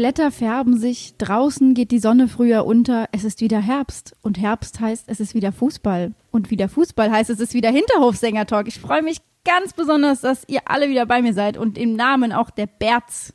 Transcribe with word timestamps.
Blätter 0.00 0.30
färben 0.30 0.78
sich, 0.78 1.18
draußen 1.18 1.74
geht 1.74 1.90
die 1.90 1.98
Sonne 1.98 2.26
früher 2.26 2.64
unter, 2.64 3.10
es 3.12 3.22
ist 3.22 3.42
wieder 3.42 3.60
Herbst. 3.60 4.16
Und 4.22 4.40
Herbst 4.40 4.80
heißt, 4.80 5.04
es 5.08 5.20
ist 5.20 5.34
wieder 5.34 5.52
Fußball. 5.52 6.14
Und 6.30 6.50
wieder 6.50 6.70
Fußball 6.70 7.10
heißt, 7.10 7.28
es 7.28 7.38
ist 7.38 7.52
wieder 7.52 7.70
Hinterhofsänger-Talk. 7.70 8.66
Ich 8.66 8.80
freue 8.80 9.02
mich 9.02 9.18
ganz 9.44 9.74
besonders, 9.74 10.22
dass 10.22 10.48
ihr 10.48 10.62
alle 10.64 10.88
wieder 10.88 11.04
bei 11.04 11.20
mir 11.20 11.34
seid 11.34 11.58
und 11.58 11.76
im 11.76 11.96
Namen 11.96 12.32
auch 12.32 12.48
der 12.48 12.64
Berz. 12.64 13.34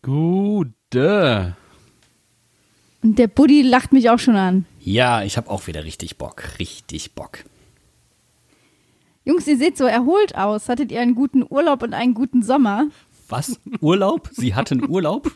Gute. 0.00 1.54
Und 3.02 3.18
der 3.18 3.28
Buddy 3.28 3.60
lacht 3.60 3.92
mich 3.92 4.08
auch 4.08 4.18
schon 4.18 4.36
an. 4.36 4.64
Ja, 4.80 5.24
ich 5.24 5.36
habe 5.36 5.50
auch 5.50 5.66
wieder 5.66 5.84
richtig 5.84 6.16
Bock. 6.16 6.42
Richtig 6.58 7.14
Bock. 7.14 7.40
Jungs, 9.26 9.46
ihr 9.46 9.58
seht 9.58 9.76
so 9.76 9.84
erholt 9.84 10.36
aus. 10.36 10.70
Hattet 10.70 10.90
ihr 10.90 11.02
einen 11.02 11.14
guten 11.14 11.44
Urlaub 11.46 11.82
und 11.82 11.92
einen 11.92 12.14
guten 12.14 12.42
Sommer? 12.42 12.86
Was? 13.30 13.58
Urlaub? 13.80 14.28
Sie 14.32 14.54
hatten 14.54 14.88
Urlaub? 14.88 15.30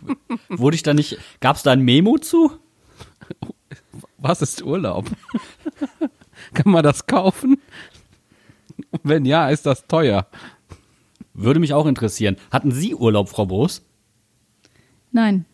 Wurde 0.48 0.74
ich 0.74 0.82
da 0.82 0.94
nicht. 0.94 1.16
Gab 1.40 1.56
es 1.56 1.62
da 1.62 1.72
ein 1.72 1.80
Memo 1.80 2.18
zu? 2.18 2.50
Was 4.18 4.42
ist 4.42 4.62
Urlaub? 4.62 5.06
Kann 6.54 6.70
man 6.72 6.82
das 6.82 7.06
kaufen? 7.06 7.58
Wenn 9.02 9.24
ja, 9.24 9.48
ist 9.48 9.64
das 9.66 9.86
teuer. 9.86 10.26
Würde 11.32 11.60
mich 11.60 11.72
auch 11.72 11.86
interessieren. 11.86 12.36
Hatten 12.50 12.70
Sie 12.72 12.94
Urlaub, 12.94 13.28
Frau 13.28 13.46
Boos? 13.46 13.82
Nein. 15.12 15.44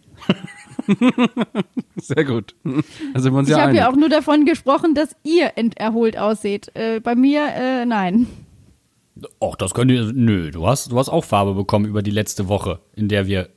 Sehr 1.96 2.24
gut. 2.24 2.54
Also 2.64 3.24
sind 3.24 3.32
wir 3.32 3.38
uns 3.38 3.48
Ich 3.48 3.54
habe 3.54 3.76
ja 3.76 3.90
auch 3.90 3.96
nur 3.96 4.08
davon 4.08 4.44
gesprochen, 4.44 4.94
dass 4.94 5.14
ihr 5.22 5.52
ent- 5.56 5.78
erholt 5.78 6.16
ausseht. 6.18 6.70
Äh, 6.74 7.00
bei 7.00 7.14
mir, 7.14 7.46
äh, 7.54 7.84
nein. 7.86 8.26
Och, 9.38 9.56
das 9.56 9.74
könnte. 9.74 10.12
Nö, 10.14 10.50
du 10.50 10.66
hast, 10.66 10.90
du 10.92 10.98
hast 10.98 11.08
auch 11.08 11.24
Farbe 11.24 11.54
bekommen 11.54 11.86
über 11.86 12.02
die 12.02 12.10
letzte 12.10 12.48
Woche, 12.48 12.80
in 12.94 13.08
der 13.08 13.26
wir 13.26 13.48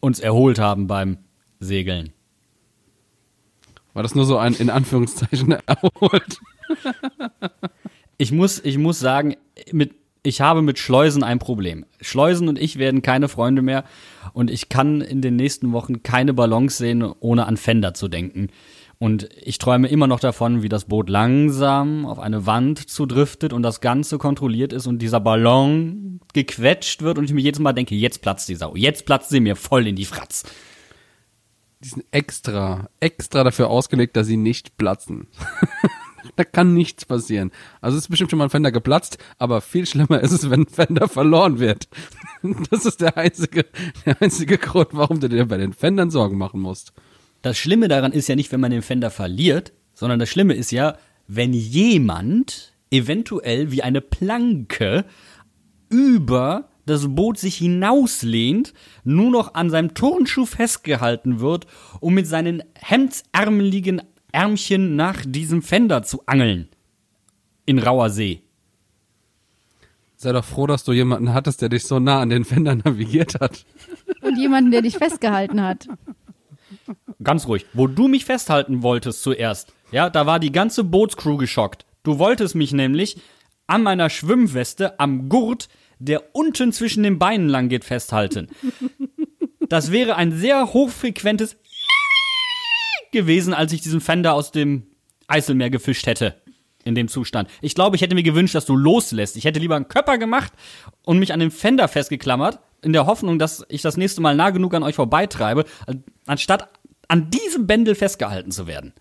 uns 0.00 0.20
erholt 0.20 0.58
haben 0.58 0.86
beim 0.86 1.18
Segeln. 1.60 2.12
War 3.92 4.02
das 4.02 4.14
nur 4.14 4.24
so 4.24 4.38
ein 4.38 4.54
in 4.54 4.70
Anführungszeichen 4.70 5.52
erholt? 5.66 6.40
Ich 8.18 8.32
muss, 8.32 8.60
ich 8.64 8.78
muss 8.78 8.98
sagen, 8.98 9.36
mit, 9.72 9.94
ich 10.22 10.40
habe 10.40 10.62
mit 10.62 10.78
Schleusen 10.78 11.22
ein 11.22 11.38
Problem. 11.38 11.86
Schleusen 12.00 12.48
und 12.48 12.58
ich 12.58 12.78
werden 12.78 13.02
keine 13.02 13.28
Freunde 13.28 13.62
mehr 13.62 13.84
und 14.32 14.50
ich 14.50 14.68
kann 14.68 15.00
in 15.00 15.20
den 15.20 15.36
nächsten 15.36 15.72
Wochen 15.72 16.02
keine 16.02 16.34
Balance 16.34 16.78
sehen, 16.78 17.02
ohne 17.02 17.46
an 17.46 17.56
Fender 17.56 17.94
zu 17.94 18.08
denken. 18.08 18.48
Und 19.04 19.28
ich 19.38 19.58
träume 19.58 19.88
immer 19.88 20.06
noch 20.06 20.18
davon, 20.18 20.62
wie 20.62 20.70
das 20.70 20.86
Boot 20.86 21.10
langsam 21.10 22.06
auf 22.06 22.18
eine 22.18 22.46
Wand 22.46 22.88
zudriftet 22.88 23.52
und 23.52 23.62
das 23.62 23.82
Ganze 23.82 24.16
kontrolliert 24.16 24.72
ist 24.72 24.86
und 24.86 25.00
dieser 25.00 25.20
Ballon 25.20 26.20
gequetscht 26.32 27.02
wird 27.02 27.18
und 27.18 27.24
ich 27.24 27.34
mir 27.34 27.42
jedes 27.42 27.60
Mal 27.60 27.74
denke, 27.74 27.94
jetzt 27.94 28.22
platzt 28.22 28.48
die 28.48 28.54
Sau, 28.54 28.76
jetzt 28.76 29.04
platzt 29.04 29.28
sie 29.28 29.40
mir 29.40 29.56
voll 29.56 29.86
in 29.86 29.94
die 29.94 30.06
Fratz. 30.06 30.44
Die 31.80 31.88
sind 31.88 32.06
extra, 32.12 32.88
extra 32.98 33.44
dafür 33.44 33.68
ausgelegt, 33.68 34.16
dass 34.16 34.26
sie 34.26 34.38
nicht 34.38 34.78
platzen. 34.78 35.26
da 36.36 36.44
kann 36.44 36.72
nichts 36.72 37.04
passieren. 37.04 37.50
Also 37.82 37.98
es 37.98 38.04
ist 38.04 38.08
bestimmt 38.08 38.30
schon 38.30 38.38
mal 38.38 38.46
ein 38.46 38.50
Fender 38.50 38.72
geplatzt, 38.72 39.18
aber 39.36 39.60
viel 39.60 39.86
schlimmer 39.86 40.20
ist 40.22 40.32
es, 40.32 40.48
wenn 40.48 40.62
ein 40.62 40.66
Fender 40.66 41.08
verloren 41.08 41.58
wird. 41.58 41.88
Das 42.70 42.84
ist 42.86 43.02
der 43.02 43.16
einzige, 43.18 43.64
der 44.04 44.20
einzige 44.20 44.56
Grund, 44.58 44.88
warum 44.92 45.20
du 45.20 45.28
dir 45.28 45.46
bei 45.46 45.56
den 45.56 45.74
Fendern 45.74 46.10
Sorgen 46.10 46.36
machen 46.36 46.60
musst. 46.60 46.94
Das 47.44 47.58
Schlimme 47.58 47.88
daran 47.88 48.12
ist 48.12 48.26
ja 48.26 48.36
nicht, 48.36 48.52
wenn 48.52 48.60
man 48.60 48.70
den 48.70 48.80
Fender 48.80 49.10
verliert, 49.10 49.74
sondern 49.92 50.18
das 50.18 50.30
Schlimme 50.30 50.54
ist 50.54 50.72
ja, 50.72 50.96
wenn 51.28 51.52
jemand 51.52 52.72
eventuell 52.90 53.70
wie 53.70 53.82
eine 53.82 54.00
Planke 54.00 55.04
über 55.90 56.70
das 56.86 57.06
Boot 57.14 57.36
sich 57.36 57.56
hinauslehnt, 57.56 58.72
nur 59.04 59.30
noch 59.30 59.52
an 59.52 59.68
seinem 59.68 59.92
Turnschuh 59.92 60.46
festgehalten 60.46 61.40
wird, 61.40 61.66
um 62.00 62.14
mit 62.14 62.26
seinen 62.26 62.62
hemdsärmeligen 62.80 64.00
Ärmchen 64.32 64.96
nach 64.96 65.22
diesem 65.26 65.60
Fender 65.60 66.02
zu 66.02 66.24
angeln. 66.24 66.70
In 67.66 67.78
rauer 67.78 68.08
See. 68.08 68.40
Sei 70.16 70.32
doch 70.32 70.46
froh, 70.46 70.66
dass 70.66 70.84
du 70.84 70.92
jemanden 70.92 71.34
hattest, 71.34 71.60
der 71.60 71.68
dich 71.68 71.84
so 71.84 71.98
nah 71.98 72.22
an 72.22 72.30
den 72.30 72.46
Fender 72.46 72.74
navigiert 72.74 73.38
hat. 73.38 73.66
Und 74.22 74.38
jemanden, 74.38 74.70
der 74.70 74.80
dich 74.80 74.96
festgehalten 74.96 75.62
hat. 75.62 75.88
Ganz 77.24 77.48
ruhig. 77.48 77.66
Wo 77.72 77.86
du 77.86 78.06
mich 78.08 78.24
festhalten 78.24 78.82
wolltest 78.82 79.22
zuerst, 79.22 79.72
ja, 79.90 80.10
da 80.10 80.26
war 80.26 80.38
die 80.38 80.52
ganze 80.52 80.84
Bootscrew 80.84 81.36
geschockt. 81.36 81.86
Du 82.02 82.18
wolltest 82.18 82.54
mich 82.54 82.72
nämlich 82.72 83.16
an 83.66 83.82
meiner 83.82 84.10
Schwimmweste 84.10 85.00
am 85.00 85.28
Gurt, 85.28 85.68
der 85.98 86.34
unten 86.34 86.72
zwischen 86.72 87.02
den 87.02 87.18
Beinen 87.18 87.48
lang 87.48 87.68
geht, 87.68 87.84
festhalten. 87.84 88.48
Das 89.70 89.90
wäre 89.90 90.16
ein 90.16 90.30
sehr 90.30 90.74
hochfrequentes 90.74 91.56
gewesen, 93.12 93.54
als 93.54 93.72
ich 93.72 93.80
diesen 93.80 94.02
Fender 94.02 94.34
aus 94.34 94.52
dem 94.52 94.86
Eiselmeer 95.26 95.70
gefischt 95.70 96.06
hätte. 96.06 96.34
In 96.84 96.94
dem 96.94 97.08
Zustand. 97.08 97.48
Ich 97.62 97.74
glaube, 97.74 97.96
ich 97.96 98.02
hätte 98.02 98.14
mir 98.14 98.22
gewünscht, 98.22 98.54
dass 98.54 98.66
du 98.66 98.76
loslässt. 98.76 99.38
Ich 99.38 99.46
hätte 99.46 99.58
lieber 99.58 99.74
einen 99.74 99.88
Körper 99.88 100.18
gemacht 100.18 100.52
und 101.06 101.18
mich 101.18 101.32
an 101.32 101.40
den 101.40 101.50
Fender 101.50 101.88
festgeklammert, 101.88 102.60
in 102.82 102.92
der 102.92 103.06
Hoffnung, 103.06 103.38
dass 103.38 103.64
ich 103.70 103.80
das 103.80 103.96
nächste 103.96 104.20
Mal 104.20 104.36
nah 104.36 104.50
genug 104.50 104.74
an 104.74 104.82
euch 104.82 104.96
vorbeitreibe, 104.96 105.64
anstatt 106.26 106.68
an 107.14 107.30
diesem 107.30 107.68
Bändel 107.68 107.94
festgehalten 107.94 108.50
zu 108.50 108.66
werden. 108.66 108.92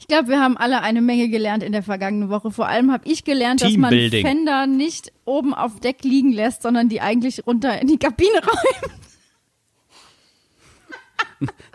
Ich 0.00 0.08
glaube, 0.08 0.26
wir 0.26 0.40
haben 0.40 0.56
alle 0.56 0.82
eine 0.82 1.02
Menge 1.02 1.28
gelernt 1.28 1.62
in 1.62 1.70
der 1.70 1.84
vergangenen 1.84 2.30
Woche. 2.30 2.50
Vor 2.50 2.66
allem 2.66 2.90
habe 2.90 3.08
ich 3.08 3.22
gelernt, 3.22 3.62
dass 3.62 3.76
man. 3.76 3.92
Fender 3.92 4.66
nicht 4.66 5.12
oben 5.24 5.54
auf 5.54 5.78
Deck 5.78 6.02
liegen 6.02 6.32
lässt, 6.32 6.62
sondern 6.62 6.88
die 6.88 7.00
eigentlich 7.00 7.46
runter 7.46 7.80
in 7.80 7.86
die 7.86 7.96
Kabine 7.96 8.40
räumt. 8.44 8.92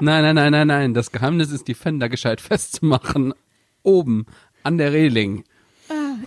Nein, 0.01 0.21
nein, 0.21 0.35
nein, 0.35 0.51
nein, 0.51 0.67
nein. 0.67 0.93
Das 0.93 1.13
Geheimnis 1.13 1.49
ist, 1.49 1.69
die 1.69 1.75
Fender 1.75 2.09
gescheit 2.09 2.41
festzumachen. 2.41 3.33
Oben 3.83 4.25
an 4.63 4.77
der 4.77 4.91
Reling. 4.91 5.45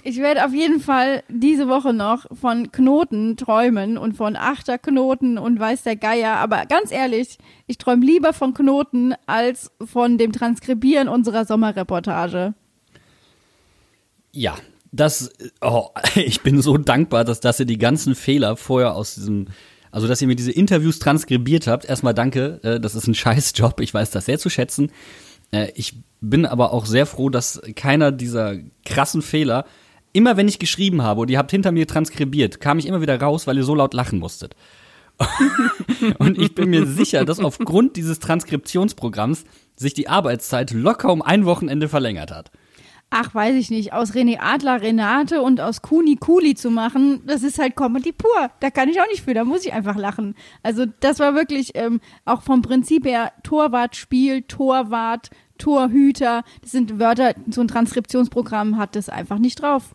Ich 0.04 0.18
werde 0.18 0.44
auf 0.44 0.52
jeden 0.52 0.80
Fall 0.80 1.22
diese 1.28 1.68
Woche 1.68 1.92
noch 1.92 2.26
von 2.36 2.72
Knoten 2.72 3.36
träumen 3.36 3.96
und 3.96 4.16
von 4.16 4.34
Achterknoten 4.34 5.38
und 5.38 5.60
weiß 5.60 5.84
der 5.84 5.94
Geier. 5.94 6.36
Aber 6.38 6.66
ganz 6.66 6.90
ehrlich, 6.90 7.38
ich 7.68 7.78
träume 7.78 8.04
lieber 8.04 8.32
von 8.32 8.52
Knoten 8.52 9.14
als 9.26 9.70
von 9.84 10.18
dem 10.18 10.32
Transkribieren 10.32 11.08
unserer 11.08 11.44
Sommerreportage. 11.44 12.54
Ja, 14.32 14.56
das, 14.90 15.30
oh, 15.60 15.90
ich 16.16 16.40
bin 16.42 16.60
so 16.60 16.78
dankbar, 16.78 17.24
dass, 17.24 17.38
dass 17.38 17.60
ihr 17.60 17.66
die 17.66 17.78
ganzen 17.78 18.16
Fehler 18.16 18.56
vorher 18.56 18.96
aus 18.96 19.14
diesem, 19.14 19.46
also 19.92 20.08
dass 20.08 20.20
ihr 20.20 20.26
mir 20.26 20.36
diese 20.36 20.52
Interviews 20.52 20.98
transkribiert 20.98 21.68
habt. 21.68 21.84
Erstmal 21.84 22.14
danke, 22.14 22.58
äh, 22.64 22.80
das 22.80 22.96
ist 22.96 23.06
ein 23.06 23.14
Scheißjob, 23.14 23.78
ich 23.80 23.94
weiß 23.94 24.10
das 24.10 24.24
sehr 24.24 24.40
zu 24.40 24.50
schätzen. 24.50 24.90
Äh, 25.52 25.70
Ich 25.76 25.94
bin 26.20 26.44
aber 26.44 26.72
auch 26.72 26.86
sehr 26.86 27.06
froh, 27.06 27.30
dass 27.30 27.60
keiner 27.76 28.10
dieser 28.10 28.56
krassen 28.84 29.22
Fehler, 29.22 29.64
immer 30.12 30.36
wenn 30.36 30.48
ich 30.48 30.58
geschrieben 30.58 31.02
habe 31.02 31.22
und 31.22 31.30
ihr 31.30 31.38
habt 31.38 31.50
hinter 31.50 31.72
mir 31.72 31.86
transkribiert, 31.86 32.60
kam 32.60 32.78
ich 32.78 32.86
immer 32.86 33.00
wieder 33.00 33.20
raus, 33.20 33.46
weil 33.46 33.56
ihr 33.56 33.64
so 33.64 33.74
laut 33.74 33.94
lachen 33.94 34.18
musstet. 34.18 34.54
und 36.18 36.38
ich 36.38 36.54
bin 36.54 36.70
mir 36.70 36.86
sicher, 36.86 37.24
dass 37.24 37.38
aufgrund 37.38 37.96
dieses 37.96 38.18
Transkriptionsprogramms 38.18 39.44
sich 39.76 39.94
die 39.94 40.08
Arbeitszeit 40.08 40.72
locker 40.72 41.12
um 41.12 41.22
ein 41.22 41.44
Wochenende 41.44 41.88
verlängert 41.88 42.30
hat. 42.30 42.50
Ach, 43.14 43.34
weiß 43.34 43.56
ich 43.56 43.70
nicht, 43.70 43.92
aus 43.92 44.12
René 44.12 44.38
Adler 44.40 44.80
Renate 44.80 45.42
und 45.42 45.60
aus 45.60 45.82
Kuni 45.82 46.16
Kuli 46.16 46.54
zu 46.54 46.70
machen, 46.70 47.20
das 47.26 47.42
ist 47.42 47.58
halt 47.58 47.76
Comedy 47.76 48.10
pur. 48.10 48.50
Da 48.60 48.70
kann 48.70 48.88
ich 48.88 49.02
auch 49.02 49.08
nicht 49.08 49.22
für, 49.22 49.34
da 49.34 49.44
muss 49.44 49.66
ich 49.66 49.74
einfach 49.74 49.96
lachen. 49.96 50.34
Also 50.62 50.86
das 51.00 51.18
war 51.18 51.34
wirklich 51.34 51.72
ähm, 51.74 52.00
auch 52.24 52.40
vom 52.40 52.62
Prinzip 52.62 53.04
her 53.04 53.32
Torwartspiel, 53.42 54.42
Torwart, 54.44 55.28
Torhüter. 55.58 56.42
Das 56.62 56.70
sind 56.72 56.98
Wörter, 56.98 57.34
so 57.50 57.60
ein 57.60 57.68
Transkriptionsprogramm 57.68 58.78
hat 58.78 58.96
das 58.96 59.10
einfach 59.10 59.38
nicht 59.38 59.60
drauf. 59.60 59.94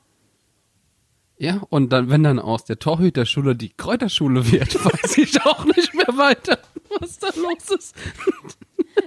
Ja, 1.40 1.62
und 1.70 1.94
dann, 1.94 2.10
wenn 2.10 2.24
dann 2.24 2.40
aus 2.40 2.66
der 2.66 2.80
Torhüterschule 2.80 3.56
die 3.56 3.70
Kräuterschule 3.70 4.52
wird, 4.52 4.74
weiß 4.84 5.18
ich 5.20 5.40
auch 5.46 5.66
nicht 5.66 5.94
mehr 5.94 6.18
weiter, 6.18 6.60
was 7.00 7.20
da 7.20 7.28
los 7.36 7.70
ist. 7.78 7.96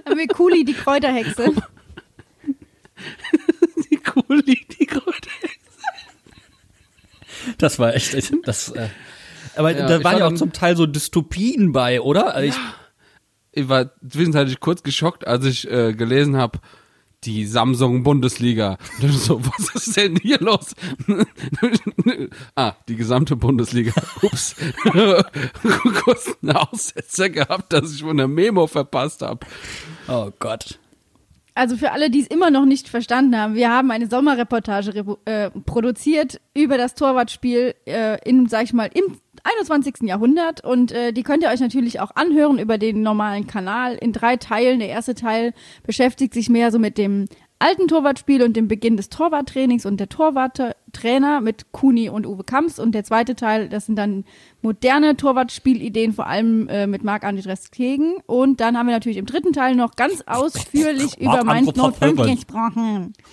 Haben 0.07 0.17
wir 0.17 0.27
Kuli, 0.27 0.63
die 0.63 0.73
Kräuterhexe. 0.73 1.51
Die 3.89 3.97
Kuli, 3.97 4.65
die 4.79 4.85
Kräuterhexe. 4.85 5.57
Das 7.57 7.79
war 7.79 7.95
echt, 7.95 8.15
das, 8.43 8.69
äh, 8.69 8.89
aber 9.55 9.71
Ja, 9.71 9.87
da 9.87 9.97
ich 9.97 10.03
waren 10.03 10.13
war 10.13 10.19
ja 10.19 10.27
auch 10.27 10.33
zum 10.33 10.53
Teil 10.53 10.77
so 10.77 10.85
Dystopien 10.85 11.71
bei, 11.71 11.99
oder? 12.01 12.35
Also 12.35 12.49
ich, 12.49 12.55
Ich 13.53 13.67
war 13.69 13.91
zwischenzeitlich 14.07 14.59
kurz 14.59 14.83
geschockt, 14.83 15.25
als 15.25 15.45
ich 15.45 15.69
äh, 15.69 15.93
gelesen 15.93 16.37
habe, 16.37 16.59
die 17.23 17.45
Samsung 17.45 18.03
Bundesliga. 18.03 18.77
So, 18.99 19.39
was 19.45 19.75
ist 19.75 19.95
denn 19.97 20.15
hier 20.17 20.39
los? 20.39 20.73
ah, 22.55 22.73
die 22.87 22.95
gesamte 22.95 23.35
Bundesliga. 23.35 23.93
Ups. 24.21 24.55
kurz 26.03 26.35
einen 26.41 26.55
Aussetzer 26.55 27.29
gehabt, 27.29 27.73
dass 27.73 27.93
ich 27.93 28.01
von 28.01 28.17
der 28.17 28.27
Memo 28.27 28.67
verpasst 28.67 29.21
habe. 29.21 29.45
oh 30.07 30.31
Gott. 30.39 30.79
Also 31.53 31.75
für 31.75 31.91
alle, 31.91 32.09
die 32.09 32.21
es 32.21 32.27
immer 32.27 32.49
noch 32.49 32.65
nicht 32.65 32.87
verstanden 32.87 33.37
haben, 33.37 33.55
wir 33.55 33.69
haben 33.69 33.91
eine 33.91 34.07
Sommerreportage 34.07 34.91
repo- 34.91 35.19
äh, 35.25 35.51
produziert 35.65 36.39
über 36.53 36.77
das 36.77 36.95
Torwartspiel 36.95 37.75
äh, 37.85 38.17
in, 38.27 38.47
sag 38.47 38.63
ich 38.63 38.73
mal, 38.73 38.89
im 38.93 39.17
21. 39.43 40.03
Jahrhundert 40.03 40.63
und 40.63 40.91
äh, 40.91 41.11
die 41.13 41.23
könnt 41.23 41.43
ihr 41.43 41.49
euch 41.49 41.59
natürlich 41.59 41.99
auch 41.99 42.11
anhören 42.15 42.59
über 42.59 42.77
den 42.77 43.01
normalen 43.01 43.47
Kanal 43.47 43.95
in 43.95 44.13
drei 44.13 44.37
Teilen. 44.37 44.79
Der 44.79 44.89
erste 44.89 45.15
Teil 45.15 45.53
beschäftigt 45.83 46.33
sich 46.33 46.49
mehr 46.49 46.71
so 46.71 46.79
mit 46.79 46.97
dem 46.97 47.25
alten 47.61 47.87
Torwartspiel 47.87 48.43
und 48.43 48.55
dem 48.55 48.67
Beginn 48.67 48.97
des 48.97 49.09
Torwarttrainings 49.09 49.85
und 49.85 49.99
der 49.99 50.09
Torwarttrainer 50.91 51.41
mit 51.41 51.71
Kuni 51.71 52.09
und 52.09 52.25
Uwe 52.25 52.43
Kamps 52.43 52.79
und 52.79 52.93
der 52.93 53.03
zweite 53.03 53.35
Teil, 53.35 53.69
das 53.69 53.85
sind 53.85 53.95
dann 53.95 54.25
moderne 54.61 55.17
Torwartspielideen, 55.17 56.13
vor 56.13 56.27
allem 56.27 56.67
äh, 56.69 56.87
mit 56.87 57.03
Marc-André 57.03 57.71
Kegen 57.71 58.15
und 58.25 58.59
dann 58.59 58.77
haben 58.77 58.87
wir 58.87 58.93
natürlich 58.93 59.17
im 59.17 59.25
dritten 59.25 59.53
Teil 59.53 59.75
noch 59.75 59.95
ganz 59.95 60.21
ausführlich 60.25 61.19
über 61.19 61.43
Mainz 61.43 61.71
05 61.73 62.21
gesprochen. 62.23 63.13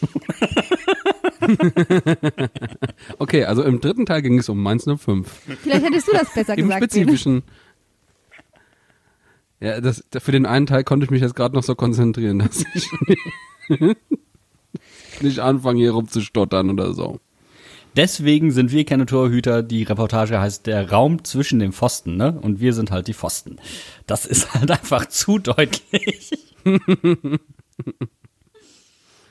Okay, 3.18 3.44
also 3.44 3.62
im 3.62 3.80
dritten 3.80 4.06
Teil 4.06 4.22
ging 4.22 4.38
es 4.38 4.48
um 4.48 4.62
Mainz 4.62 4.84
05. 4.84 5.28
Vielleicht 5.62 5.84
hättest 5.84 6.08
du 6.08 6.12
das 6.12 6.32
besser 6.34 6.54
Im 6.58 6.66
gesagt. 6.68 6.80
Bene. 6.92 7.04
spezifischen. 7.04 7.42
Ja, 9.60 9.80
das, 9.80 10.04
für 10.18 10.32
den 10.32 10.46
einen 10.46 10.66
Teil 10.66 10.84
konnte 10.84 11.04
ich 11.04 11.10
mich 11.10 11.22
jetzt 11.22 11.34
gerade 11.34 11.54
noch 11.54 11.62
so 11.62 11.74
konzentrieren, 11.74 12.38
dass 12.40 12.64
ich 12.74 12.90
nicht 15.22 15.38
anfange 15.40 15.80
hier 15.80 15.92
rumzustottern 15.92 16.70
oder 16.70 16.92
so. 16.92 17.20
Deswegen 17.98 18.52
sind 18.52 18.70
wir 18.70 18.84
keine 18.84 19.06
Torhüter. 19.06 19.64
Die 19.64 19.82
Reportage 19.82 20.38
heißt 20.38 20.68
der 20.68 20.88
Raum 20.88 21.24
zwischen 21.24 21.58
den 21.58 21.72
Pfosten, 21.72 22.16
ne? 22.16 22.38
Und 22.40 22.60
wir 22.60 22.72
sind 22.72 22.92
halt 22.92 23.08
die 23.08 23.12
Pfosten. 23.12 23.56
Das 24.06 24.24
ist 24.24 24.54
halt 24.54 24.70
einfach 24.70 25.06
zu 25.06 25.40
deutlich. 25.40 26.30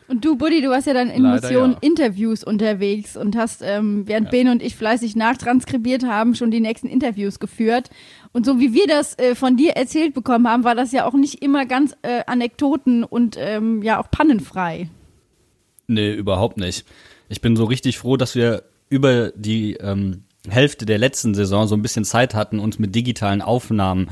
Und 0.09 0.25
du, 0.25 0.35
Buddy, 0.35 0.61
du 0.61 0.69
warst 0.69 0.85
ja 0.85 0.93
dann 0.93 1.09
in 1.09 1.23
Leider 1.23 1.47
Mission 1.47 1.71
ja. 1.71 1.77
Interviews 1.79 2.43
unterwegs 2.43 3.15
und 3.15 3.37
hast, 3.37 3.61
ähm, 3.63 4.03
während 4.05 4.31
Bene 4.31 4.51
und 4.51 4.61
ich 4.61 4.75
fleißig 4.75 5.15
nachtranskribiert 5.15 6.03
haben, 6.03 6.35
schon 6.35 6.51
die 6.51 6.59
nächsten 6.59 6.89
Interviews 6.89 7.39
geführt. 7.39 7.89
Und 8.33 8.45
so 8.45 8.59
wie 8.59 8.73
wir 8.73 8.87
das 8.87 9.17
äh, 9.17 9.33
von 9.33 9.55
dir 9.55 9.77
erzählt 9.77 10.13
bekommen 10.13 10.45
haben, 10.45 10.65
war 10.65 10.75
das 10.75 10.91
ja 10.91 11.05
auch 11.05 11.13
nicht 11.13 11.41
immer 11.41 11.65
ganz 11.65 11.95
äh, 12.01 12.21
Anekdoten 12.27 13.05
und 13.05 13.37
ähm, 13.39 13.81
ja 13.81 13.97
auch 13.97 14.11
pannenfrei. 14.11 14.89
Nee, 15.87 16.13
überhaupt 16.13 16.57
nicht. 16.57 16.85
Ich 17.29 17.41
bin 17.41 17.55
so 17.55 17.65
richtig 17.65 17.97
froh, 17.97 18.17
dass 18.17 18.35
wir 18.35 18.63
über 18.89 19.31
die 19.35 19.73
ähm, 19.73 20.23
Hälfte 20.47 20.85
der 20.85 20.97
letzten 20.97 21.35
Saison 21.35 21.67
so 21.67 21.75
ein 21.75 21.81
bisschen 21.81 22.05
Zeit 22.05 22.33
hatten, 22.33 22.59
uns 22.59 22.79
mit 22.79 22.95
digitalen 22.95 23.41
Aufnahmen 23.41 24.09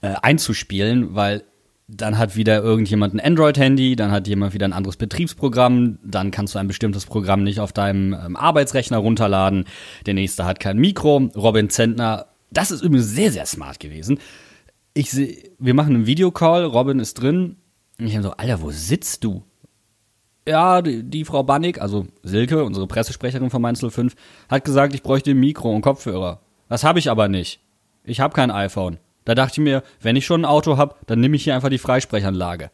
äh, 0.00 0.14
einzuspielen, 0.22 1.14
weil 1.14 1.44
dann 1.88 2.18
hat 2.18 2.36
wieder 2.36 2.62
irgendjemand 2.62 3.14
ein 3.14 3.20
Android-Handy, 3.20 3.96
dann 3.96 4.10
hat 4.10 4.28
jemand 4.28 4.52
wieder 4.52 4.66
ein 4.66 4.74
anderes 4.74 4.96
Betriebsprogramm, 4.96 5.98
dann 6.04 6.30
kannst 6.30 6.54
du 6.54 6.58
ein 6.58 6.68
bestimmtes 6.68 7.06
Programm 7.06 7.42
nicht 7.42 7.60
auf 7.60 7.72
deinem 7.72 8.12
ähm, 8.12 8.36
Arbeitsrechner 8.36 8.98
runterladen, 8.98 9.64
der 10.04 10.14
nächste 10.14 10.44
hat 10.44 10.60
kein 10.60 10.78
Mikro. 10.78 11.30
Robin 11.34 11.70
Zentner, 11.70 12.26
das 12.50 12.70
ist 12.70 12.82
übrigens 12.82 13.08
sehr, 13.08 13.32
sehr 13.32 13.46
smart 13.46 13.80
gewesen. 13.80 14.18
Ich 14.92 15.10
seh, 15.10 15.50
wir 15.58 15.74
machen 15.74 15.94
einen 15.94 16.06
Videocall, 16.06 16.64
Robin 16.64 17.00
ist 17.00 17.14
drin. 17.14 17.56
Und 17.98 18.06
ich 18.06 18.14
habe 18.14 18.22
so, 18.22 18.32
Alter, 18.32 18.60
wo 18.60 18.70
sitzt 18.70 19.24
du? 19.24 19.44
Ja, 20.48 20.80
die, 20.80 21.02
die 21.02 21.26
Frau 21.26 21.42
Bannig, 21.42 21.78
also 21.78 22.06
Silke, 22.22 22.64
unsere 22.64 22.86
Pressesprecherin 22.86 23.50
von 23.50 23.60
Mainz 23.60 23.84
05, 23.86 24.14
hat 24.48 24.64
gesagt, 24.64 24.94
ich 24.94 25.02
bräuchte 25.02 25.32
ein 25.32 25.40
Mikro 25.40 25.70
und 25.70 25.82
Kopfhörer. 25.82 26.40
Das 26.70 26.84
habe 26.84 26.98
ich 26.98 27.10
aber 27.10 27.28
nicht. 27.28 27.60
Ich 28.02 28.20
habe 28.20 28.32
kein 28.32 28.50
iPhone. 28.50 28.96
Da 29.26 29.34
dachte 29.34 29.60
ich 29.60 29.64
mir, 29.64 29.82
wenn 30.00 30.16
ich 30.16 30.24
schon 30.24 30.40
ein 30.40 30.44
Auto 30.46 30.78
habe, 30.78 30.94
dann 31.06 31.20
nehme 31.20 31.36
ich 31.36 31.44
hier 31.44 31.54
einfach 31.54 31.68
die 31.68 31.76
Freisprechanlage. 31.76 32.70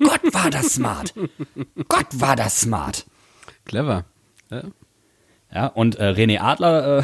Gott, 0.00 0.22
war 0.32 0.50
das 0.50 0.74
smart. 0.74 1.14
Gott, 1.88 2.06
war 2.14 2.34
das 2.34 2.62
smart. 2.62 3.06
Clever. 3.64 4.06
Ja. 4.50 4.62
Ja, 5.54 5.66
und 5.68 5.94
äh, 6.00 6.08
René 6.08 6.40
Adler, 6.40 6.98
äh, 6.98 7.02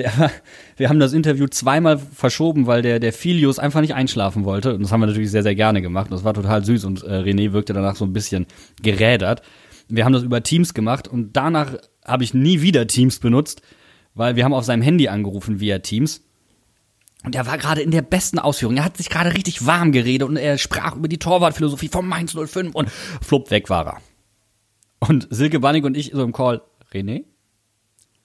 der, 0.00 0.30
wir 0.76 0.88
haben 0.88 1.00
das 1.00 1.12
Interview 1.12 1.46
zweimal 1.46 1.98
verschoben, 1.98 2.66
weil 2.66 2.82
der, 2.82 2.98
der 2.98 3.12
Filius 3.12 3.58
einfach 3.58 3.80
nicht 3.80 3.94
einschlafen 3.94 4.44
wollte. 4.44 4.74
Und 4.74 4.82
das 4.82 4.92
haben 4.92 5.00
wir 5.00 5.06
natürlich 5.06 5.30
sehr, 5.30 5.42
sehr 5.42 5.54
gerne 5.54 5.82
gemacht. 5.82 6.10
Das 6.10 6.24
war 6.24 6.34
total 6.34 6.64
süß 6.64 6.84
und 6.84 7.02
äh, 7.02 7.20
René 7.20 7.52
wirkte 7.52 7.72
danach 7.72 7.96
so 7.96 8.04
ein 8.04 8.12
bisschen 8.12 8.46
gerädert. 8.82 9.42
Wir 9.88 10.04
haben 10.04 10.12
das 10.12 10.22
über 10.22 10.42
Teams 10.42 10.74
gemacht 10.74 11.08
und 11.08 11.36
danach 11.36 11.76
habe 12.04 12.24
ich 12.24 12.34
nie 12.34 12.62
wieder 12.62 12.86
Teams 12.86 13.18
benutzt, 13.18 13.62
weil 14.14 14.36
wir 14.36 14.44
haben 14.44 14.54
auf 14.54 14.64
seinem 14.64 14.82
Handy 14.82 15.08
angerufen 15.08 15.60
via 15.60 15.78
Teams. 15.80 16.22
Und 17.24 17.34
er 17.34 17.46
war 17.46 17.58
gerade 17.58 17.82
in 17.82 17.90
der 17.90 18.02
besten 18.02 18.38
Ausführung. 18.38 18.76
Er 18.76 18.84
hat 18.84 18.96
sich 18.96 19.10
gerade 19.10 19.34
richtig 19.34 19.66
warm 19.66 19.92
geredet 19.92 20.26
und 20.26 20.36
er 20.36 20.56
sprach 20.56 20.96
über 20.96 21.08
die 21.08 21.18
Torwartphilosophie 21.18 21.88
von 21.88 22.06
Mainz 22.06 22.34
05 22.34 22.74
und 22.74 22.90
flupp, 23.20 23.50
weg 23.50 23.68
war 23.68 23.86
er. 23.86 23.98
Und 25.00 25.28
Silke 25.30 25.60
Bannig 25.60 25.84
und 25.84 25.96
ich 25.96 26.12
so 26.14 26.22
im 26.22 26.32
Call, 26.32 26.62
René? 26.92 27.24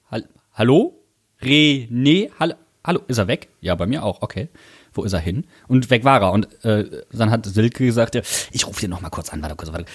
Hall 0.10 0.27
Hallo? 0.54 1.04
René? 1.45 2.31
Hall 2.39 2.56
Hallo? 2.86 3.01
Ist 3.07 3.18
er 3.18 3.27
weg? 3.27 3.50
Ja, 3.62 3.74
bei 3.74 3.88
mir 3.88 4.03
auch. 4.03 4.21
Okay. 4.21 4.47
Wo 4.94 5.03
ist 5.03 5.13
er 5.13 5.19
hin? 5.19 5.45
Und 5.68 5.89
weg 5.89 6.03
war 6.03 6.21
er. 6.21 6.31
Und 6.31 6.63
äh, 6.63 7.03
dann 7.12 7.31
hat 7.31 7.45
Silke 7.47 7.83
gesagt, 7.83 8.13
ja, 8.13 8.21
ich 8.51 8.68
rufe 8.68 8.80
dir 8.80 8.88
noch 8.88 9.01
mal 9.01 9.09
kurz 9.09 9.30
an. 9.30 9.42
Warte 9.42 9.56
kurz, 9.56 9.74
warte. 9.74 9.86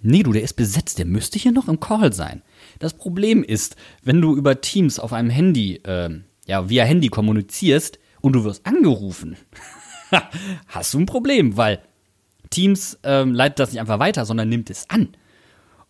Nee, 0.00 0.22
du, 0.22 0.32
der 0.32 0.42
ist 0.42 0.54
besetzt. 0.54 0.98
Der 0.98 1.06
müsste 1.06 1.40
hier 1.40 1.50
noch 1.50 1.66
im 1.66 1.80
Call 1.80 2.12
sein. 2.12 2.42
Das 2.78 2.94
Problem 2.94 3.42
ist, 3.42 3.74
wenn 4.04 4.20
du 4.20 4.36
über 4.36 4.60
Teams 4.60 5.00
auf 5.00 5.12
einem 5.12 5.28
Handy, 5.28 5.80
ähm, 5.84 6.24
ja, 6.46 6.68
via 6.68 6.84
Handy 6.84 7.08
kommunizierst 7.08 7.98
und 8.20 8.34
du 8.34 8.44
wirst 8.44 8.64
angerufen, 8.64 9.36
hast 10.68 10.94
du 10.94 11.00
ein 11.00 11.06
Problem, 11.06 11.56
weil 11.56 11.80
Teams 12.50 12.96
ähm, 13.02 13.34
leitet 13.34 13.58
das 13.58 13.72
nicht 13.72 13.80
einfach 13.80 13.98
weiter, 13.98 14.24
sondern 14.24 14.48
nimmt 14.48 14.70
es 14.70 14.88
an. 14.88 15.08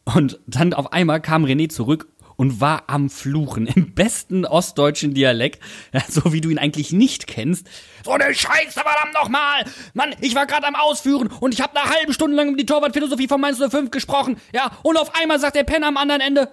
Und 0.05 0.41
dann 0.47 0.73
auf 0.73 0.93
einmal 0.93 1.21
kam 1.21 1.45
René 1.45 1.69
zurück 1.69 2.09
und 2.37 2.61
war 2.61 2.85
am 2.87 3.11
Fluchen 3.11 3.67
im 3.67 3.95
besten 3.95 4.45
ostdeutschen 4.45 5.15
Dialekt, 5.15 5.63
ja, 5.93 6.03
so 6.09 6.33
wie 6.33 6.41
du 6.41 6.51
ihn 6.51 6.59
eigentlich 6.59 6.93
nicht 6.93 7.27
kennst. 7.27 7.69
So 8.05 8.13
eine 8.13 8.35
Scheiße, 8.35 8.81
verdammt 8.81 9.15
nochmal! 9.15 9.65
Mann, 9.95 10.15
ich 10.21 10.35
war 10.35 10.47
gerade 10.47 10.67
am 10.67 10.75
Ausführen 10.75 11.29
und 11.41 11.55
ich 11.55 11.61
habe 11.61 11.79
eine 11.79 11.91
halbe 11.91 12.13
Stunde 12.13 12.37
lang 12.37 12.49
über 12.49 12.59
die 12.59 12.67
Torwartphilosophie 12.67 13.29
von 13.29 13.41
Mainz 13.41 13.59
05 13.59 13.91
gesprochen, 13.91 14.37
ja, 14.55 14.71
und 14.83 14.97
auf 14.97 15.15
einmal 15.15 15.41
sagt 15.41 15.57
der 15.57 15.65
Penner 15.65 15.89
am 15.89 15.97
anderen 15.97 16.21
Ende, 16.21 16.51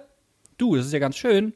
du, 0.58 0.76
das 0.76 0.86
ist 0.86 0.92
ja 0.92 0.98
ganz 0.98 1.16
schön, 1.16 1.52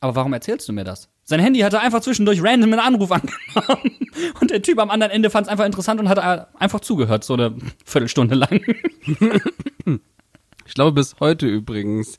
aber 0.00 0.14
warum 0.14 0.32
erzählst 0.32 0.68
du 0.68 0.72
mir 0.72 0.84
das? 0.84 1.08
Sein 1.24 1.40
Handy 1.40 1.60
hatte 1.60 1.80
einfach 1.80 2.00
zwischendurch 2.00 2.42
random 2.42 2.72
einen 2.72 2.80
Anruf 2.80 3.12
angenommen 3.12 3.98
und 4.40 4.50
der 4.50 4.62
Typ 4.62 4.78
am 4.78 4.90
anderen 4.90 5.12
Ende 5.12 5.30
fand 5.30 5.46
es 5.46 5.50
einfach 5.50 5.66
interessant 5.66 6.00
und 6.00 6.08
hat 6.08 6.18
einfach 6.58 6.80
zugehört, 6.80 7.24
so 7.24 7.34
eine 7.34 7.54
Viertelstunde 7.84 8.34
lang. 8.34 8.62
Ich 10.68 10.74
glaube 10.74 10.92
bis 10.92 11.16
heute 11.18 11.46
übrigens, 11.46 12.18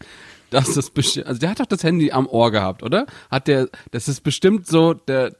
dass 0.50 0.74
das 0.74 0.89
bestimmt, 0.89 1.27
also 1.27 1.39
der 1.39 1.51
hat 1.51 1.60
doch 1.60 1.65
das 1.65 1.84
Handy 1.84 2.12
am 2.12 2.27
Ohr 2.27 2.51
gehabt, 2.51 2.84
oder? 2.84 3.06
Hat 3.29 3.48
der, 3.48 3.70
das 3.91 4.08
ist 4.08 4.22
bestimmt 4.22 4.68
so, 4.68 4.94
der, 4.94 5.36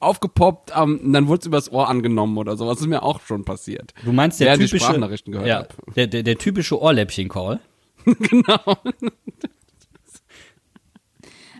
aufgepoppt, 0.00 0.72
ähm, 0.76 1.00
und 1.02 1.12
dann 1.12 1.28
wurde 1.28 1.40
es 1.40 1.46
übers 1.46 1.72
Ohr 1.72 1.88
angenommen 1.88 2.38
oder 2.38 2.56
sowas. 2.56 2.76
Das 2.76 2.82
ist 2.82 2.88
mir 2.88 3.02
auch 3.02 3.20
schon 3.20 3.44
passiert. 3.44 3.94
Du 4.04 4.12
meinst 4.12 4.40
der 4.40 4.48
Während 4.48 4.62
die 4.62 4.66
typische 4.66 4.84
Sprachnachrichten 4.84 5.32
gehört 5.32 5.48
ja, 5.48 5.58
hab. 5.60 5.94
der, 5.94 6.06
der, 6.06 6.22
der 6.22 6.38
typische 6.38 6.80
Ohrläppchen-Call. 6.80 7.60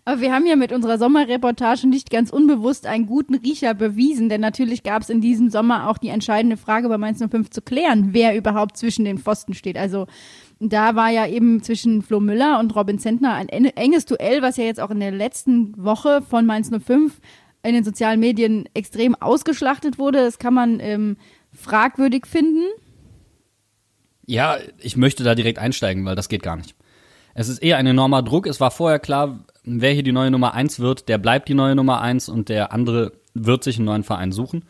Aber 0.08 0.23
wir 0.23 0.32
haben 0.32 0.47
ja 0.47 0.56
mit 0.56 0.73
unserer 0.73 0.97
Sommerreportage 0.97 1.87
nicht 1.87 2.08
ganz 2.08 2.30
unbewusst 2.30 2.87
einen 2.87 3.04
guten 3.04 3.35
Riecher 3.35 3.75
bewiesen, 3.75 4.30
denn 4.30 4.40
natürlich 4.40 4.82
gab 4.82 5.02
es 5.02 5.11
in 5.11 5.20
diesem 5.20 5.50
Sommer 5.50 5.90
auch 5.90 5.99
die 5.99 6.08
entscheidende 6.08 6.56
Frage 6.56 6.88
bei 6.88 6.97
Mainz 6.97 7.23
05 7.23 7.50
zu 7.50 7.61
klären, 7.61 8.08
wer 8.12 8.35
überhaupt 8.35 8.78
zwischen 8.78 9.04
den 9.04 9.18
Pfosten 9.18 9.52
steht. 9.52 9.76
Also 9.76 10.06
da 10.61 10.97
war 10.97 11.11
ja 11.11 11.27
eben 11.27 11.62
zwischen 11.62 12.03
Flo 12.03 12.21
Müller 12.21 12.59
und 12.59 12.75
Robin 12.75 12.99
Zentner 12.99 13.35
ein 13.35 13.49
enge- 13.49 13.77
enges 13.77 14.07
Duell, 14.07 14.43
was 14.43 14.57
ja 14.57 14.65
jetzt 14.65 14.81
auch 14.81 14.91
in 14.91 15.00
der 15.00 15.12
letzten 15.12 15.73
Woche 15.83 16.23
von 16.23 16.47
Mainz 16.47 16.71
05 16.71 17.21
in 17.62 17.75
den 17.75 17.85
sozialen 17.85 18.21
Medien 18.21 18.69
extrem 18.75 19.15
ausgeschlachtet 19.15 19.99
wurde. 19.99 20.19
Das 20.19 20.38
kann 20.38 20.55
man 20.55 20.81
ähm, 20.81 21.17
fragwürdig 21.53 22.27
finden. 22.27 22.65
Ja, 24.27 24.59
ich 24.79 24.97
möchte 24.97 25.25
da 25.25 25.35
direkt 25.35 25.59
einsteigen, 25.59 26.05
weil 26.05 26.17
das 26.17 26.29
geht 26.29 26.43
gar 26.43 26.57
nicht. 26.57 26.75
Es 27.35 27.49
ist 27.49 27.59
eher 27.62 27.77
ein 27.79 27.87
enormer 27.87 28.23
Druck. 28.23 28.47
Es 28.47 28.61
war 28.61 28.71
vorher 28.71 28.99
klar, 28.99 29.45
wer 29.65 29.93
hier 29.93 30.03
die 30.03 30.12
neue 30.12 30.31
Nummer 30.31 30.55
eins 30.55 30.81
wird, 30.81 31.09
der 31.09 31.19
bleibt 31.19 31.49
die 31.49 31.55
neue 31.55 31.75
Nummer 31.77 32.00
eins 32.00 32.29
und 32.29 32.49
der 32.49 32.73
andere 32.73 33.12
wird 33.35 33.62
sich 33.65 33.77
einen 33.77 33.87
neuen 33.87 34.03
Verein 34.05 34.33
suchen. 34.33 34.65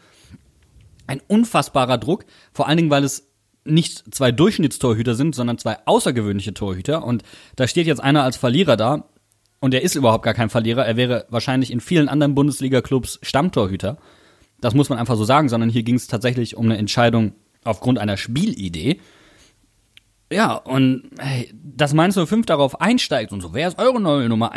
Ein 1.07 1.23
unfassbarer 1.27 1.97
Druck, 1.99 2.27
vor 2.53 2.69
allen 2.69 2.77
Dingen, 2.77 2.91
weil 2.91 3.05
es 3.05 3.28
nicht 3.69 4.15
zwei 4.15 4.33
Durchschnittstorhüter 4.33 5.15
sind, 5.15 5.35
sondern 5.35 5.59
zwei 5.59 5.79
außergewöhnliche 5.85 6.55
Torhüter. 6.55 7.05
Und 7.05 7.23
da 7.57 7.67
steht 7.67 7.87
jetzt 7.87 8.03
einer 8.03 8.23
als 8.23 8.37
Verlierer 8.37 8.77
da. 8.77 9.05
Und 9.61 9.75
er 9.75 9.83
ist 9.83 9.97
überhaupt 9.97 10.25
gar 10.25 10.35
kein 10.35 10.51
Verlierer. 10.51 10.87
Er 10.87 10.97
wäre 10.97 11.27
wahrscheinlich 11.31 11.73
in 11.73 11.81
vielen 11.81 12.09
anderen 12.09 12.35
Bundesliga-Clubs 12.35 13.19
Stammtorhüter. 13.23 13.99
Das 14.61 14.75
muss 14.75 14.89
man 14.89 14.99
einfach 14.99 15.17
so 15.17 15.25
sagen, 15.25 15.49
sondern 15.49 15.71
hier 15.71 15.83
ging 15.83 15.97
es 15.97 16.07
tatsächlich 16.07 16.57
um 16.57 16.67
eine 16.67 16.79
Entscheidung 16.79 17.33
aufgrund 17.65 17.99
einer 17.99 18.17
Spielidee. 18.17 19.01
Ja, 20.31 20.55
und 20.55 21.11
hey, 21.19 21.53
dass 21.55 21.95
Mainz 21.95 22.15
05 22.15 22.47
darauf 22.47 22.81
einsteigt 22.81 23.33
und 23.33 23.41
so, 23.41 23.55
wer 23.55 23.69
ist 23.69 23.79
eure 23.79 24.01
neue 24.01 24.29
Nummer? 24.29 24.53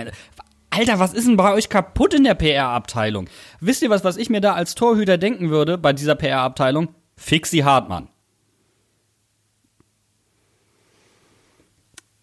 Alter, 0.69 0.99
was 0.99 1.13
ist 1.13 1.27
denn 1.27 1.37
bei 1.37 1.53
euch 1.53 1.69
kaputt 1.69 2.13
in 2.13 2.23
der 2.23 2.35
PR-Abteilung? 2.35 3.29
Wisst 3.59 3.81
ihr 3.81 3.89
was, 3.89 4.03
was 4.03 4.17
ich 4.17 4.29
mir 4.29 4.41
da 4.41 4.53
als 4.53 4.75
Torhüter 4.75 5.17
denken 5.17 5.49
würde 5.49 5.77
bei 5.77 5.93
dieser 5.93 6.15
PR-Abteilung? 6.15 6.89
Fixi 7.15 7.59
Hartmann. 7.59 8.09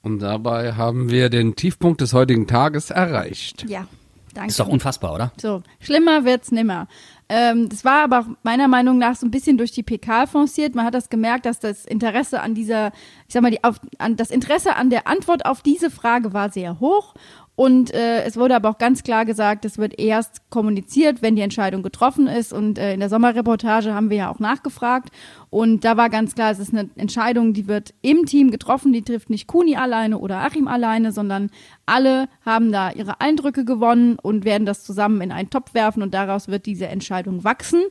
Und 0.02 0.20
dabei 0.20 0.74
haben 0.74 1.10
wir 1.10 1.28
den 1.28 1.56
Tiefpunkt 1.56 2.00
des 2.00 2.12
heutigen 2.12 2.46
Tages 2.46 2.90
erreicht. 2.90 3.64
Ja, 3.68 3.86
danke. 4.32 4.50
Ist 4.50 4.60
doch 4.60 4.68
unfassbar, 4.68 5.14
oder? 5.14 5.32
So, 5.40 5.62
schlimmer 5.80 6.24
wird's 6.24 6.52
nimmer. 6.52 6.86
Ähm, 7.28 7.68
das 7.68 7.84
war 7.84 8.04
aber 8.04 8.20
auch 8.20 8.26
meiner 8.42 8.68
Meinung 8.68 8.96
nach 8.96 9.16
so 9.16 9.26
ein 9.26 9.30
bisschen 9.30 9.58
durch 9.58 9.72
die 9.72 9.82
PK 9.82 10.26
forciert. 10.26 10.74
Man 10.74 10.86
hat 10.86 10.94
das 10.94 11.10
gemerkt, 11.10 11.44
dass 11.44 11.58
das 11.58 11.84
Interesse 11.84 12.40
an 12.40 12.54
dieser, 12.54 12.92
ich 13.26 13.34
sag 13.34 13.42
mal, 13.42 13.50
die, 13.50 13.62
auf, 13.64 13.80
an, 13.98 14.16
das 14.16 14.30
Interesse 14.30 14.76
an 14.76 14.88
der 14.88 15.06
Antwort 15.06 15.44
auf 15.44 15.60
diese 15.60 15.90
Frage 15.90 16.32
war 16.32 16.50
sehr 16.50 16.80
hoch. 16.80 17.14
Und 17.58 17.92
äh, 17.92 18.22
es 18.22 18.36
wurde 18.36 18.54
aber 18.54 18.70
auch 18.70 18.78
ganz 18.78 19.02
klar 19.02 19.24
gesagt, 19.24 19.64
es 19.64 19.78
wird 19.78 19.98
erst 19.98 20.48
kommuniziert, 20.48 21.22
wenn 21.22 21.34
die 21.34 21.42
Entscheidung 21.42 21.82
getroffen 21.82 22.28
ist. 22.28 22.52
Und 22.52 22.78
äh, 22.78 22.94
in 22.94 23.00
der 23.00 23.08
Sommerreportage 23.08 23.92
haben 23.92 24.10
wir 24.10 24.16
ja 24.16 24.30
auch 24.30 24.38
nachgefragt. 24.38 25.08
Und 25.50 25.84
da 25.84 25.96
war 25.96 26.08
ganz 26.08 26.36
klar, 26.36 26.52
es 26.52 26.60
ist 26.60 26.72
eine 26.72 26.88
Entscheidung, 26.94 27.54
die 27.54 27.66
wird 27.66 27.94
im 28.00 28.26
Team 28.26 28.52
getroffen. 28.52 28.92
Die 28.92 29.02
trifft 29.02 29.28
nicht 29.28 29.48
Kuni 29.48 29.74
alleine 29.74 30.18
oder 30.18 30.38
Achim 30.38 30.68
alleine, 30.68 31.10
sondern 31.10 31.50
alle 31.84 32.28
haben 32.46 32.70
da 32.70 32.92
ihre 32.92 33.20
Eindrücke 33.20 33.64
gewonnen 33.64 34.20
und 34.22 34.44
werden 34.44 34.64
das 34.64 34.84
zusammen 34.84 35.20
in 35.20 35.32
einen 35.32 35.50
Topf 35.50 35.74
werfen. 35.74 36.04
Und 36.04 36.14
daraus 36.14 36.46
wird 36.46 36.64
diese 36.64 36.86
Entscheidung 36.86 37.42
wachsen. 37.42 37.82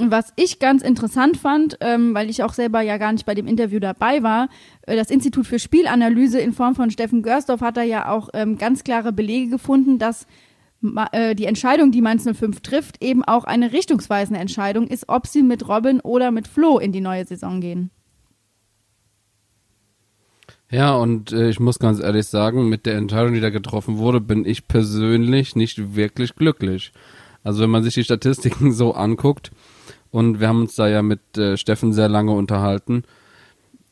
Was 0.00 0.32
ich 0.36 0.60
ganz 0.60 0.82
interessant 0.82 1.36
fand, 1.36 1.76
ähm, 1.80 2.14
weil 2.14 2.30
ich 2.30 2.44
auch 2.44 2.52
selber 2.52 2.80
ja 2.82 2.98
gar 2.98 3.12
nicht 3.12 3.26
bei 3.26 3.34
dem 3.34 3.48
Interview 3.48 3.80
dabei 3.80 4.22
war, 4.22 4.48
äh, 4.82 4.94
das 4.94 5.10
Institut 5.10 5.44
für 5.44 5.58
Spielanalyse 5.58 6.38
in 6.38 6.52
Form 6.52 6.76
von 6.76 6.92
Steffen 6.92 7.22
Görsdorf 7.22 7.60
hat 7.62 7.76
da 7.76 7.82
ja 7.82 8.08
auch 8.08 8.28
ähm, 8.32 8.58
ganz 8.58 8.84
klare 8.84 9.12
Belege 9.12 9.50
gefunden, 9.50 9.98
dass 9.98 10.28
äh, 11.10 11.34
die 11.34 11.46
Entscheidung, 11.46 11.90
die 11.90 12.00
Mainz 12.00 12.22
05 12.24 12.60
trifft, 12.60 13.02
eben 13.02 13.24
auch 13.24 13.42
eine 13.42 13.72
richtungsweisende 13.72 14.38
Entscheidung 14.40 14.86
ist, 14.86 15.08
ob 15.08 15.26
sie 15.26 15.42
mit 15.42 15.68
Robin 15.68 15.98
oder 15.98 16.30
mit 16.30 16.46
Flo 16.46 16.78
in 16.78 16.92
die 16.92 17.00
neue 17.00 17.24
Saison 17.24 17.60
gehen. 17.60 17.90
Ja, 20.70 20.94
und 20.94 21.32
äh, 21.32 21.48
ich 21.48 21.58
muss 21.58 21.80
ganz 21.80 21.98
ehrlich 21.98 22.26
sagen, 22.26 22.68
mit 22.68 22.86
der 22.86 22.96
Entscheidung, 22.96 23.34
die 23.34 23.40
da 23.40 23.50
getroffen 23.50 23.98
wurde, 23.98 24.20
bin 24.20 24.44
ich 24.44 24.68
persönlich 24.68 25.56
nicht 25.56 25.96
wirklich 25.96 26.36
glücklich. 26.36 26.92
Also 27.42 27.62
wenn 27.62 27.70
man 27.70 27.82
sich 27.82 27.94
die 27.94 28.04
Statistiken 28.04 28.70
so 28.72 28.94
anguckt, 28.94 29.50
und 30.10 30.40
wir 30.40 30.48
haben 30.48 30.62
uns 30.62 30.74
da 30.74 30.88
ja 30.88 31.02
mit 31.02 31.36
äh, 31.36 31.56
Steffen 31.56 31.92
sehr 31.92 32.08
lange 32.08 32.32
unterhalten, 32.32 33.04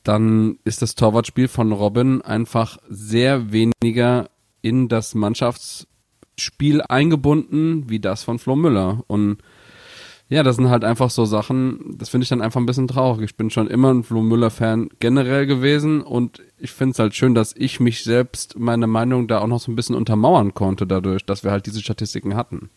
dann 0.03 0.59
ist 0.65 0.83
das 0.83 0.95
Torwartspiel 0.95 1.49
von 1.49 1.73
Robin 1.73 2.23
einfach 2.23 2.79
sehr 2.89 3.53
weniger 3.53 4.31
in 4.63 4.89
das 4.89 5.15
Mannschaftsspiel 5.15 6.83
eingebunden 6.83 7.89
wie 7.89 7.99
das 7.99 8.23
von 8.23 8.39
Flo 8.39 8.57
Müller. 8.57 9.03
Und 9.09 9.39
ja, 10.29 10.43
das 10.43 10.57
sind 10.57 10.71
halt 10.71 10.85
einfach 10.85 11.11
so 11.11 11.25
Sachen, 11.25 11.97
das 11.99 12.09
finde 12.09 12.25
ich 12.25 12.29
dann 12.29 12.43
einfach 12.43 12.61
ein 12.61 12.67
bisschen 12.67 12.89
traurig. 12.89 13.25
Ich 13.25 13.37
bin 13.37 13.51
schon 13.51 13.69
immer 13.69 13.93
ein 13.93 14.03
Flo 14.03 14.23
Müller-Fan 14.23 14.91
generell 14.99 15.47
gewesen 15.47 16.03
und 16.03 16.43
ich 16.59 16.73
finde 16.73 16.93
es 16.93 16.99
halt 16.99 17.15
schön, 17.15 17.35
dass 17.35 17.55
ich 17.57 17.79
mich 17.79 18.03
selbst, 18.03 18.59
meine 18.59 18.87
Meinung 18.87 19.29
da 19.29 19.41
auch 19.41 19.47
noch 19.47 19.61
so 19.61 19.71
ein 19.71 19.77
bisschen 19.77 19.95
untermauern 19.95 20.55
konnte 20.55 20.87
dadurch, 20.87 21.25
dass 21.25 21.45
wir 21.45 21.53
halt 21.53 21.67
diese 21.67 21.81
Statistiken 21.81 22.35
hatten. 22.35 22.71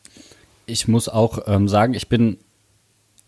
Ich 0.68 0.88
muss 0.88 1.10
auch 1.10 1.40
ähm, 1.48 1.68
sagen, 1.68 1.96
ich 1.96 2.08
bin 2.08 2.38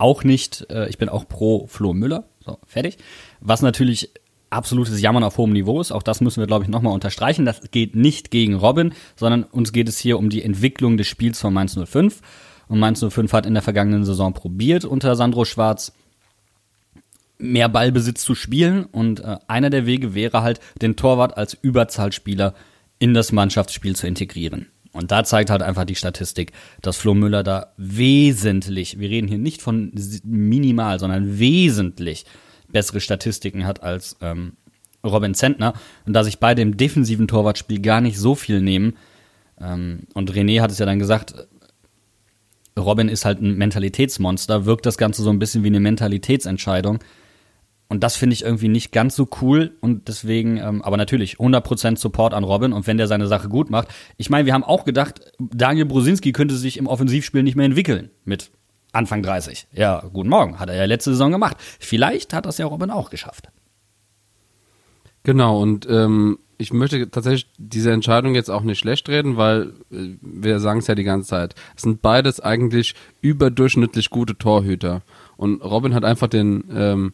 auch 0.01 0.23
nicht, 0.23 0.65
äh, 0.69 0.89
ich 0.89 0.97
bin 0.97 1.09
auch 1.09 1.27
pro 1.27 1.67
Flo 1.67 1.93
Müller. 1.93 2.25
So, 2.43 2.57
fertig. 2.65 2.97
Was 3.39 3.61
natürlich 3.61 4.11
absolutes 4.49 4.99
Jammern 5.01 5.23
auf 5.23 5.37
hohem 5.37 5.53
Niveau 5.53 5.79
ist. 5.79 5.91
Auch 5.91 6.03
das 6.03 6.21
müssen 6.21 6.41
wir, 6.41 6.47
glaube 6.47 6.65
ich, 6.65 6.69
nochmal 6.69 6.93
unterstreichen. 6.93 7.45
Das 7.45 7.71
geht 7.71 7.95
nicht 7.95 8.31
gegen 8.31 8.55
Robin, 8.55 8.93
sondern 9.15 9.43
uns 9.43 9.71
geht 9.71 9.87
es 9.87 9.97
hier 9.97 10.19
um 10.19 10.29
die 10.29 10.43
Entwicklung 10.43 10.97
des 10.97 11.07
Spiels 11.07 11.39
von 11.39 11.53
Mainz 11.53 11.77
05. 11.77 12.21
Und 12.67 12.79
Mainz 12.79 13.03
05 13.07 13.31
hat 13.31 13.45
in 13.45 13.53
der 13.53 13.63
vergangenen 13.63 14.03
Saison 14.03 14.33
probiert, 14.33 14.85
unter 14.85 15.15
Sandro 15.15 15.45
Schwarz 15.45 15.93
mehr 17.37 17.69
Ballbesitz 17.69 18.23
zu 18.23 18.35
spielen. 18.35 18.85
Und 18.85 19.21
äh, 19.21 19.37
einer 19.47 19.69
der 19.69 19.85
Wege 19.85 20.13
wäre 20.15 20.41
halt, 20.41 20.59
den 20.81 20.95
Torwart 20.95 21.37
als 21.37 21.53
Überzahlspieler 21.53 22.53
in 22.99 23.13
das 23.13 23.31
Mannschaftsspiel 23.31 23.95
zu 23.95 24.07
integrieren. 24.07 24.67
Und 24.93 25.11
da 25.11 25.23
zeigt 25.23 25.49
halt 25.49 25.61
einfach 25.61 25.85
die 25.85 25.95
Statistik, 25.95 26.51
dass 26.81 26.97
Flo 26.97 27.13
Müller 27.13 27.43
da 27.43 27.73
wesentlich, 27.77 28.99
wir 28.99 29.09
reden 29.09 29.27
hier 29.27 29.37
nicht 29.37 29.61
von 29.61 29.93
minimal, 30.23 30.99
sondern 30.99 31.39
wesentlich 31.39 32.25
bessere 32.67 32.99
Statistiken 32.99 33.65
hat 33.65 33.83
als 33.83 34.17
ähm, 34.21 34.53
Robin 35.03 35.33
Zentner. 35.33 35.73
Und 36.05 36.13
da 36.13 36.23
sich 36.23 36.39
beide 36.39 36.61
im 36.61 36.75
defensiven 36.77 37.27
Torwartspiel 37.27 37.81
gar 37.81 38.01
nicht 38.01 38.17
so 38.17 38.35
viel 38.35 38.61
nehmen, 38.61 38.95
ähm, 39.61 40.01
und 40.13 40.31
René 40.31 40.61
hat 40.61 40.71
es 40.71 40.79
ja 40.79 40.85
dann 40.85 40.99
gesagt, 40.99 41.35
Robin 42.77 43.09
ist 43.09 43.25
halt 43.25 43.41
ein 43.41 43.57
Mentalitätsmonster, 43.57 44.65
wirkt 44.65 44.85
das 44.85 44.97
Ganze 44.97 45.23
so 45.23 45.29
ein 45.29 45.39
bisschen 45.39 45.63
wie 45.63 45.67
eine 45.67 45.79
Mentalitätsentscheidung. 45.79 46.99
Und 47.91 48.03
das 48.03 48.15
finde 48.15 48.35
ich 48.35 48.45
irgendwie 48.45 48.69
nicht 48.69 48.93
ganz 48.93 49.17
so 49.17 49.27
cool 49.41 49.75
und 49.81 50.07
deswegen, 50.07 50.55
ähm, 50.55 50.81
aber 50.81 50.95
natürlich 50.95 51.39
100% 51.39 51.97
Support 51.97 52.33
an 52.33 52.45
Robin 52.45 52.71
und 52.71 52.87
wenn 52.87 52.95
der 52.95 53.07
seine 53.07 53.27
Sache 53.27 53.49
gut 53.49 53.69
macht. 53.69 53.89
Ich 54.15 54.29
meine, 54.29 54.45
wir 54.45 54.53
haben 54.53 54.63
auch 54.63 54.85
gedacht, 54.85 55.19
Daniel 55.39 55.83
Brusinski 55.87 56.31
könnte 56.31 56.55
sich 56.55 56.77
im 56.77 56.87
Offensivspiel 56.87 57.43
nicht 57.43 57.57
mehr 57.57 57.65
entwickeln 57.65 58.09
mit 58.23 58.49
Anfang 58.93 59.23
30. 59.23 59.67
Ja, 59.73 60.05
guten 60.13 60.29
Morgen, 60.29 60.57
hat 60.57 60.69
er 60.69 60.77
ja 60.77 60.85
letzte 60.85 61.11
Saison 61.11 61.33
gemacht. 61.33 61.57
Vielleicht 61.81 62.33
hat 62.33 62.45
das 62.45 62.59
ja 62.59 62.65
Robin 62.65 62.91
auch 62.91 63.09
geschafft. 63.09 63.49
Genau, 65.23 65.61
und 65.61 65.85
ähm, 65.89 66.39
ich 66.61 66.71
möchte 66.71 67.09
tatsächlich 67.09 67.51
diese 67.57 67.91
Entscheidung 67.91 68.35
jetzt 68.35 68.49
auch 68.49 68.61
nicht 68.61 68.79
schlecht 68.79 69.09
reden, 69.09 69.35
weil 69.35 69.73
äh, 69.91 70.15
wir 70.21 70.59
sagen 70.59 70.79
es 70.79 70.87
ja 70.87 70.95
die 70.95 71.03
ganze 71.03 71.29
Zeit. 71.29 71.55
Es 71.75 71.81
sind 71.81 72.01
beides 72.01 72.39
eigentlich 72.39 72.95
überdurchschnittlich 73.19 74.11
gute 74.11 74.37
Torhüter. 74.37 75.01
Und 75.37 75.61
Robin 75.61 75.95
hat 75.95 76.05
einfach 76.05 76.27
den, 76.27 76.63
ähm, 76.71 77.13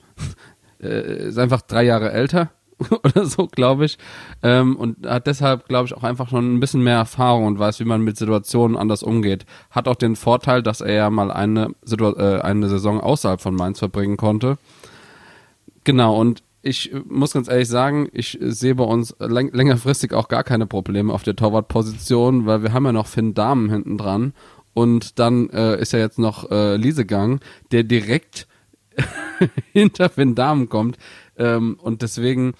äh, 0.82 1.28
ist 1.28 1.38
einfach 1.38 1.62
drei 1.62 1.84
Jahre 1.84 2.12
älter 2.12 2.50
oder 3.04 3.26
so, 3.26 3.48
glaube 3.48 3.86
ich. 3.86 3.98
Ähm, 4.44 4.76
und 4.76 5.06
hat 5.06 5.28
deshalb, 5.28 5.68
glaube 5.68 5.88
ich, 5.88 5.94
auch 5.96 6.04
einfach 6.04 6.30
schon 6.30 6.56
ein 6.56 6.60
bisschen 6.60 6.84
mehr 6.84 6.98
Erfahrung 6.98 7.46
und 7.46 7.60
weiß, 7.60 7.80
wie 7.80 7.86
man 7.86 8.02
mit 8.02 8.18
Situationen 8.18 8.78
anders 8.78 9.04
umgeht. 9.04 9.46
Hat 9.72 9.88
auch 9.88 9.96
den 9.96 10.16
Vorteil, 10.16 10.62
dass 10.64 10.82
er 10.82 10.94
ja 10.94 11.10
mal 11.10 11.32
eine, 11.32 11.72
Situ 11.84 12.06
äh, 12.06 12.42
eine 12.42 12.70
Saison 12.70 13.02
außerhalb 13.02 13.42
von 13.42 13.56
Mainz 13.56 13.80
verbringen 13.80 14.18
konnte. 14.18 14.58
Genau, 15.84 16.20
und 16.20 16.44
ich 16.62 16.92
muss 17.08 17.32
ganz 17.32 17.48
ehrlich 17.48 17.70
sagen, 17.70 18.10
ich 18.12 18.38
sehe 18.42 18.76
bei 18.76 18.84
uns 18.84 19.16
läng 19.20 19.52
längerfristig 19.54 20.14
auch 20.14 20.28
gar 20.28 20.44
keine 20.44 20.66
Probleme 20.68 21.14
auf 21.14 21.24
der 21.24 21.36
Torwartposition, 21.36 22.46
weil 22.46 22.62
wir 22.62 22.74
haben 22.74 22.86
ja 22.86 22.92
noch 22.92 23.08
Finn 23.08 23.34
Dahmen 23.34 23.70
hinten 23.70 23.98
dran 23.98 24.34
und 24.74 25.18
dann 25.18 25.50
äh, 25.52 25.80
ist 25.80 25.94
ja 25.94 26.00
jetzt 26.00 26.20
noch 26.20 26.52
äh, 26.52 26.76
Liesegang, 26.76 27.40
der 27.72 27.84
direkt 27.84 28.48
hinter 29.74 30.10
Finn 30.10 30.36
Damen 30.36 30.70
kommt. 30.70 30.98
Ähm, 31.38 31.78
und 31.82 32.02
deswegen 32.02 32.54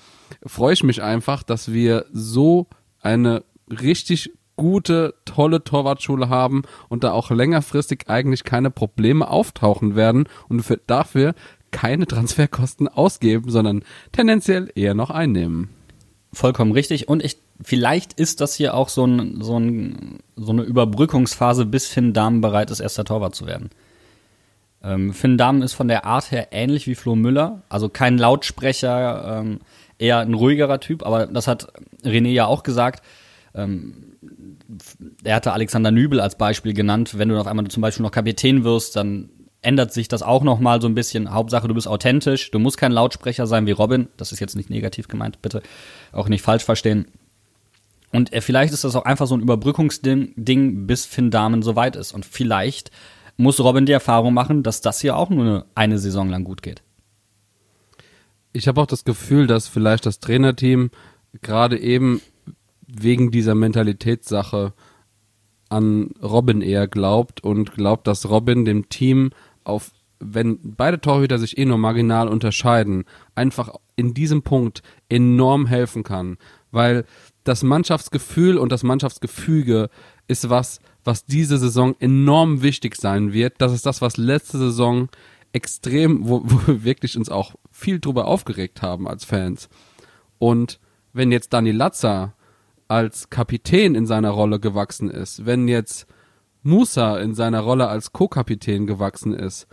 freue 0.46 0.74
ich 0.74 0.84
mich 0.84 1.02
einfach, 1.02 1.44
dass 1.44 1.72
wir 1.72 2.06
so 2.12 2.68
eine 3.02 3.44
richtig 3.70 4.32
gute, 4.56 5.14
tolle 5.26 5.64
Torwartschule 5.64 6.30
haben 6.30 6.64
und 6.90 7.04
da 7.04 7.12
auch 7.12 7.30
längerfristig 7.30 8.06
eigentlich 8.08 8.44
keine 8.44 8.72
Probleme 8.72 9.30
auftauchen 9.30 9.96
werden 9.96 10.28
und 10.50 10.64
für, 10.64 10.78
dafür 10.88 11.36
keine 11.72 12.08
Transferkosten 12.08 12.88
ausgeben, 12.88 13.52
sondern 13.52 13.84
tendenziell 14.12 14.72
eher 14.74 14.94
noch 14.94 15.12
einnehmen. 15.12 15.70
Vollkommen 16.34 16.72
richtig. 16.72 17.08
Und 17.08 17.24
ich, 17.24 17.38
vielleicht 17.62 18.14
ist 18.14 18.42
das 18.42 18.56
hier 18.56 18.74
auch 18.74 18.90
so, 18.90 19.06
ein, 19.06 19.42
so, 19.42 19.60
ein, 19.60 20.20
so 20.36 20.52
eine 20.52 20.64
Überbrückungsphase, 20.64 21.66
bis 21.66 21.88
Finn 21.88 22.14
Dahmen 22.14 22.42
bereit 22.42 22.72
ist, 22.72 22.80
erster 22.80 23.06
Torwart 23.06 23.36
zu 23.36 23.46
werden. 23.46 23.70
Ähm, 24.84 25.14
Finn 25.14 25.38
Damm 25.38 25.62
ist 25.62 25.74
von 25.74 25.88
der 25.88 26.06
Art 26.06 26.32
her 26.32 26.50
ähnlich 26.52 26.88
wie 26.88 26.96
Flo 26.96 27.16
Müller, 27.16 27.64
also 27.70 27.90
kein 27.90 28.18
Lautsprecher, 28.18 29.40
ähm, 29.40 29.60
eher 29.98 30.20
ein 30.20 30.34
ruhigerer 30.34 30.80
Typ, 30.80 31.06
aber 31.06 31.26
das 31.26 31.48
hat 31.48 31.74
René 32.04 32.30
ja 32.30 32.46
auch 32.46 32.64
gesagt. 32.64 33.04
Ähm, 33.56 34.16
er 35.24 35.36
hatte 35.36 35.54
Alexander 35.54 35.92
Nübel 35.92 36.20
als 36.20 36.38
Beispiel 36.38 36.74
genannt. 36.74 37.18
Wenn 37.18 37.30
du 37.30 37.40
auf 37.40 37.48
einmal 37.48 37.68
zum 37.68 37.82
Beispiel 37.82 38.04
noch 38.04 38.12
Kapitän 38.12 38.64
wirst, 38.64 38.96
dann 38.96 39.30
ändert 39.62 39.94
sich 39.94 40.08
das 40.08 40.22
auch 40.22 40.44
noch 40.44 40.60
mal 40.60 40.82
so 40.82 40.88
ein 40.88 40.96
bisschen. 40.96 41.34
Hauptsache, 41.34 41.68
du 41.68 41.74
bist 41.74 41.88
authentisch. 41.88 42.52
Du 42.52 42.60
musst 42.60 42.78
kein 42.78 42.92
Lautsprecher 42.92 43.48
sein 43.48 43.66
wie 43.66 43.72
Robin. 43.72 44.08
Das 44.18 44.32
ist 44.32 44.40
jetzt 44.40 44.56
nicht 44.56 44.70
negativ 44.70 45.08
gemeint, 45.08 45.42
bitte 45.42 45.62
auch 46.12 46.30
nicht 46.30 46.42
falsch 46.42 46.64
verstehen. 46.64 47.08
Und 48.12 48.32
äh, 48.34 48.42
vielleicht 48.42 48.74
ist 48.74 48.84
das 48.84 48.96
auch 48.96 49.06
einfach 49.06 49.28
so 49.28 49.36
ein 49.36 49.42
Überbrückungsding, 49.42 50.34
Ding, 50.36 50.88
bis 50.88 51.06
Finn 51.06 51.32
Dahmen 51.32 51.62
soweit 51.62 51.96
ist. 51.96 52.14
Und 52.14 52.26
vielleicht 52.26 52.92
muss 53.38 53.60
Robin 53.60 53.86
die 53.86 53.92
Erfahrung 53.92 54.34
machen, 54.34 54.64
dass 54.64 54.82
das 54.82 55.00
hier 55.00 55.16
auch 55.16 55.30
nur 55.30 55.46
eine, 55.46 55.66
eine 55.76 56.00
Saison 56.00 56.30
lang 56.30 56.44
gut 56.44 56.62
geht. 56.62 56.82
Ich 58.52 58.68
habe 58.68 58.82
auch 58.82 58.88
das 58.88 59.06
Gefühl, 59.06 59.46
dass 59.48 59.68
vielleicht 59.68 60.06
das 60.06 60.20
Trainerteam 60.20 60.90
gerade 61.42 61.80
eben 61.80 62.22
wegen 62.88 63.32
dieser 63.32 63.54
Mentalitätssache 63.54 64.74
an 65.70 66.12
Robin 66.24 66.62
eher 66.62 66.88
glaubt 66.88 67.44
und 67.44 67.74
glaubt, 67.74 68.08
dass 68.08 68.30
Robin 68.30 68.66
dem 68.66 68.90
Team 68.90 69.32
auf, 69.64 69.92
wenn 70.20 70.60
beide 70.64 71.00
Torhüter 71.00 71.38
sich 71.38 71.58
eh 71.58 71.66
nur 71.66 71.78
marginal 71.78 72.28
unterscheiden, 72.30 73.06
einfach 73.36 73.74
in 73.96 74.14
diesem 74.14 74.42
Punkt 74.42 74.82
enorm 75.10 75.68
helfen 75.68 76.04
kann. 76.04 76.38
Weil 76.72 77.06
das 77.44 77.64
Mannschaftsgefühl 77.64 78.58
und 78.58 78.72
das 78.72 78.84
Mannschaftsgefüge 78.84 79.90
ist 80.28 80.50
was, 80.50 80.80
was 81.08 81.26
diese 81.26 81.58
Saison 81.58 81.96
enorm 82.00 82.62
wichtig 82.62 82.96
sein 82.96 83.32
wird. 83.32 83.56
Das 83.60 83.72
ist 83.72 83.86
das, 83.86 84.02
was 84.02 84.18
letzte 84.18 84.58
Saison 84.58 85.08
extrem, 85.54 86.28
wo, 86.28 86.42
wo 86.46 86.68
wir 86.68 86.84
wirklich 86.84 87.18
uns 87.18 87.30
auch 87.30 87.56
viel 87.72 88.00
drüber 88.00 88.28
aufgeregt 88.28 88.82
haben 88.82 89.08
als 89.08 89.24
Fans. 89.24 89.70
Und 90.38 90.80
wenn 91.14 91.32
jetzt 91.32 91.54
Dani 91.54 91.72
Latza 91.72 92.34
als 92.90 93.30
Kapitän 93.30 93.96
in 93.96 94.06
seiner 94.06 94.32
Rolle 94.32 94.60
gewachsen 94.60 95.10
ist, 95.10 95.46
wenn 95.46 95.68
jetzt 95.68 96.08
Musa 96.62 97.18
in 97.18 97.34
seiner 97.34 97.62
Rolle 97.62 97.88
als 97.88 98.12
Co-Kapitän 98.12 98.86
gewachsen 98.86 99.34
ist 99.34 99.68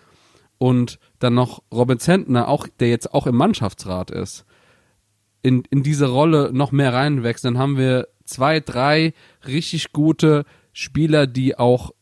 und 0.58 1.00
dann 1.18 1.34
noch 1.34 1.62
Robin 1.72 1.98
Zentner, 1.98 2.46
auch, 2.48 2.68
der 2.78 2.88
jetzt 2.90 3.12
auch 3.12 3.26
im 3.26 3.36
Mannschaftsrat 3.36 4.12
ist, 4.12 4.44
in, 5.42 5.64
in 5.70 5.82
diese 5.82 6.06
Rolle 6.06 6.50
noch 6.52 6.70
mehr 6.70 6.92
reinwächst, 6.92 7.44
dann 7.44 7.58
haben 7.58 7.76
wir 7.76 8.08
zwei, 8.24 8.60
drei 8.60 9.14
richtig 9.46 9.92
gute 9.92 10.44
Spieler, 10.74 11.26
die 11.26 11.56
auch 11.56 11.92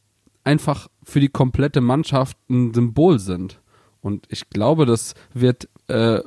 einfach 0.43 0.89
für 1.05 1.21
die 1.21 1.29
komplette 1.29 1.81
Mannschaft 1.81 2.37
ein 2.51 2.75
Symbol 2.75 3.21
sind. 3.21 3.61
Und 4.01 4.27
ich 4.29 4.51
glaube, 4.51 4.87
das 4.87 5.15
wird 5.33 5.69
äh, 5.87 6.21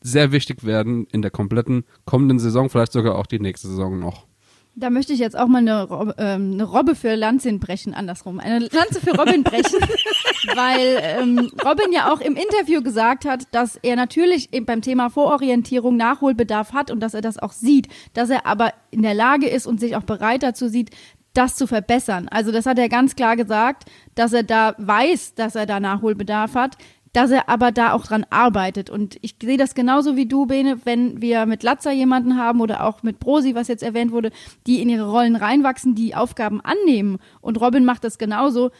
sehr 0.00 0.32
wichtig 0.32 0.64
werden 0.64 1.06
in 1.12 1.20
der 1.20 1.30
kompletten 1.30 1.84
kommenden 2.06 2.38
Saison, 2.38 2.70
vielleicht 2.70 2.92
sogar 2.92 3.16
auch 3.16 3.26
die 3.26 3.40
nächste 3.40 3.68
Saison 3.68 3.98
noch. 3.98 4.26
Da 4.74 4.88
möchte 4.88 5.12
ich 5.12 5.18
jetzt 5.18 5.38
auch 5.38 5.48
mal 5.48 5.58
eine, 5.58 5.82
Rob, 5.82 6.14
ähm, 6.16 6.52
eine 6.54 6.64
Robbe 6.64 6.94
für 6.94 7.14
Lanzin 7.14 7.60
brechen, 7.60 7.92
andersrum. 7.92 8.40
Eine 8.40 8.60
Lanze 8.60 9.00
für 9.00 9.10
Robin 9.10 9.42
brechen, 9.42 9.80
weil 10.54 10.98
ähm, 11.02 11.50
Robin 11.62 11.92
ja 11.92 12.10
auch 12.10 12.20
im 12.20 12.36
Interview 12.36 12.82
gesagt 12.82 13.26
hat, 13.26 13.42
dass 13.50 13.76
er 13.82 13.96
natürlich 13.96 14.54
eben 14.54 14.64
beim 14.64 14.80
Thema 14.80 15.10
Vororientierung 15.10 15.98
Nachholbedarf 15.98 16.72
hat 16.72 16.90
und 16.90 17.00
dass 17.00 17.12
er 17.12 17.20
das 17.20 17.38
auch 17.38 17.52
sieht, 17.52 17.88
dass 18.14 18.30
er 18.30 18.46
aber 18.46 18.72
in 18.90 19.02
der 19.02 19.12
Lage 19.12 19.46
ist 19.46 19.66
und 19.66 19.78
sich 19.78 19.94
auch 19.94 20.04
bereit 20.04 20.42
dazu 20.42 20.68
sieht, 20.68 20.90
das 21.34 21.56
zu 21.56 21.66
verbessern. 21.66 22.28
Also 22.28 22.52
das 22.52 22.66
hat 22.66 22.78
er 22.78 22.88
ganz 22.88 23.16
klar 23.16 23.36
gesagt, 23.36 23.90
dass 24.14 24.32
er 24.32 24.42
da 24.42 24.74
weiß, 24.78 25.34
dass 25.34 25.54
er 25.54 25.66
da 25.66 25.80
Nachholbedarf 25.80 26.54
hat 26.54 26.76
dass 27.12 27.30
er 27.30 27.48
aber 27.48 27.72
da 27.72 27.92
auch 27.92 28.06
dran 28.06 28.24
arbeitet. 28.30 28.88
Und 28.88 29.18
ich 29.20 29.36
sehe 29.42 29.58
das 29.58 29.74
genauso 29.74 30.16
wie 30.16 30.26
du, 30.26 30.46
Bene, 30.46 30.78
wenn 30.84 31.20
wir 31.20 31.46
mit 31.46 31.62
Latzer 31.62 31.92
jemanden 31.92 32.38
haben 32.38 32.60
oder 32.60 32.84
auch 32.84 33.02
mit 33.02 33.18
Brosi, 33.18 33.54
was 33.54 33.68
jetzt 33.68 33.82
erwähnt 33.82 34.12
wurde, 34.12 34.30
die 34.66 34.80
in 34.80 34.88
ihre 34.88 35.10
Rollen 35.10 35.36
reinwachsen, 35.36 35.94
die 35.94 36.14
Aufgaben 36.14 36.60
annehmen. 36.62 37.18
Und 37.40 37.60
Robin 37.60 37.84
macht 37.84 38.04
das 38.04 38.16
genauso. 38.16 38.70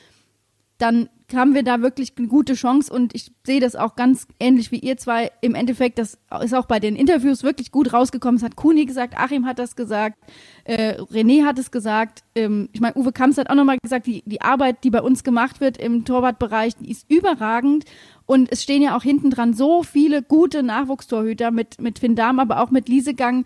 Dann 0.79 1.11
haben 1.35 1.55
wir 1.55 1.63
da 1.63 1.83
wirklich 1.83 2.13
eine 2.17 2.29
gute 2.29 2.55
Chance 2.55 2.93
und 2.93 3.15
ich 3.15 3.33
sehe 3.45 3.61
das 3.61 3.77
auch 3.77 3.97
ganz 3.97 4.27
ähnlich 4.41 4.71
wie 4.73 4.79
ihr 4.79 4.97
zwei. 4.97 5.31
Im 5.41 5.55
Endeffekt, 5.55 5.99
das 5.99 6.19
ist 6.43 6.55
auch 6.55 6.67
bei 6.67 6.81
den 6.81 6.97
Interviews 6.97 7.43
wirklich 7.43 7.71
gut 7.71 7.93
rausgekommen. 7.93 8.37
Es 8.37 8.43
hat 8.43 8.57
Kuni 8.57 8.85
gesagt, 8.85 9.15
Achim 9.17 9.47
hat 9.47 9.59
das 9.59 9.77
gesagt, 9.77 10.19
äh, 10.65 10.95
René 11.01 11.45
hat 11.45 11.59
es 11.59 11.71
gesagt. 11.71 12.23
Ähm, 12.35 12.69
ich 12.73 12.81
meine, 12.81 12.97
Uwe 12.97 13.13
Kamps 13.13 13.39
hat 13.39 13.51
auch 13.51 13.55
nochmal 13.55 13.79
gesagt, 13.83 14.07
die, 14.07 14.23
die 14.27 14.41
Arbeit, 14.41 14.85
die 14.85 14.91
bei 14.91 15.03
uns 15.03 15.25
gemacht 15.25 15.61
wird 15.61 15.77
im 15.77 16.05
Torwartbereich, 16.05 16.77
die 16.77 16.91
ist 16.91 17.11
überragend. 17.11 17.85
Und 18.27 18.51
es 18.51 18.63
stehen 18.63 18.83
ja 18.83 18.97
auch 18.97 19.03
hinten 19.03 19.31
dran 19.31 19.55
so 19.55 19.83
viele 19.83 20.23
gute 20.23 20.63
Nachwuchstorhüter 20.63 21.51
mit, 21.51 21.81
mit 21.81 21.99
Finn 21.99 22.17
Dahm, 22.17 22.39
aber 22.39 22.61
auch 22.61 22.71
mit 22.71 22.89
Liesegang. 22.89 23.45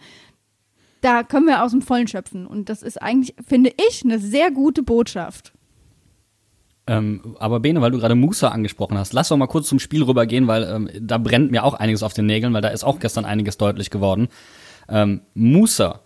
Da 1.01 1.23
können 1.23 1.47
wir 1.47 1.63
aus 1.63 1.73
dem 1.73 1.83
Vollen 1.83 2.09
schöpfen. 2.09 2.47
Und 2.47 2.69
das 2.69 2.83
ist 2.83 3.01
eigentlich, 3.01 3.35
finde 3.47 3.73
ich, 3.89 4.05
eine 4.05 4.19
sehr 4.19 4.51
gute 4.51 4.83
Botschaft. 4.83 5.53
Ähm, 6.89 7.37
aber 7.41 7.61
Bene, 7.61 7.81
weil 7.81 7.91
du 7.91 7.99
gerade 7.99 8.15
Musa 8.15 8.49
angesprochen 8.49 8.97
hast, 8.97 9.13
lass 9.13 9.29
doch 9.29 9.37
mal 9.37 9.49
kurz 9.49 9.69
zum 9.69 9.81
Spiel 9.81 10.05
rübergehen, 10.05 10.47
weil 10.47 10.63
ähm, 10.65 10.89
da 11.01 11.19
brennt 11.19 11.51
mir 11.51 11.65
auch 11.65 11.75
einiges 11.75 12.03
auf 12.03 12.13
den 12.13 12.27
Nägeln, 12.27 12.53
weil 12.55 12.63
da 12.63 12.69
ist 12.69 12.85
auch 12.85 13.01
gestern 13.01 13.25
einiges 13.25 13.59
deutlich 13.59 13.91
geworden. 13.91 14.29
Ähm, 14.89 15.23
Musa 15.35 16.01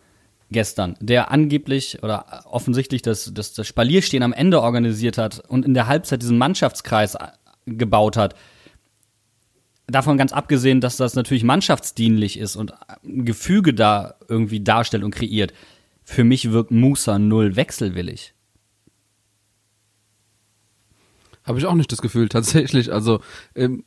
gestern, 0.51 0.97
der 1.01 1.31
angeblich 1.31 2.03
oder 2.03 2.45
offensichtlich 2.47 3.03
das, 3.03 3.31
das, 3.35 3.53
das 3.53 3.67
Spalierstehen 3.67 4.23
am 4.23 4.33
Ende 4.33 4.63
organisiert 4.63 5.19
hat 5.19 5.39
und 5.49 5.65
in 5.65 5.75
der 5.75 5.87
Halbzeit 5.87 6.23
diesen 6.23 6.39
Mannschaftskreis 6.39 7.15
äh, 7.15 7.29
gebaut 7.67 8.17
hat, 8.17 8.35
davon 9.87 10.17
ganz 10.17 10.33
abgesehen, 10.33 10.81
dass 10.81 10.97
das 10.97 11.15
natürlich 11.15 11.45
mannschaftsdienlich 11.45 12.39
ist 12.39 12.57
und 12.57 12.73
ein 13.05 13.25
Gefüge 13.25 13.75
da 13.75 14.15
irgendwie 14.29 14.61
darstellt 14.61 15.05
und 15.05 15.15
kreiert, 15.15 15.53
für 16.05 16.25
mich 16.25 16.53
wirkt 16.53 16.71
Musa 16.71 17.19
null 17.19 17.57
wechselwillig. 17.57 18.35
Habe 21.45 21.59
ich 21.59 21.67
auch 21.67 21.75
nicht 21.75 21.93
das 21.93 22.03
Gefühl, 22.03 22.29
tatsächlich. 22.31 22.93
Also, 22.93 23.21
ähm, 23.55 23.85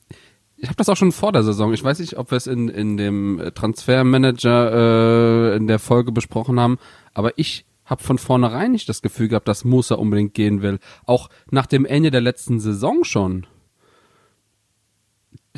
ich 0.58 0.70
habe 0.70 0.78
das 0.78 0.88
auch 0.90 0.96
schon 0.96 1.12
vor 1.12 1.32
der 1.32 1.44
Saison. 1.44 1.74
Ich 1.74 1.84
weiß 1.84 2.00
nicht, 2.00 2.18
ob 2.18 2.32
wir 2.32 2.38
es 2.38 2.48
in, 2.48 2.70
in 2.70 2.96
dem 2.96 3.52
Transfermanager 3.54 5.52
äh, 5.52 5.58
in 5.58 5.68
der 5.68 5.80
Folge 5.80 6.14
besprochen 6.14 6.60
haben, 6.60 6.78
aber 7.14 7.38
ich 7.38 7.66
habe 7.86 8.02
von 8.02 8.18
vornherein 8.18 8.72
nicht 8.72 8.88
das 8.88 9.02
Gefühl 9.02 9.28
gehabt, 9.28 9.48
dass 9.48 9.66
Musa 9.66 9.96
unbedingt 9.96 10.34
gehen 10.34 10.62
will. 10.62 10.80
Auch 11.06 11.30
nach 11.52 11.66
dem 11.66 11.86
Ende 11.86 12.12
der 12.12 12.22
letzten 12.22 12.60
Saison 12.62 13.04
schon. 13.04 13.46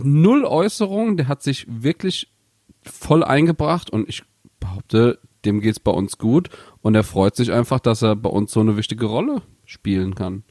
Null 0.01 0.43
Äußerungen, 0.43 1.17
der 1.17 1.27
hat 1.27 1.43
sich 1.43 1.67
wirklich 1.69 2.33
voll 2.81 3.23
eingebracht 3.23 3.89
und 3.89 4.09
ich 4.09 4.23
behaupte, 4.59 5.19
dem 5.45 5.61
geht's 5.61 5.79
bei 5.79 5.91
uns 5.91 6.17
gut 6.17 6.49
und 6.81 6.95
er 6.95 7.03
freut 7.03 7.35
sich 7.35 7.51
einfach, 7.51 7.79
dass 7.79 8.01
er 8.01 8.15
bei 8.15 8.29
uns 8.29 8.51
so 8.51 8.59
eine 8.59 8.77
wichtige 8.77 9.05
Rolle 9.05 9.41
spielen 9.65 10.15
kann. 10.15 10.43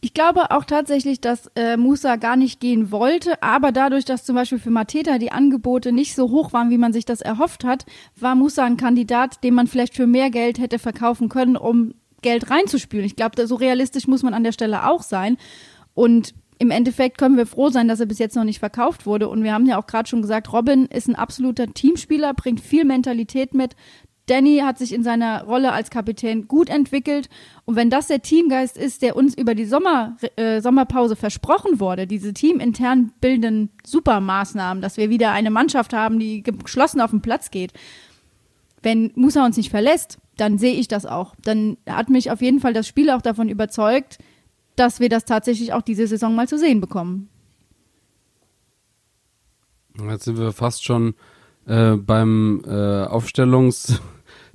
Ich 0.00 0.14
glaube 0.14 0.52
auch 0.52 0.64
tatsächlich, 0.64 1.20
dass 1.20 1.50
äh, 1.56 1.76
Musa 1.76 2.16
gar 2.16 2.36
nicht 2.36 2.60
gehen 2.60 2.92
wollte, 2.92 3.42
aber 3.42 3.72
dadurch, 3.72 4.04
dass 4.04 4.24
zum 4.24 4.36
Beispiel 4.36 4.60
für 4.60 4.70
Mateta 4.70 5.18
die 5.18 5.32
Angebote 5.32 5.90
nicht 5.90 6.14
so 6.14 6.30
hoch 6.30 6.52
waren, 6.52 6.70
wie 6.70 6.78
man 6.78 6.92
sich 6.92 7.04
das 7.04 7.20
erhofft 7.20 7.64
hat, 7.64 7.84
war 8.14 8.36
Musa 8.36 8.64
ein 8.64 8.76
Kandidat, 8.76 9.42
den 9.42 9.54
man 9.54 9.66
vielleicht 9.66 9.96
für 9.96 10.06
mehr 10.06 10.30
Geld 10.30 10.60
hätte 10.60 10.78
verkaufen 10.78 11.28
können, 11.28 11.56
um 11.56 11.94
Geld 12.22 12.48
reinzuspülen. 12.48 13.06
Ich 13.06 13.16
glaube, 13.16 13.44
so 13.44 13.56
realistisch 13.56 14.06
muss 14.06 14.22
man 14.22 14.34
an 14.34 14.44
der 14.44 14.52
Stelle 14.52 14.88
auch 14.88 15.02
sein. 15.02 15.36
Und 15.94 16.32
im 16.60 16.70
Endeffekt 16.70 17.18
können 17.18 17.36
wir 17.36 17.46
froh 17.46 17.70
sein, 17.70 17.88
dass 17.88 18.00
er 18.00 18.06
bis 18.06 18.18
jetzt 18.18 18.36
noch 18.36 18.44
nicht 18.44 18.58
verkauft 18.58 19.06
wurde. 19.06 19.28
Und 19.28 19.42
wir 19.42 19.52
haben 19.52 19.66
ja 19.66 19.80
auch 19.80 19.86
gerade 19.86 20.08
schon 20.08 20.22
gesagt, 20.22 20.52
Robin 20.52 20.86
ist 20.86 21.08
ein 21.08 21.14
absoluter 21.16 21.66
Teamspieler, 21.72 22.34
bringt 22.34 22.60
viel 22.60 22.84
Mentalität 22.84 23.54
mit. 23.54 23.74
Danny 24.28 24.58
hat 24.58 24.78
sich 24.78 24.92
in 24.92 25.02
seiner 25.02 25.44
Rolle 25.44 25.72
als 25.72 25.90
Kapitän 25.90 26.48
gut 26.48 26.68
entwickelt. 26.68 27.28
Und 27.64 27.76
wenn 27.76 27.90
das 27.90 28.06
der 28.06 28.22
Teamgeist 28.22 28.76
ist, 28.76 29.02
der 29.02 29.16
uns 29.16 29.36
über 29.36 29.54
die 29.54 29.64
Sommer, 29.64 30.16
äh, 30.36 30.60
Sommerpause 30.60 31.16
versprochen 31.16 31.80
wurde, 31.80 32.06
diese 32.06 32.32
teamintern 32.32 33.12
bildenden 33.20 33.70
Supermaßnahmen, 33.84 34.82
dass 34.82 34.96
wir 34.96 35.10
wieder 35.10 35.32
eine 35.32 35.50
Mannschaft 35.50 35.92
haben, 35.92 36.18
die 36.18 36.42
geschlossen 36.42 37.00
auf 37.00 37.10
den 37.10 37.22
Platz 37.22 37.50
geht, 37.50 37.72
wenn 38.82 39.12
Musa 39.16 39.44
uns 39.44 39.56
nicht 39.56 39.70
verlässt, 39.70 40.18
dann 40.36 40.58
sehe 40.58 40.74
ich 40.74 40.88
das 40.88 41.06
auch. 41.06 41.34
Dann 41.42 41.78
hat 41.88 42.10
mich 42.10 42.30
auf 42.30 42.40
jeden 42.40 42.60
Fall 42.60 42.72
das 42.72 42.86
Spiel 42.86 43.10
auch 43.10 43.22
davon 43.22 43.48
überzeugt, 43.48 44.18
dass 44.76 45.00
wir 45.00 45.08
das 45.08 45.24
tatsächlich 45.24 45.72
auch 45.72 45.82
diese 45.82 46.06
Saison 46.06 46.34
mal 46.34 46.46
zu 46.46 46.58
sehen 46.58 46.80
bekommen. 46.80 47.28
Jetzt 50.08 50.24
sind 50.24 50.38
wir 50.38 50.52
fast 50.52 50.84
schon 50.84 51.14
äh, 51.66 51.96
beim 51.96 52.62
äh, 52.64 53.04
Aufstellungs 53.04 54.00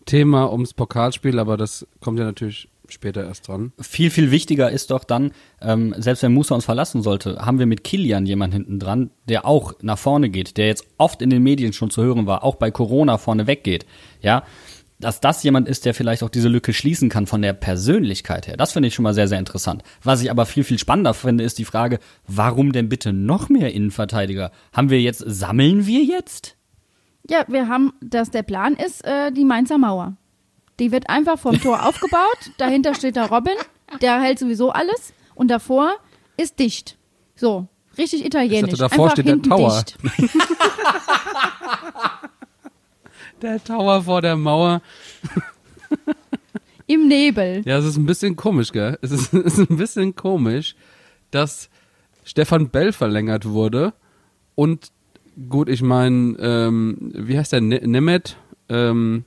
Thema 0.06 0.52
ums 0.52 0.74
Pokalspiel, 0.74 1.40
aber 1.40 1.58
das 1.58 1.88
kommt 2.00 2.20
ja 2.20 2.26
natürlich 2.26 2.70
später 2.90 3.24
erst 3.24 3.48
dran. 3.48 3.72
Viel, 3.80 4.10
viel 4.10 4.32
wichtiger 4.32 4.70
ist 4.70 4.92
doch 4.92 5.04
dann, 5.04 5.32
ähm, 5.62 5.96
selbst 5.98 6.24
wenn 6.24 6.34
Musa 6.34 6.56
uns 6.56 6.66
verlassen 6.66 7.02
sollte, 7.02 7.38
haben 7.38 7.60
wir 7.60 7.66
mit 7.66 7.84
Kilian 7.84 8.26
jemanden 8.26 8.58
hinten 8.58 8.80
dran, 8.80 9.10
der 9.28 9.46
auch 9.46 9.74
nach 9.82 9.98
vorne 9.98 10.30
geht, 10.30 10.58
der 10.58 10.68
jetzt 10.68 10.86
oft 10.98 11.22
in 11.22 11.30
den 11.30 11.44
Medien 11.44 11.74
schon 11.74 11.90
zu 11.90 12.04
hören 12.04 12.26
war, 12.26 12.44
auch 12.44 12.56
bei 12.56 12.72
Corona 12.72 13.18
vorne 13.18 13.48
weggeht. 13.48 13.86
Ja, 14.22 14.44
dass 15.00 15.20
das 15.20 15.44
jemand 15.44 15.68
ist, 15.68 15.86
der 15.86 15.94
vielleicht 15.94 16.24
auch 16.24 16.30
diese 16.30 16.48
Lücke 16.48 16.72
schließen 16.72 17.10
kann 17.10 17.28
von 17.28 17.42
der 17.42 17.54
Persönlichkeit 17.54 18.48
her. 18.48 18.58
Das 18.58 18.72
finde 18.72 18.88
ich 18.88 18.96
schon 18.96 19.04
mal 19.04 19.14
sehr, 19.14 19.28
sehr 19.28 19.40
interessant. 19.40 19.84
Was 20.02 20.22
ich 20.22 20.32
aber 20.32 20.46
viel, 20.46 20.64
viel 20.64 20.80
spannender 20.80 21.14
finde, 21.14 21.44
ist 21.44 21.58
die 21.60 21.66
Frage, 21.66 22.00
warum 22.26 22.72
denn 22.72 22.90
bitte 22.90 23.12
noch 23.12 23.50
mehr 23.50 23.74
Innenverteidiger? 23.74 24.52
Haben 24.72 24.90
wir 24.90 25.02
jetzt, 25.02 25.24
sammeln 25.26 25.86
wir 25.86 26.04
jetzt? 26.04 26.56
Ja, 27.30 27.46
wir 27.48 27.68
haben, 27.68 27.94
dass 28.02 28.32
der 28.32 28.44
Plan 28.44 28.76
ist, 28.76 29.04
äh, 29.06 29.32
die 29.32 29.46
Mainzer 29.46 29.78
Mauer. 29.78 30.16
Die 30.80 30.92
wird 30.92 31.10
einfach 31.10 31.40
vom 31.40 31.60
Tor 31.60 31.84
aufgebaut. 31.88 32.52
Dahinter 32.58 32.94
steht 32.96 33.16
der 33.16 33.30
Robin, 33.30 33.56
der 34.02 34.22
hält 34.22 34.40
sowieso 34.40 34.72
alles. 34.72 35.14
Und 35.36 35.50
davor 35.50 35.94
ist 36.38 36.60
dicht. 36.60 36.98
So, 37.36 37.68
richtig 37.98 38.26
italienisch. 38.26 38.72
Dachte, 38.78 38.90
davor 38.90 39.06
einfach 39.06 39.14
steht 39.14 39.28
der 39.28 39.42
Tower. 39.42 39.84
Dicht. 39.84 39.98
Der 43.44 43.62
Tower 43.62 44.02
vor 44.04 44.22
der 44.22 44.38
Mauer. 44.38 44.82
Im 46.88 47.10
Nebel. 47.10 47.62
Ja, 47.66 47.78
es 47.78 47.84
ist 47.84 47.98
ein 47.98 48.06
bisschen 48.06 48.38
komisch, 48.38 48.72
gell? 48.72 48.98
Es 49.02 49.12
ist, 49.12 49.34
es 49.34 49.58
ist 49.60 49.70
ein 49.70 49.76
bisschen 49.76 50.16
komisch, 50.16 50.76
dass 51.30 51.70
Stefan 52.24 52.70
Bell 52.70 52.94
verlängert 52.94 53.46
wurde 53.46 53.94
und 54.56 54.93
gut, 55.50 55.70
ich 55.70 55.82
meine, 55.82 56.38
ähm, 56.40 57.12
wie 57.16 57.38
heißt 57.38 57.54
der, 57.54 57.62
Ne- 57.62 58.24
ähm, 58.70 59.26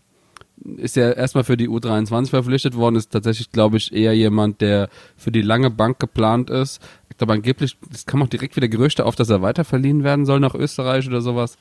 ist 0.77 0.97
ja 0.97 1.11
erstmal 1.13 1.45
für 1.45 1.57
die 1.57 1.69
U23 1.69 2.31
verpflichtet 2.31 2.75
worden, 2.77 2.97
ist 2.97 3.13
tatsächlich, 3.13 3.53
glaube 3.53 3.77
ich, 3.77 3.93
eher 3.93 4.15
jemand, 4.15 4.61
der 4.61 4.89
für 5.17 5.31
die 5.31 5.43
lange 5.43 5.71
Bank 5.71 5.99
geplant 5.99 6.51
ist. 6.51 6.83
Ich 7.11 7.17
glaube, 7.17 7.35
angeblich, 7.35 7.79
es 7.93 8.07
kam 8.07 8.23
auch 8.23 8.29
direkt 8.29 8.57
wieder 8.57 8.69
Gerüchte 8.69 9.05
auf, 9.05 9.17
dass 9.17 9.31
er 9.31 9.43
weiterverliehen 9.43 10.03
werden 10.03 10.27
soll 10.27 10.41
nach 10.41 10.55
Österreich 10.55 11.07
oder 11.07 11.21
sowas. 11.21 11.59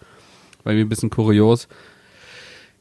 War 0.63 0.73
irgendwie 0.73 0.85
ein 0.87 0.89
bisschen 0.89 1.09
kurios. 1.09 1.67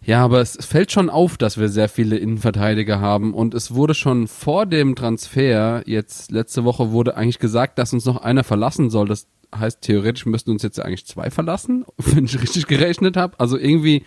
Ja, 0.07 0.23
aber 0.23 0.41
es 0.41 0.59
fällt 0.65 0.93
schon 0.93 1.09
auf, 1.09 1.39
dass 1.39 1.59
wir 1.59 1.69
sehr 1.69 1.89
viele 1.89 2.19
Innenverteidiger 2.19 3.01
haben 3.01 3.33
und 3.33 3.55
es 3.55 3.75
wurde 3.75 3.95
schon 3.95 4.29
vor 4.29 4.67
dem 4.67 4.97
Transfer, 4.97 5.83
jetzt 5.87 6.31
letzte 6.31 6.65
Woche 6.65 6.91
wurde 6.91 7.17
eigentlich 7.17 7.39
gesagt, 7.39 7.79
dass 7.79 7.95
uns 7.95 8.05
noch 8.05 8.19
einer 8.19 8.45
verlassen 8.45 8.91
soll. 8.91 9.09
Das 9.09 9.27
heißt, 9.55 9.81
theoretisch 9.83 10.27
müssten 10.27 10.51
uns 10.51 10.63
jetzt 10.63 10.81
eigentlich 10.81 11.07
zwei 11.07 11.31
verlassen, 11.31 11.85
wenn 11.97 12.25
ich 12.25 12.41
richtig 12.41 12.67
gerechnet 12.67 13.17
habe. 13.17 13.39
Also 13.39 13.59
irgendwie 13.59 14.05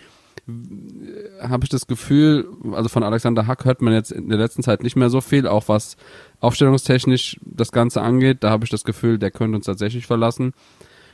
äh, 0.47 1.47
habe 1.47 1.63
ich 1.63 1.69
das 1.69 1.87
Gefühl, 1.87 2.47
also 2.73 2.89
von 2.89 3.03
Alexander 3.03 3.47
Hack 3.47 3.65
hört 3.65 3.81
man 3.81 3.93
jetzt 3.93 4.11
in 4.11 4.29
der 4.29 4.37
letzten 4.37 4.63
Zeit 4.63 4.83
nicht 4.83 4.95
mehr 4.95 5.09
so 5.09 5.21
viel, 5.21 5.47
auch 5.47 5.67
was 5.67 5.97
aufstellungstechnisch 6.39 7.39
das 7.41 7.71
Ganze 7.71 8.01
angeht. 8.01 8.43
Da 8.43 8.49
habe 8.49 8.65
ich 8.65 8.69
das 8.69 8.83
Gefühl, 8.83 9.17
der 9.17 9.31
könnte 9.31 9.57
uns 9.57 9.65
tatsächlich 9.65 10.05
verlassen. 10.05 10.53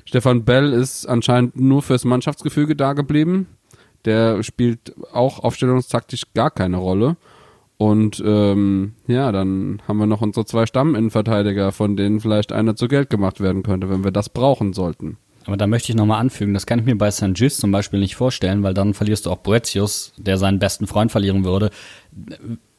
Stefan 0.05 0.43
Bell 0.43 0.73
ist 0.73 1.05
anscheinend 1.05 1.59
nur 1.59 1.81
fürs 1.81 2.03
Mannschaftsgefüge 2.03 2.75
da 2.75 2.93
geblieben. 2.93 3.47
Der 4.05 4.43
spielt 4.43 4.93
auch 5.13 5.39
aufstellungstaktisch 5.39 6.23
gar 6.33 6.51
keine 6.51 6.77
Rolle. 6.77 7.15
Und 7.83 8.23
ähm, 8.25 8.93
ja, 9.07 9.33
dann 9.33 9.81
haben 9.85 9.97
wir 9.97 10.05
noch 10.05 10.21
unsere 10.21 10.45
zwei 10.45 10.65
Stamminnenverteidiger, 10.65 11.73
von 11.73 11.97
denen 11.97 12.21
vielleicht 12.21 12.53
einer 12.53 12.77
zu 12.77 12.87
Geld 12.87 13.09
gemacht 13.09 13.41
werden 13.41 13.61
könnte, 13.61 13.89
wenn 13.89 14.05
wir 14.05 14.11
das 14.11 14.29
brauchen 14.29 14.71
sollten. 14.71 15.17
Aber 15.45 15.57
da 15.57 15.67
möchte 15.67 15.91
ich 15.91 15.97
nochmal 15.97 16.21
anfügen, 16.21 16.53
das 16.53 16.65
kann 16.65 16.79
ich 16.79 16.85
mir 16.85 16.97
bei 16.97 17.11
St. 17.11 17.35
Zum 17.35 17.73
Beispiel 17.73 17.99
nicht 17.99 18.15
vorstellen, 18.15 18.63
weil 18.63 18.73
dann 18.73 18.93
verlierst 18.93 19.25
du 19.25 19.31
auch 19.31 19.39
Boetius, 19.39 20.13
der 20.15 20.37
seinen 20.37 20.59
besten 20.59 20.87
Freund 20.87 21.11
verlieren 21.11 21.43
würde. 21.43 21.71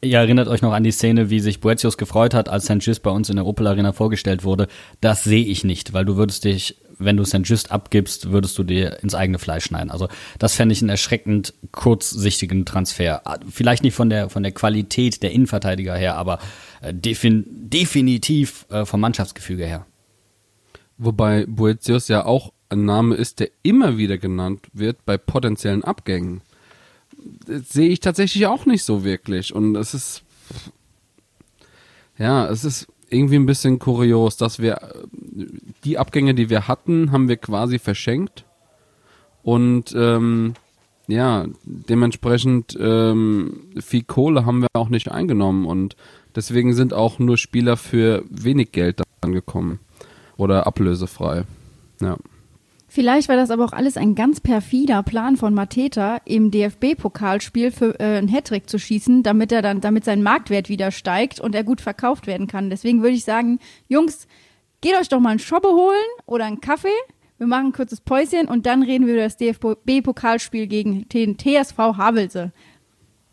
Ihr 0.01 0.17
erinnert 0.17 0.47
euch 0.47 0.63
noch 0.63 0.73
an 0.73 0.83
die 0.83 0.89
Szene, 0.89 1.29
wie 1.29 1.39
sich 1.39 1.59
Boetius 1.59 1.99
gefreut 1.99 2.33
hat, 2.33 2.49
als 2.49 2.65
St. 2.65 3.03
Bei 3.03 3.11
uns 3.11 3.29
in 3.29 3.35
der 3.35 3.45
Opel 3.45 3.67
Arena 3.67 3.91
vorgestellt 3.91 4.43
wurde. 4.43 4.67
Das 5.01 5.23
sehe 5.23 5.45
ich 5.45 5.63
nicht, 5.63 5.93
weil 5.93 6.05
du 6.05 6.17
würdest 6.17 6.45
dich, 6.45 6.77
wenn 6.97 7.17
du 7.17 7.25
St. 7.25 7.41
Just 7.43 7.71
abgibst, 7.71 8.31
würdest 8.31 8.57
du 8.57 8.63
dir 8.63 9.01
ins 9.03 9.15
eigene 9.15 9.39
Fleisch 9.39 9.65
schneiden. 9.65 9.91
Also 9.91 10.07
das 10.39 10.55
fände 10.55 10.73
ich 10.73 10.81
einen 10.81 10.89
erschreckend 10.89 11.53
kurzsichtigen 11.71 12.65
Transfer. 12.65 13.21
Vielleicht 13.49 13.83
nicht 13.83 13.95
von 13.95 14.09
der, 14.09 14.29
von 14.29 14.43
der 14.43 14.51
Qualität 14.51 15.23
der 15.23 15.31
Innenverteidiger 15.31 15.95
her, 15.95 16.15
aber 16.15 16.39
äh, 16.81 16.93
defin 16.93 17.45
definitiv 17.47 18.65
äh, 18.69 18.85
vom 18.85 19.01
Mannschaftsgefüge 19.01 19.65
her. 19.65 19.85
Wobei 20.97 21.45
Boetius 21.45 22.07
ja 22.07 22.25
auch 22.25 22.53
ein 22.69 22.85
Name 22.85 23.15
ist, 23.15 23.39
der 23.39 23.49
immer 23.63 23.97
wieder 23.97 24.17
genannt 24.17 24.67
wird 24.73 25.05
bei 25.05 25.17
potenziellen 25.17 25.83
Abgängen. 25.83 26.41
Das 27.47 27.69
sehe 27.69 27.89
ich 27.89 27.99
tatsächlich 27.99 28.45
auch 28.47 28.65
nicht 28.65 28.83
so 28.83 29.03
wirklich. 29.03 29.53
Und 29.53 29.75
es 29.75 29.93
ist, 29.93 30.23
ja, 32.17 32.47
es 32.47 32.63
ist 32.63 32.87
irgendwie 33.09 33.35
ein 33.35 33.45
bisschen 33.45 33.79
kurios, 33.79 34.37
dass 34.37 34.59
wir 34.59 34.81
äh, 34.81 35.07
die 35.83 35.97
Abgänge, 35.97 36.33
die 36.33 36.49
wir 36.49 36.67
hatten, 36.67 37.11
haben 37.11 37.27
wir 37.27 37.37
quasi 37.37 37.79
verschenkt. 37.79 38.45
Und 39.43 39.93
ähm, 39.95 40.53
ja, 41.07 41.45
dementsprechend 41.63 42.77
ähm, 42.79 43.67
viel 43.79 44.03
Kohle 44.03 44.45
haben 44.45 44.61
wir 44.61 44.69
auch 44.73 44.89
nicht 44.89 45.11
eingenommen 45.11 45.65
und 45.65 45.95
deswegen 46.35 46.73
sind 46.73 46.93
auch 46.93 47.19
nur 47.19 47.37
Spieler 47.37 47.77
für 47.77 48.23
wenig 48.29 48.71
Geld 48.71 49.01
dann 49.21 49.33
gekommen 49.33 49.79
oder 50.37 50.65
ablösefrei. 50.65 51.43
Ja. 52.01 52.17
Vielleicht 52.87 53.27
war 53.27 53.35
das 53.35 53.51
aber 53.51 53.65
auch 53.65 53.73
alles 53.73 53.97
ein 53.97 54.15
ganz 54.15 54.39
perfider 54.39 55.03
Plan 55.03 55.35
von 55.35 55.53
Mateta, 55.53 56.21
im 56.23 56.49
DFB-Pokalspiel 56.49 57.71
für 57.71 57.99
äh, 57.99 58.17
einen 58.17 58.29
Hattrick 58.29 58.69
zu 58.69 58.79
schießen, 58.79 59.21
damit 59.21 59.51
er 59.51 59.61
dann, 59.61 59.81
damit 59.81 60.05
sein 60.05 60.23
Marktwert 60.23 60.69
wieder 60.69 60.91
steigt 60.91 61.41
und 61.41 61.55
er 61.55 61.65
gut 61.65 61.81
verkauft 61.81 62.25
werden 62.25 62.47
kann. 62.47 62.69
Deswegen 62.69 63.01
würde 63.01 63.15
ich 63.15 63.25
sagen, 63.25 63.59
Jungs, 63.89 64.27
geht 64.85 64.95
euch 64.99 65.09
doch 65.09 65.19
mal 65.19 65.31
einen 65.31 65.39
Schoppe 65.39 65.69
holen 65.69 66.05
oder 66.27 66.45
einen 66.45 66.61
Kaffee. 66.61 66.89
Wir 67.39 67.47
machen 67.47 67.67
ein 67.67 67.73
kurzes 67.73 68.01
Päuschen 68.01 68.47
und 68.47 68.67
dann 68.67 68.83
reden 68.83 69.07
wir 69.07 69.15
über 69.15 69.23
das 69.23 69.35
DFB-Pokalspiel 69.37 70.67
gegen 70.67 71.09
den 71.09 71.39
TSV 71.39 71.77
Havelse. 71.97 72.53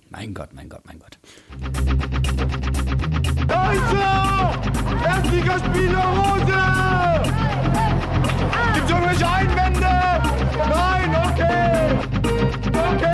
Mein 0.09 0.33
Gott, 0.33 0.55
mein 0.55 0.71
Gott, 0.71 0.81
mein 0.87 0.99
Gott. 0.99 1.19
Deutsche! 3.47 4.03
Erstligaspieler 5.05 6.05
Rose! 6.17 6.63
Gibt's 8.73 8.91
irgendwelche 8.91 9.29
Einwände? 9.29 9.91
Nein! 10.71 11.11
Okay! 11.33 11.99
Okay! 12.95 13.12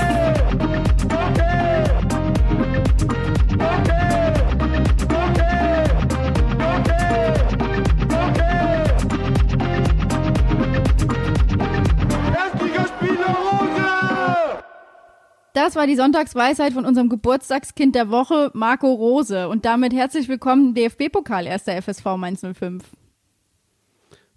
Das 15.59 15.75
war 15.75 15.89
die 15.89 15.97
Sonntagsweisheit 15.97 16.73
von 16.73 16.85
unserem 16.85 17.09
Geburtstagskind 17.09 17.93
der 17.97 18.11
Woche, 18.11 18.53
Marco 18.55 18.93
Rose. 18.95 19.49
Und 19.49 19.65
damit 19.65 19.93
herzlich 19.93 20.29
willkommen, 20.29 20.73
DFB-Pokal, 20.73 21.49
erster 21.49 21.83
FSV 21.83 22.05
Mainz 22.17 22.43
05. 22.43 22.85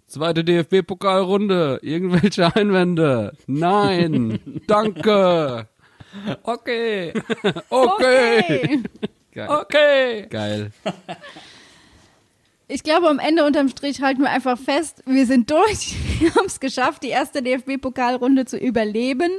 Zweite 0.08 0.42
DFB-Pokalrunde. 0.42 1.78
Irgendwelche 1.82 2.52
Einwände? 2.56 3.36
Nein. 3.46 4.40
Danke. 4.66 5.68
Okay, 6.42 7.14
Okay. 7.70 8.82
Geil. 9.32 9.48
okay. 9.48 10.26
Geil. 10.30 10.70
Ich 12.74 12.82
glaube, 12.82 13.10
am 13.10 13.18
Ende 13.18 13.44
unterm 13.44 13.68
Strich 13.68 14.00
halten 14.00 14.22
wir 14.22 14.30
einfach 14.30 14.58
fest, 14.58 15.02
wir 15.04 15.26
sind 15.26 15.50
durch. 15.50 15.94
Wir 16.20 16.34
haben 16.34 16.46
es 16.46 16.58
geschafft, 16.58 17.02
die 17.02 17.08
erste 17.08 17.42
DFB-Pokalrunde 17.42 18.46
zu 18.46 18.56
überleben. 18.56 19.30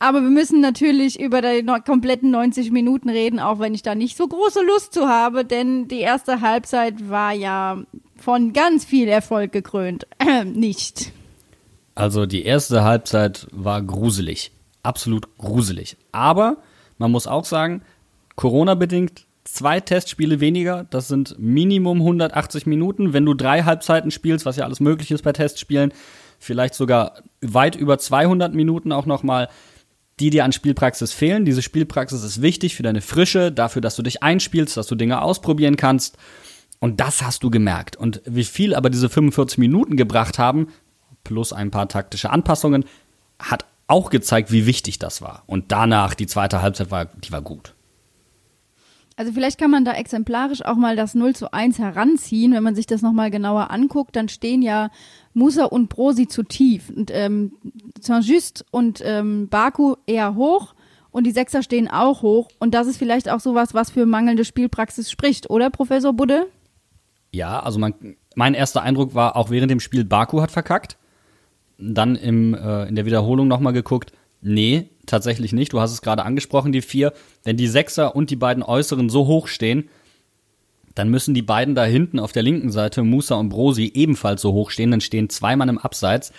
Aber 0.00 0.20
wir 0.20 0.28
müssen 0.30 0.60
natürlich 0.60 1.20
über 1.20 1.40
die 1.40 1.64
kompletten 1.86 2.32
90 2.32 2.72
Minuten 2.72 3.08
reden, 3.08 3.38
auch 3.38 3.60
wenn 3.60 3.72
ich 3.72 3.82
da 3.82 3.94
nicht 3.94 4.16
so 4.16 4.26
große 4.26 4.60
Lust 4.62 4.92
zu 4.92 5.08
habe, 5.08 5.44
denn 5.44 5.86
die 5.86 6.00
erste 6.00 6.40
Halbzeit 6.40 7.08
war 7.08 7.32
ja 7.32 7.84
von 8.16 8.52
ganz 8.52 8.84
viel 8.84 9.06
Erfolg 9.06 9.52
gekrönt. 9.52 10.06
nicht. 10.44 11.12
Also 11.94 12.26
die 12.26 12.44
erste 12.44 12.82
Halbzeit 12.82 13.46
war 13.52 13.80
gruselig. 13.80 14.50
Absolut 14.82 15.38
gruselig. 15.38 15.96
Aber 16.10 16.56
man 16.98 17.12
muss 17.12 17.28
auch 17.28 17.44
sagen, 17.44 17.82
Corona-bedingt 18.34 19.24
zwei 19.44 19.80
Testspiele 19.80 20.40
weniger. 20.40 20.86
Das 20.90 21.08
sind 21.08 21.38
Minimum 21.38 21.98
180 21.98 22.66
Minuten. 22.66 23.12
Wenn 23.12 23.24
du 23.24 23.34
drei 23.34 23.62
Halbzeiten 23.62 24.10
spielst, 24.10 24.46
was 24.46 24.56
ja 24.56 24.64
alles 24.64 24.80
möglich 24.80 25.10
ist 25.10 25.22
bei 25.22 25.32
Testspielen, 25.32 25.92
vielleicht 26.38 26.74
sogar 26.74 27.22
weit 27.40 27.76
über 27.76 27.98
200 27.98 28.54
Minuten 28.54 28.92
auch 28.92 29.06
nochmal, 29.06 29.48
die 30.20 30.30
dir 30.30 30.44
an 30.44 30.52
Spielpraxis 30.52 31.12
fehlen. 31.12 31.44
Diese 31.44 31.62
Spielpraxis 31.62 32.22
ist 32.22 32.42
wichtig 32.42 32.76
für 32.76 32.82
deine 32.82 33.00
Frische, 33.00 33.52
dafür, 33.52 33.82
dass 33.82 33.96
du 33.96 34.02
dich 34.02 34.22
einspielst, 34.22 34.76
dass 34.76 34.86
du 34.86 34.94
Dinge 34.94 35.22
ausprobieren 35.22 35.76
kannst. 35.76 36.16
Und 36.80 37.00
das 37.00 37.22
hast 37.22 37.42
du 37.42 37.50
gemerkt. 37.50 37.96
Und 37.96 38.22
wie 38.24 38.44
viel 38.44 38.74
aber 38.74 38.90
diese 38.90 39.08
45 39.08 39.58
Minuten 39.58 39.96
gebracht 39.96 40.38
haben, 40.38 40.68
plus 41.24 41.52
ein 41.52 41.70
paar 41.70 41.88
taktische 41.88 42.30
Anpassungen, 42.30 42.84
hat 43.38 43.64
auch 43.86 44.10
gezeigt, 44.10 44.52
wie 44.52 44.66
wichtig 44.66 44.98
das 44.98 45.20
war. 45.20 45.42
Und 45.46 45.72
danach, 45.72 46.14
die 46.14 46.26
zweite 46.26 46.62
Halbzeit 46.62 46.90
war, 46.90 47.06
die 47.06 47.32
war 47.32 47.42
gut. 47.42 47.74
Also 49.16 49.32
vielleicht 49.32 49.58
kann 49.58 49.70
man 49.70 49.84
da 49.84 49.92
exemplarisch 49.92 50.64
auch 50.64 50.76
mal 50.76 50.96
das 50.96 51.14
0 51.14 51.36
zu 51.36 51.52
1 51.52 51.78
heranziehen. 51.78 52.52
Wenn 52.52 52.64
man 52.64 52.74
sich 52.74 52.86
das 52.86 53.00
nochmal 53.00 53.30
genauer 53.30 53.70
anguckt, 53.70 54.16
dann 54.16 54.28
stehen 54.28 54.60
ja 54.60 54.90
Musa 55.34 55.64
und 55.66 55.88
Brosi 55.88 56.26
zu 56.26 56.42
tief. 56.42 56.90
Und 56.90 57.10
ähm, 57.12 57.52
Saint-Just 58.00 58.64
und 58.72 59.00
ähm, 59.04 59.48
Baku 59.48 59.94
eher 60.06 60.34
hoch. 60.34 60.74
Und 61.12 61.24
die 61.24 61.30
Sechser 61.30 61.62
stehen 61.62 61.88
auch 61.88 62.22
hoch. 62.22 62.48
Und 62.58 62.74
das 62.74 62.88
ist 62.88 62.96
vielleicht 62.96 63.30
auch 63.30 63.38
sowas, 63.38 63.72
was 63.72 63.92
für 63.92 64.04
mangelnde 64.04 64.44
Spielpraxis 64.44 65.12
spricht, 65.12 65.48
oder, 65.48 65.70
Professor 65.70 66.12
Budde? 66.12 66.48
Ja, 67.30 67.60
also 67.60 67.78
man, 67.78 67.94
mein 68.34 68.54
erster 68.54 68.82
Eindruck 68.82 69.14
war, 69.14 69.36
auch 69.36 69.48
während 69.48 69.70
dem 69.70 69.78
Spiel 69.78 70.04
Baku 70.04 70.40
hat 70.40 70.50
verkackt. 70.50 70.96
Dann 71.78 72.16
im, 72.16 72.54
äh, 72.54 72.88
in 72.88 72.96
der 72.96 73.06
Wiederholung 73.06 73.46
nochmal 73.46 73.72
geguckt. 73.72 74.12
Nee, 74.46 74.90
tatsächlich 75.06 75.54
nicht. 75.54 75.72
Du 75.72 75.80
hast 75.80 75.90
es 75.90 76.02
gerade 76.02 76.22
angesprochen, 76.22 76.70
die 76.70 76.82
vier. 76.82 77.14
Wenn 77.44 77.56
die 77.56 77.66
Sechser 77.66 78.14
und 78.14 78.28
die 78.28 78.36
beiden 78.36 78.62
Äußeren 78.62 79.08
so 79.08 79.26
hoch 79.26 79.48
stehen, 79.48 79.88
dann 80.94 81.08
müssen 81.08 81.32
die 81.32 81.42
beiden 81.42 81.74
da 81.74 81.84
hinten 81.84 82.18
auf 82.18 82.32
der 82.32 82.42
linken 82.42 82.70
Seite, 82.70 83.02
Musa 83.02 83.36
und 83.36 83.48
Brosi, 83.48 83.90
ebenfalls 83.94 84.42
so 84.42 84.52
hoch 84.52 84.70
stehen. 84.70 84.90
Dann 84.90 85.00
stehen 85.00 85.30
zwei 85.30 85.56
Mann 85.56 85.70
im 85.70 85.78
Abseits. 85.78 86.30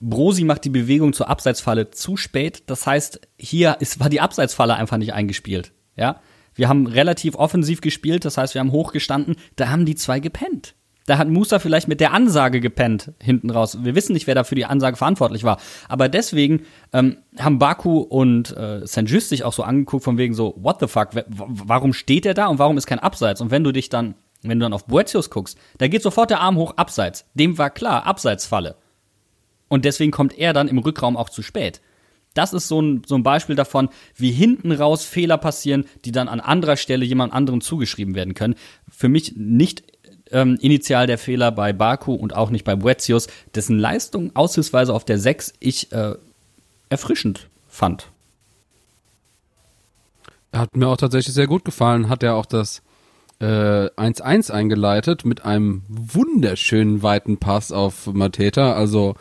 Brosi 0.00 0.44
macht 0.44 0.64
die 0.64 0.70
Bewegung 0.70 1.12
zur 1.12 1.28
Abseitsfalle 1.28 1.90
zu 1.90 2.16
spät. 2.16 2.62
Das 2.66 2.86
heißt, 2.86 3.20
hier 3.36 3.76
ist, 3.80 4.00
war 4.00 4.08
die 4.08 4.22
Abseitsfalle 4.22 4.74
einfach 4.76 4.96
nicht 4.96 5.12
eingespielt. 5.12 5.72
Ja? 5.96 6.22
Wir 6.54 6.70
haben 6.70 6.86
relativ 6.86 7.34
offensiv 7.34 7.82
gespielt, 7.82 8.24
das 8.24 8.38
heißt, 8.38 8.54
wir 8.54 8.60
haben 8.60 8.72
hochgestanden. 8.72 9.36
Da 9.56 9.68
haben 9.68 9.84
die 9.84 9.96
zwei 9.96 10.18
gepennt. 10.18 10.74
Da 11.08 11.16
hat 11.16 11.28
Musa 11.28 11.58
vielleicht 11.58 11.88
mit 11.88 12.00
der 12.00 12.12
Ansage 12.12 12.60
gepennt 12.60 13.12
hinten 13.18 13.48
raus. 13.48 13.78
Wir 13.82 13.94
wissen 13.94 14.12
nicht, 14.12 14.26
wer 14.26 14.34
da 14.34 14.44
für 14.44 14.54
die 14.54 14.66
Ansage 14.66 14.98
verantwortlich 14.98 15.42
war. 15.42 15.58
Aber 15.88 16.10
deswegen 16.10 16.66
ähm, 16.92 17.16
haben 17.38 17.58
Baku 17.58 18.00
und 18.00 18.54
äh, 18.54 18.86
Saint-Just 18.86 19.30
sich 19.30 19.42
auch 19.42 19.54
so 19.54 19.62
angeguckt 19.62 20.04
von 20.04 20.18
wegen 20.18 20.34
so, 20.34 20.54
what 20.58 20.80
the 20.80 20.86
fuck, 20.86 21.12
warum 21.26 21.94
steht 21.94 22.26
er 22.26 22.34
da 22.34 22.48
und 22.48 22.58
warum 22.58 22.76
ist 22.76 22.86
kein 22.86 22.98
Abseits? 22.98 23.40
Und 23.40 23.50
wenn 23.50 23.64
du 23.64 23.72
dich 23.72 23.88
dann, 23.88 24.16
wenn 24.42 24.60
du 24.60 24.64
dann 24.64 24.74
auf 24.74 24.84
Boetius 24.84 25.30
guckst, 25.30 25.56
da 25.78 25.88
geht 25.88 26.02
sofort 26.02 26.28
der 26.28 26.40
Arm 26.40 26.58
hoch, 26.58 26.74
Abseits. 26.76 27.24
Dem 27.32 27.56
war 27.56 27.70
klar, 27.70 28.04
Abseitsfalle. 28.04 28.76
Und 29.68 29.86
deswegen 29.86 30.12
kommt 30.12 30.36
er 30.36 30.52
dann 30.52 30.68
im 30.68 30.76
Rückraum 30.76 31.16
auch 31.16 31.30
zu 31.30 31.40
spät. 31.40 31.80
Das 32.34 32.52
ist 32.52 32.68
so 32.68 32.82
ein, 32.82 33.02
so 33.06 33.14
ein 33.14 33.22
Beispiel 33.22 33.56
davon, 33.56 33.88
wie 34.14 34.30
hinten 34.30 34.72
raus 34.72 35.04
Fehler 35.04 35.38
passieren, 35.38 35.86
die 36.04 36.12
dann 36.12 36.28
an 36.28 36.40
anderer 36.40 36.76
Stelle 36.76 37.06
jemand 37.06 37.32
anderem 37.32 37.62
zugeschrieben 37.62 38.14
werden 38.14 38.34
können. 38.34 38.56
Für 38.90 39.08
mich 39.08 39.36
nicht 39.36 39.84
ähm, 40.32 40.58
initial 40.60 41.06
der 41.06 41.18
Fehler 41.18 41.52
bei 41.52 41.72
Baku 41.72 42.14
und 42.14 42.34
auch 42.34 42.50
nicht 42.50 42.64
bei 42.64 42.76
Boetius, 42.76 43.28
dessen 43.54 43.78
Leistung 43.78 44.34
aushilfsweise 44.34 44.92
auf 44.94 45.04
der 45.04 45.18
6 45.18 45.54
ich 45.60 45.92
äh, 45.92 46.14
erfrischend 46.88 47.48
fand. 47.68 48.10
Hat 50.52 50.76
mir 50.76 50.88
auch 50.88 50.96
tatsächlich 50.96 51.34
sehr 51.34 51.46
gut 51.46 51.64
gefallen. 51.64 52.08
Hat 52.08 52.22
er 52.22 52.34
auch 52.34 52.46
das 52.46 52.82
äh, 53.40 53.44
1-1 53.44 54.50
eingeleitet 54.50 55.24
mit 55.24 55.44
einem 55.44 55.82
wunderschönen 55.88 57.02
weiten 57.02 57.38
Pass 57.38 57.70
auf 57.70 58.06
Mateta. 58.06 58.72
Also 58.72 59.14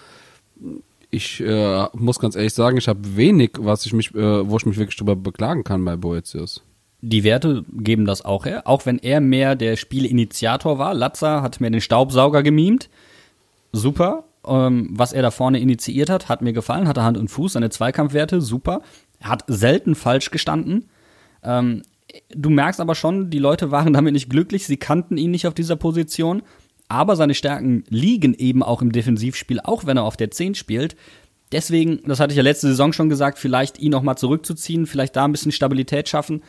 ich 1.12 1.42
äh, 1.42 1.86
muss 1.94 2.20
ganz 2.20 2.36
ehrlich 2.36 2.54
sagen, 2.54 2.78
ich 2.78 2.88
habe 2.88 3.16
wenig, 3.16 3.52
was 3.60 3.86
ich 3.86 3.94
mich, 3.94 4.14
äh, 4.16 4.50
wo 4.50 4.58
ich 4.58 4.66
mich 4.66 4.78
wirklich 4.78 4.98
drüber 4.98 5.16
beklagen 5.16 5.64
kann 5.64 5.84
bei 5.86 5.96
Boetius. 5.96 6.64
Die 7.02 7.24
Werte 7.24 7.64
geben 7.72 8.06
das 8.06 8.26
auch 8.26 8.46
her, 8.46 8.64
auch 8.66 8.86
wenn 8.86 8.98
er 8.98 9.22
mehr 9.22 9.56
der 9.56 9.76
Spielinitiator 9.76 10.80
war. 10.80 10.94
Latza 10.94 11.42
hat 11.42 11.62
mir 11.62 11.70
den 11.70 11.82
Staubsauger 11.82 12.42
gemimt. 12.42 12.90
Super. 13.72 14.24
Ähm, 14.46 14.90
was 14.92 15.14
er 15.14 15.22
da 15.22 15.30
vorne 15.30 15.60
initiiert 15.60 16.10
hat, 16.10 16.30
hat 16.30 16.42
mir 16.42 16.54
gefallen. 16.54 16.88
Hatte 16.88 17.04
Hand 17.04 17.18
und 17.18 17.28
Fuß, 17.28 17.54
seine 17.54 17.70
Zweikampfwerte, 17.70 18.42
super. 18.42 18.82
Er 19.20 19.30
hat 19.30 19.44
selten 19.48 19.94
falsch 19.94 20.32
gestanden. 20.32 20.86
Ähm, 21.44 21.84
du 22.30 22.50
merkst 22.50 22.80
aber 22.80 22.96
schon, 22.96 23.30
die 23.30 23.40
Leute 23.40 23.70
waren 23.72 23.94
damit 23.94 24.14
nicht 24.14 24.30
glücklich. 24.30 24.66
Sie 24.66 24.78
kannten 24.78 25.18
ihn 25.18 25.32
nicht 25.32 25.46
auf 25.46 25.54
dieser 25.54 25.76
Position. 25.76 26.42
Aber 26.90 27.16
seine 27.16 27.34
Stärken 27.34 27.84
liegen 27.90 28.34
eben 28.34 28.64
auch 28.64 28.82
im 28.82 28.92
Defensivspiel, 28.92 29.60
auch 29.60 29.86
wenn 29.86 29.98
er 29.98 30.04
auf 30.04 30.18
der 30.18 30.32
10 30.32 30.56
spielt. 30.56 30.96
Deswegen, 31.52 32.02
das 32.06 32.20
hatte 32.20 32.32
ich 32.32 32.38
ja 32.38 32.44
letzte 32.44 32.68
Saison 32.68 32.94
schon 32.94 33.10
gesagt, 33.10 33.40
vielleicht 33.40 33.80
ihn 33.80 33.92
noch 33.92 34.02
mal 34.02 34.16
zurückzuziehen, 34.16 34.86
vielleicht 34.86 35.16
da 35.16 35.26
ein 35.26 35.32
bisschen 35.32 35.52
Stabilität 35.52 36.10
schaffen. 36.10 36.42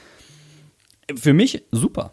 Für 1.17 1.33
mich 1.33 1.65
super. 1.71 2.13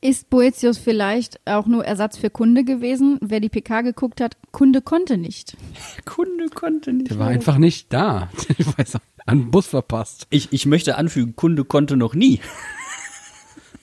Ist 0.00 0.28
Boetius 0.28 0.76
vielleicht 0.76 1.40
auch 1.46 1.66
nur 1.66 1.84
Ersatz 1.86 2.18
für 2.18 2.28
Kunde 2.28 2.62
gewesen? 2.62 3.18
Wer 3.22 3.40
die 3.40 3.48
PK 3.48 3.80
geguckt 3.80 4.20
hat, 4.20 4.36
Kunde 4.52 4.82
konnte 4.82 5.16
nicht. 5.16 5.56
Kunde 6.04 6.50
konnte 6.50 6.92
nicht. 6.92 7.10
Der 7.10 7.18
war 7.18 7.28
einfach 7.28 7.56
nicht 7.56 7.90
da. 7.92 8.28
Ich 8.58 8.66
weiß 8.78 8.96
auch, 8.96 9.00
einen 9.24 9.50
Bus 9.50 9.66
verpasst. 9.66 10.26
Ich, 10.28 10.52
ich 10.52 10.66
möchte 10.66 10.98
anfügen, 10.98 11.36
Kunde 11.36 11.64
konnte 11.64 11.96
noch 11.96 12.14
nie. 12.14 12.40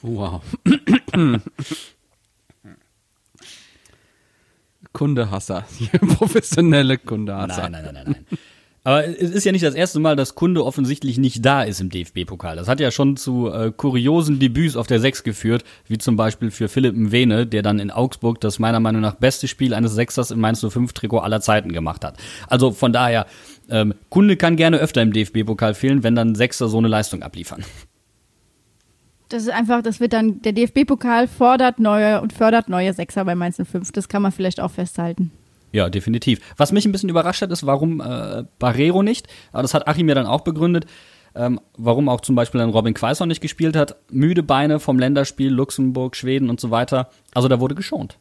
Wow. 0.04 0.44
Kundehasser. 4.94 5.66
Professionelle 6.18 7.00
Kundehasser. 7.00 7.70
Nein, 7.70 7.84
nein, 7.84 7.94
nein, 7.96 8.04
nein, 8.06 8.16
nein. 8.30 8.38
Aber 8.84 9.08
es 9.08 9.30
ist 9.30 9.46
ja 9.46 9.52
nicht 9.52 9.64
das 9.64 9.76
erste 9.76 10.00
Mal, 10.00 10.16
dass 10.16 10.34
Kunde 10.34 10.66
offensichtlich 10.66 11.20
nicht 11.20 11.46
da 11.46 11.62
ist 11.62 11.82
im 11.82 11.92
DFB-Pokal. 11.92 12.56
Das 12.56 12.68
hat 12.68 12.80
ja 12.80 12.90
schon 12.90 13.16
zu 13.16 13.48
äh, 13.52 13.72
kuriosen 13.72 14.40
Debüts 14.40 14.76
auf 14.76 14.88
der 14.88 15.00
6 15.00 15.22
geführt, 15.22 15.64
wie 15.88 16.00
zum 16.00 16.16
Beispiel 16.16 16.50
für 16.50 16.68
Philipp 16.68 16.96
Mwene, 16.96 17.46
der 17.46 17.62
dann 17.62 17.78
in 17.78 17.92
Augsburg 17.92 18.42
das 18.42 18.58
meiner 18.58 18.80
Meinung 18.80 19.02
nach 19.02 19.16
beste 19.16 19.48
Spiel 19.48 19.76
eines 19.76 19.94
Sechsers 19.94 20.32
im 20.32 20.40
Mainz 20.40 20.64
05-Trikot 20.64 21.20
aller 21.20 21.42
Zeiten 21.42 21.72
gemacht 21.72 22.04
hat. 22.04 22.18
Also 22.48 22.72
von 22.72 22.92
daher, 22.92 23.28
ähm, 23.70 23.94
Kunde 24.10 24.36
kann 24.36 24.56
gerne 24.56 24.78
öfter 24.78 25.04
im 25.04 25.14
DFB-Pokal 25.14 25.76
fehlen, 25.76 26.02
wenn 26.02 26.16
dann 26.16 26.34
Sechser 26.34 26.68
so 26.68 26.80
eine 26.80 26.88
Leistung 26.88 27.22
abliefern. 27.22 27.64
Das 29.30 29.44
ist 29.44 29.50
einfach, 29.50 29.84
das 29.84 30.00
wird 30.00 30.12
dann, 30.12 30.42
der 30.42 30.54
DFB-Pokal 30.54 31.28
fordert 31.28 31.80
neue 31.80 32.20
und 32.20 32.34
fördert 32.34 32.68
neue 32.68 32.94
Sechser 32.94 33.24
bei 33.26 33.36
Mainz 33.36 33.62
05. 33.64 33.92
Das 33.92 34.10
kann 34.10 34.24
man 34.24 34.32
vielleicht 34.32 34.60
auch 34.60 34.72
festhalten. 34.72 35.32
Ja, 35.72 35.90
definitiv. 35.90 36.40
Was 36.58 36.72
mich 36.72 36.86
ein 36.86 36.92
bisschen 36.92 37.10
überrascht 37.10 37.42
hat, 37.42 37.52
ist, 37.52 37.66
warum 37.66 38.02
äh, 38.02 38.44
Barrero 38.60 39.04
nicht. 39.04 39.28
Aber 39.52 39.62
das 39.62 39.74
hat 39.74 39.88
Achim 39.88 40.10
ja 40.10 40.16
dann 40.16 40.26
auch 40.26 40.42
begründet. 40.42 40.86
Ähm, 41.34 41.62
warum 41.78 42.10
auch 42.10 42.22
zum 42.22 42.36
Beispiel 42.36 42.60
dann 42.60 42.72
Robin 42.72 42.94
Quaison 42.94 43.28
nicht 43.28 43.40
gespielt 43.42 43.76
hat. 43.76 43.96
Müde 44.12 44.44
Beine 44.44 44.80
vom 44.80 45.00
Länderspiel, 45.00 45.50
Luxemburg, 45.50 46.16
Schweden 46.16 46.50
und 46.50 46.60
so 46.60 46.72
weiter. 46.72 47.10
Also 47.34 47.48
da 47.48 47.62
wurde 47.62 47.76
geschont. 47.76 48.18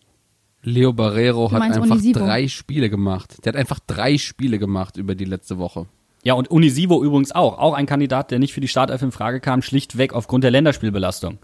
Leo 0.63 0.93
Barrero 0.93 1.51
hat 1.51 1.63
einfach 1.63 1.83
Onisivo? 1.83 2.21
drei 2.21 2.47
Spiele 2.47 2.91
gemacht. 2.91 3.45
Der 3.45 3.53
hat 3.53 3.59
einfach 3.59 3.81
drei 3.85 4.19
Spiele 4.19 4.59
gemacht 4.59 4.97
über 4.97 5.15
die 5.15 5.25
letzte 5.25 5.59
Woche. 5.59 5.87
Ja, 6.23 6.35
und 6.35 6.51
Unisivo 6.51 7.03
übrigens 7.03 7.33
auch. 7.33 7.59
Auch 7.59 7.75
ein 7.75 7.87
Kandidat, 7.87 8.31
der 8.31 8.39
nicht 8.39 8.53
für 8.53 8.61
die 8.61 8.69
Startelf 8.69 9.01
in 9.01 9.11
Frage 9.11 9.41
kam, 9.41 9.63
schlichtweg 9.63 10.13
aufgrund 10.13 10.45
der 10.45 10.51
Länderspielbelastung. 10.51 11.39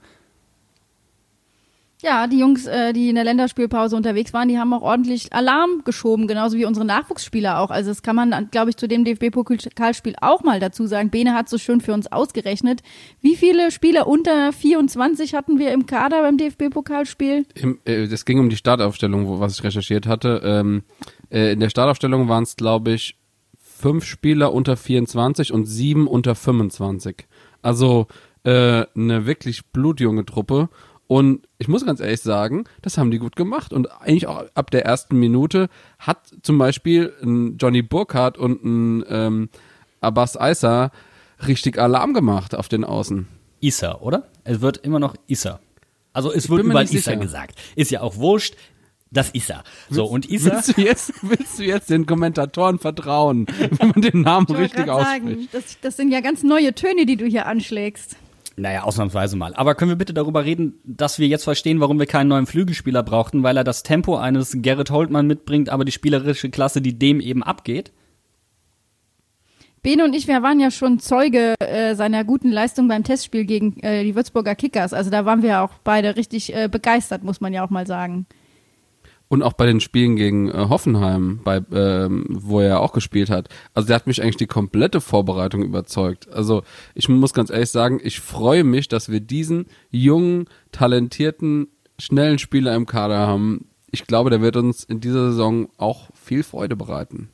Ja, 2.02 2.26
die 2.26 2.38
Jungs, 2.38 2.66
äh, 2.66 2.92
die 2.92 3.08
in 3.08 3.14
der 3.14 3.24
Länderspielpause 3.24 3.96
unterwegs 3.96 4.34
waren, 4.34 4.48
die 4.48 4.58
haben 4.58 4.72
auch 4.74 4.82
ordentlich 4.82 5.32
Alarm 5.32 5.82
geschoben, 5.84 6.26
genauso 6.26 6.58
wie 6.58 6.66
unsere 6.66 6.84
Nachwuchsspieler 6.84 7.58
auch. 7.58 7.70
Also 7.70 7.90
das 7.90 8.02
kann 8.02 8.14
man, 8.14 8.48
glaube 8.50 8.68
ich, 8.68 8.76
zu 8.76 8.86
dem 8.86 9.04
DFB-Pokalspiel 9.04 10.14
auch 10.20 10.42
mal 10.42 10.60
dazu 10.60 10.86
sagen. 10.86 11.08
Bene 11.08 11.32
hat 11.32 11.48
so 11.48 11.56
schön 11.56 11.80
für 11.80 11.94
uns 11.94 12.12
ausgerechnet. 12.12 12.82
Wie 13.22 13.34
viele 13.34 13.70
Spieler 13.70 14.06
unter 14.06 14.52
24 14.52 15.34
hatten 15.34 15.58
wir 15.58 15.72
im 15.72 15.86
Kader 15.86 16.20
beim 16.20 16.36
DFB-Pokalspiel? 16.36 17.46
Äh, 17.86 18.08
ging 18.26 18.40
um 18.40 18.50
die 18.50 18.56
Startaufstellung, 18.56 19.26
wo, 19.26 19.40
was 19.40 19.54
ich 19.58 19.64
recherchiert 19.64 20.06
hatte. 20.06 20.42
Ähm, 20.44 20.82
äh, 21.30 21.52
in 21.52 21.60
der 21.60 21.70
Startaufstellung 21.70 22.28
waren 22.28 22.42
es, 22.42 22.56
glaube 22.56 22.92
ich, 22.92 23.16
fünf 23.58 24.04
Spieler 24.04 24.52
unter 24.52 24.76
24 24.76 25.50
und 25.50 25.64
sieben 25.64 26.06
unter 26.06 26.34
25. 26.34 27.26
Also 27.62 28.06
äh, 28.42 28.86
eine 28.94 29.26
wirklich 29.26 29.66
blutjunge 29.66 30.24
Truppe. 30.24 30.68
Und 31.08 31.46
ich 31.58 31.68
muss 31.68 31.86
ganz 31.86 32.00
ehrlich 32.00 32.20
sagen, 32.20 32.64
das 32.82 32.98
haben 32.98 33.10
die 33.10 33.18
gut 33.18 33.36
gemacht. 33.36 33.72
Und 33.72 33.90
eigentlich 34.00 34.26
auch 34.26 34.44
ab 34.54 34.70
der 34.70 34.84
ersten 34.84 35.18
Minute 35.18 35.68
hat 35.98 36.18
zum 36.42 36.58
Beispiel 36.58 37.12
ein 37.22 37.56
Johnny 37.58 37.82
Burkhardt 37.82 38.38
und 38.38 38.64
ein 38.64 39.04
ähm, 39.08 39.48
Abbas 40.00 40.36
Aissa 40.36 40.90
richtig 41.46 41.78
Alarm 41.78 42.12
gemacht 42.14 42.54
auf 42.54 42.68
den 42.68 42.84
Außen. 42.84 43.28
Issa, 43.60 43.96
oder? 44.00 44.28
Es 44.44 44.60
wird 44.60 44.78
immer 44.78 44.98
noch 44.98 45.14
Issa. 45.26 45.60
Also 46.12 46.32
es 46.32 46.48
wird 46.48 46.64
überall 46.64 46.84
Issa 46.84 47.10
sicher. 47.10 47.16
gesagt. 47.16 47.58
Ist 47.76 47.90
ja 47.90 48.00
auch 48.00 48.16
wurscht. 48.16 48.56
Das 49.12 49.30
Issa. 49.34 49.62
So, 49.88 50.06
und 50.06 50.28
Issa. 50.28 50.52
Willst 50.52 50.76
du 50.76 50.80
jetzt, 50.82 51.12
willst 51.22 51.58
du 51.58 51.62
jetzt 51.64 51.90
den 51.90 52.06
Kommentatoren 52.06 52.78
vertrauen, 52.78 53.46
wenn 53.78 53.88
man 53.88 54.02
den 54.02 54.22
Namen 54.22 54.46
richtig 54.46 54.88
ausspricht? 54.88 55.24
sagen, 55.24 55.48
das, 55.52 55.78
das 55.80 55.96
sind 55.96 56.10
ja 56.10 56.20
ganz 56.20 56.42
neue 56.42 56.74
Töne, 56.74 57.06
die 57.06 57.16
du 57.16 57.24
hier 57.24 57.46
anschlägst. 57.46 58.16
Naja, 58.58 58.84
ausnahmsweise 58.84 59.36
mal. 59.36 59.54
Aber 59.54 59.74
können 59.74 59.90
wir 59.90 59.96
bitte 59.96 60.14
darüber 60.14 60.46
reden, 60.46 60.80
dass 60.84 61.18
wir 61.18 61.28
jetzt 61.28 61.44
verstehen, 61.44 61.80
warum 61.80 61.98
wir 61.98 62.06
keinen 62.06 62.28
neuen 62.28 62.46
Flügelspieler 62.46 63.02
brauchten, 63.02 63.42
weil 63.42 63.56
er 63.56 63.64
das 63.64 63.82
Tempo 63.82 64.16
eines 64.16 64.56
Gerrit 64.62 64.90
Holtmann 64.90 65.26
mitbringt, 65.26 65.68
aber 65.68 65.84
die 65.84 65.92
spielerische 65.92 66.48
Klasse, 66.48 66.80
die 66.80 66.98
dem 66.98 67.20
eben 67.20 67.42
abgeht? 67.42 67.92
Bene 69.82 70.04
und 70.04 70.14
ich, 70.14 70.26
wir 70.26 70.42
waren 70.42 70.58
ja 70.58 70.70
schon 70.70 70.98
Zeuge 70.98 71.54
äh, 71.60 71.94
seiner 71.94 72.24
guten 72.24 72.50
Leistung 72.50 72.88
beim 72.88 73.04
Testspiel 73.04 73.44
gegen 73.44 73.78
äh, 73.80 74.04
die 74.04 74.16
Würzburger 74.16 74.54
Kickers. 74.54 74.94
Also 74.94 75.10
da 75.10 75.26
waren 75.26 75.42
wir 75.42 75.50
ja 75.50 75.64
auch 75.64 75.74
beide 75.84 76.16
richtig 76.16 76.52
äh, 76.54 76.68
begeistert, 76.68 77.22
muss 77.22 77.42
man 77.42 77.52
ja 77.52 77.64
auch 77.64 77.70
mal 77.70 77.86
sagen. 77.86 78.26
Und 79.28 79.42
auch 79.42 79.54
bei 79.54 79.66
den 79.66 79.80
Spielen 79.80 80.14
gegen 80.14 80.48
äh, 80.48 80.66
Hoffenheim, 80.68 81.40
bei, 81.42 81.60
ähm, 81.72 82.26
wo 82.28 82.60
er 82.60 82.80
auch 82.80 82.92
gespielt 82.92 83.28
hat. 83.28 83.48
Also 83.74 83.88
der 83.88 83.96
hat 83.96 84.06
mich 84.06 84.22
eigentlich 84.22 84.36
die 84.36 84.46
komplette 84.46 85.00
Vorbereitung 85.00 85.62
überzeugt. 85.62 86.28
Also 86.32 86.62
ich 86.94 87.08
muss 87.08 87.34
ganz 87.34 87.50
ehrlich 87.50 87.70
sagen, 87.70 88.00
ich 88.02 88.20
freue 88.20 88.62
mich, 88.62 88.86
dass 88.86 89.10
wir 89.10 89.20
diesen 89.20 89.66
jungen, 89.90 90.46
talentierten, 90.70 91.66
schnellen 91.98 92.38
Spieler 92.38 92.74
im 92.76 92.86
Kader 92.86 93.18
haben. 93.18 93.66
Ich 93.90 94.06
glaube, 94.06 94.30
der 94.30 94.42
wird 94.42 94.56
uns 94.56 94.84
in 94.84 95.00
dieser 95.00 95.30
Saison 95.30 95.70
auch 95.76 96.10
viel 96.14 96.44
Freude 96.44 96.76
bereiten. 96.76 97.30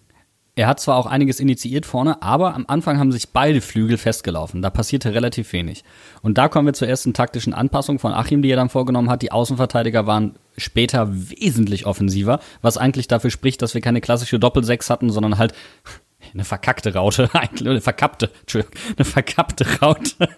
Er 0.55 0.67
hat 0.67 0.81
zwar 0.81 0.97
auch 0.97 1.07
einiges 1.07 1.41
initiiert 1.41 1.87
vorne, 1.87 2.21
aber 2.21 2.55
am 2.55 2.67
Anfang 2.69 2.99
haben 2.99 3.11
sich 3.11 3.31
beide 3.31 3.63
Flügel 3.63 3.97
festgelaufen. 3.97 4.61
Da 4.61 4.69
passierte 4.69 5.15
relativ 5.15 5.51
wenig. 5.55 5.83
Und 6.21 6.37
da 6.37 6.49
kommen 6.49 6.67
wir 6.67 6.75
zur 6.75 6.89
ersten 6.89 7.15
taktischen 7.15 7.55
Anpassung 7.55 7.99
von 7.99 8.13
Achim, 8.13 8.43
die 8.43 8.51
er 8.51 8.57
dann 8.57 8.69
vorgenommen 8.69 9.09
hat. 9.09 9.23
Die 9.23 9.33
Außenverteidiger 9.33 10.07
waren 10.07 10.35
später 10.59 11.09
wesentlich 11.11 11.87
offensiver, 11.87 12.39
was 12.61 12.77
eigentlich 12.77 13.09
dafür 13.09 13.31
spricht, 13.31 13.63
dass 13.63 13.73
wir 13.73 13.81
keine 13.81 14.03
klassische 14.03 14.39
Doppelsechs 14.39 14.91
hatten, 14.91 15.09
sondern 15.09 15.39
halt 15.39 15.55
eine 16.35 16.45
verkackte 16.45 16.93
Raute, 16.93 17.31
eine 17.61 17.81
verkappte, 17.81 18.31
Entschuldigung, 18.41 18.77
eine 18.97 19.07
verkappte 19.07 19.81
Raute. 19.81 20.29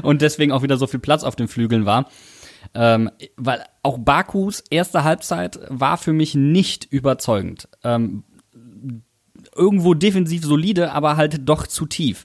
Und 0.00 0.22
deswegen 0.22 0.50
auch 0.50 0.62
wieder 0.62 0.78
so 0.78 0.86
viel 0.86 1.00
Platz 1.00 1.24
auf 1.24 1.36
den 1.36 1.48
Flügeln 1.48 1.84
war. 1.84 2.08
Ähm, 2.74 3.10
weil 3.36 3.64
auch 3.82 3.98
Bakus 3.98 4.62
erste 4.70 5.04
Halbzeit 5.04 5.58
war 5.68 5.96
für 5.96 6.12
mich 6.12 6.34
nicht 6.34 6.86
überzeugend. 6.86 7.68
Ähm, 7.84 8.24
irgendwo 9.58 9.94
defensiv 9.94 10.44
solide, 10.44 10.92
aber 10.92 11.16
halt 11.16 11.48
doch 11.48 11.66
zu 11.66 11.86
tief. 11.86 12.24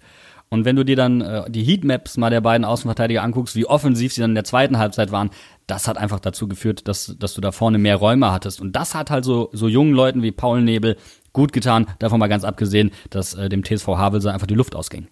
Und 0.53 0.65
wenn 0.65 0.75
du 0.75 0.85
dir 0.85 0.95
dann 0.95 1.21
äh, 1.21 1.49
die 1.49 1.63
Heatmaps 1.63 2.15
mal 2.15 2.29
der 2.29 2.41
beiden 2.41 2.63
Außenverteidiger 2.63 3.23
anguckst, 3.23 3.55
wie 3.55 3.65
offensiv 3.65 4.13
sie 4.13 4.21
dann 4.21 4.31
in 4.31 4.35
der 4.35 4.43
zweiten 4.43 4.77
Halbzeit 4.77 5.11
waren, 5.11 5.31
das 5.65 5.87
hat 5.87 5.97
einfach 5.97 6.19
dazu 6.19 6.47
geführt, 6.47 6.87
dass, 6.87 7.15
dass 7.17 7.33
du 7.33 7.41
da 7.41 7.51
vorne 7.51 7.79
mehr 7.79 7.95
Räume 7.95 8.31
hattest. 8.31 8.61
Und 8.61 8.75
das 8.75 8.93
hat 8.93 9.09
halt 9.09 9.25
so, 9.25 9.49
so 9.51 9.67
jungen 9.67 9.93
Leuten 9.93 10.21
wie 10.21 10.31
Paul 10.31 10.61
Nebel 10.61 10.95
gut 11.31 11.53
getan, 11.53 11.87
davon 11.97 12.19
mal 12.19 12.27
ganz 12.27 12.43
abgesehen, 12.43 12.91
dass 13.09 13.33
äh, 13.33 13.49
dem 13.49 13.63
TSV 13.63 13.87
Havelse 13.87 14.31
einfach 14.31 14.45
die 14.45 14.53
Luft 14.53 14.75
ausging. 14.75 15.07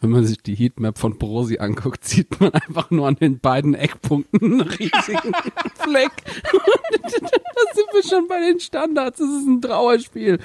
Wenn 0.00 0.10
man 0.10 0.24
sich 0.24 0.38
die 0.42 0.54
Heatmap 0.54 0.98
von 0.98 1.18
Brosi 1.18 1.58
anguckt, 1.58 2.04
sieht 2.04 2.40
man 2.40 2.52
einfach 2.54 2.90
nur 2.90 3.06
an 3.06 3.16
den 3.16 3.38
beiden 3.38 3.74
Eckpunkten 3.74 4.40
einen 4.42 4.60
riesigen 4.62 5.32
Fleck. 5.74 6.12
da 6.24 7.74
sind 7.74 7.86
wir 7.92 8.02
schon 8.02 8.26
bei 8.26 8.40
den 8.40 8.60
Standards. 8.60 9.18
Das 9.18 9.28
ist 9.28 9.46
ein 9.46 9.60
Trauerspiel. 9.60 10.38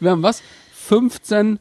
Wir 0.00 0.10
haben 0.10 0.22
was? 0.22 0.42
15 0.72 1.58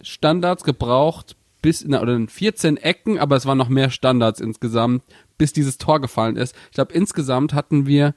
Standards 0.00 0.62
gebraucht, 0.64 1.36
bis, 1.62 1.84
na, 1.86 2.00
oder 2.00 2.20
14 2.26 2.76
Ecken, 2.76 3.18
aber 3.18 3.36
es 3.36 3.46
waren 3.46 3.58
noch 3.58 3.68
mehr 3.68 3.90
Standards 3.90 4.40
insgesamt, 4.40 5.02
bis 5.38 5.52
dieses 5.52 5.78
Tor 5.78 6.00
gefallen 6.00 6.36
ist. 6.36 6.54
Ich 6.66 6.74
glaube, 6.74 6.92
insgesamt 6.92 7.54
hatten 7.54 7.86
wir 7.86 8.14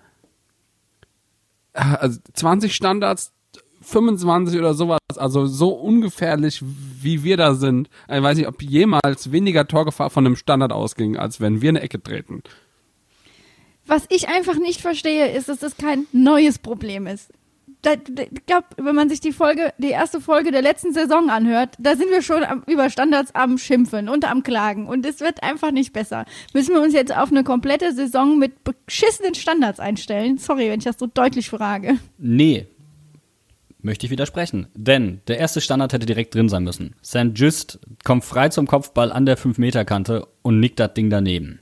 äh, 1.73 1.79
also 1.81 2.19
20 2.33 2.75
Standards, 2.75 3.33
25 3.81 4.59
oder 4.59 4.73
sowas, 4.73 4.99
also 5.15 5.45
so 5.45 5.69
ungefährlich, 5.69 6.61
wie 7.01 7.23
wir 7.23 7.37
da 7.37 7.53
sind. 7.53 7.89
Ich 8.09 8.21
weiß 8.21 8.37
nicht, 8.37 8.47
ob 8.47 8.61
jemals 8.61 9.31
weniger 9.31 9.67
Torgefahr 9.67 10.09
von 10.09 10.25
einem 10.25 10.35
Standard 10.35 10.71
ausging, 10.71 11.17
als 11.17 11.39
wenn 11.39 11.61
wir 11.61 11.69
eine 11.69 11.81
Ecke 11.81 12.01
treten. 12.01 12.43
Was 13.85 14.05
ich 14.09 14.27
einfach 14.27 14.55
nicht 14.55 14.81
verstehe, 14.81 15.31
ist, 15.31 15.47
dass 15.47 15.59
das 15.59 15.77
kein 15.77 16.07
neues 16.11 16.59
Problem 16.59 17.07
ist. 17.07 17.31
Da, 17.83 17.95
da, 17.95 18.23
ich 18.23 18.45
glaube, 18.45 18.65
wenn 18.77 18.95
man 18.95 19.07
sich 19.07 19.21
die 19.21 19.31
Folge, 19.31 19.71
die 19.77 19.91
erste 19.91 20.19
Folge 20.19 20.51
der 20.51 20.61
letzten 20.61 20.93
Saison 20.93 21.29
anhört, 21.29 21.75
da 21.77 21.95
sind 21.95 22.09
wir 22.09 22.21
schon 22.21 22.43
am, 22.43 22.63
über 22.67 22.89
Standards 22.89 23.33
am 23.33 23.57
Schimpfen 23.57 24.09
und 24.09 24.29
am 24.29 24.43
Klagen 24.43 24.87
und 24.87 25.05
es 25.05 25.21
wird 25.21 25.43
einfach 25.43 25.71
nicht 25.71 25.93
besser. 25.93 26.25
Müssen 26.53 26.73
wir 26.73 26.81
uns 26.81 26.93
jetzt 26.93 27.15
auf 27.15 27.31
eine 27.31 27.43
komplette 27.43 27.93
Saison 27.93 28.39
mit 28.39 28.63
beschissenen 28.63 29.35
Standards 29.35 29.79
einstellen? 29.79 30.37
Sorry, 30.37 30.69
wenn 30.69 30.79
ich 30.79 30.85
das 30.85 30.97
so 30.97 31.07
deutlich 31.07 31.49
frage. 31.49 31.97
Nee. 32.17 32.67
Möchte 33.79 34.05
ich 34.05 34.11
widersprechen. 34.11 34.67
Denn 34.73 35.21
der 35.27 35.37
erste 35.37 35.61
Standard 35.61 35.93
hätte 35.93 36.05
direkt 36.05 36.33
drin 36.33 36.49
sein 36.49 36.63
müssen. 36.63 36.95
St. 37.03 37.31
Just 37.35 37.79
kommt 38.03 38.25
frei 38.25 38.49
zum 38.49 38.67
Kopfball 38.67 39.11
an 39.11 39.25
der 39.25 39.37
5-Meter-Kante 39.37 40.27
und 40.41 40.59
nickt 40.59 40.79
das 40.79 40.93
Ding 40.93 41.09
daneben. 41.09 41.59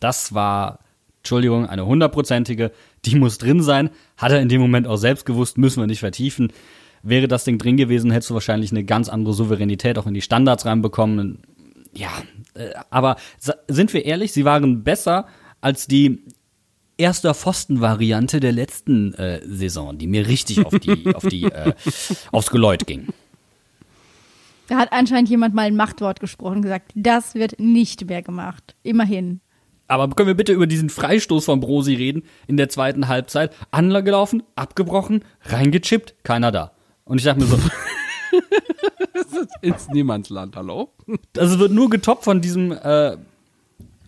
Das 0.00 0.34
war, 0.34 0.80
Entschuldigung, 1.18 1.66
eine 1.66 1.86
hundertprozentige, 1.86 2.72
die 3.04 3.14
muss 3.14 3.38
drin 3.38 3.62
sein. 3.62 3.90
Hat 4.16 4.32
er 4.32 4.40
in 4.40 4.48
dem 4.48 4.60
Moment 4.60 4.86
auch 4.86 4.96
selbst 4.96 5.24
gewusst, 5.24 5.56
müssen 5.56 5.80
wir 5.80 5.86
nicht 5.86 6.00
vertiefen. 6.00 6.52
Wäre 7.02 7.28
das 7.28 7.44
Ding 7.44 7.58
drin 7.58 7.76
gewesen, 7.76 8.10
hättest 8.10 8.30
du 8.30 8.34
wahrscheinlich 8.34 8.72
eine 8.72 8.84
ganz 8.84 9.08
andere 9.08 9.32
Souveränität 9.32 9.98
auch 9.98 10.06
in 10.06 10.14
die 10.14 10.22
Standards 10.22 10.66
reinbekommen. 10.66 11.38
Ja, 11.94 12.10
äh, 12.54 12.70
aber 12.90 13.16
sind 13.68 13.92
wir 13.94 14.04
ehrlich, 14.04 14.32
sie 14.32 14.44
waren 14.44 14.82
besser 14.84 15.26
als 15.60 15.86
die 15.86 16.24
erster 17.00 17.34
Pfosten-Variante 17.34 18.38
der 18.38 18.52
letzten 18.52 19.14
äh, 19.14 19.40
Saison, 19.44 19.98
die 19.98 20.06
mir 20.06 20.28
richtig 20.28 20.64
auf 20.64 20.78
die, 20.78 21.06
auf 21.14 21.26
die, 21.26 21.44
äh, 21.44 21.72
aufs 22.30 22.50
Geläut 22.50 22.86
ging. 22.86 23.08
Da 24.68 24.76
hat 24.76 24.92
anscheinend 24.92 25.28
jemand 25.28 25.54
mal 25.54 25.62
ein 25.62 25.74
Machtwort 25.74 26.20
gesprochen 26.20 26.56
und 26.56 26.62
gesagt, 26.62 26.92
das 26.94 27.34
wird 27.34 27.58
nicht 27.58 28.06
mehr 28.06 28.22
gemacht. 28.22 28.76
Immerhin. 28.84 29.40
Aber 29.88 30.08
können 30.10 30.28
wir 30.28 30.36
bitte 30.36 30.52
über 30.52 30.68
diesen 30.68 30.90
Freistoß 30.90 31.46
von 31.46 31.58
Brosi 31.58 31.94
reden 31.94 32.22
in 32.46 32.56
der 32.56 32.68
zweiten 32.68 33.08
Halbzeit? 33.08 33.52
Anler 33.72 34.02
gelaufen, 34.02 34.44
abgebrochen, 34.54 35.24
reingechippt, 35.46 36.14
keiner 36.22 36.52
da. 36.52 36.70
Und 37.04 37.18
ich 37.18 37.24
dachte 37.24 37.40
mir 37.40 37.46
so, 37.46 37.58
Ins 39.62 39.88
Niemandsland, 39.88 40.54
hallo? 40.54 40.92
also 41.36 41.54
es 41.54 41.58
wird 41.58 41.72
nur 41.72 41.90
getoppt 41.90 42.22
von 42.22 42.40
diesem 42.40 42.70
äh, 42.70 43.16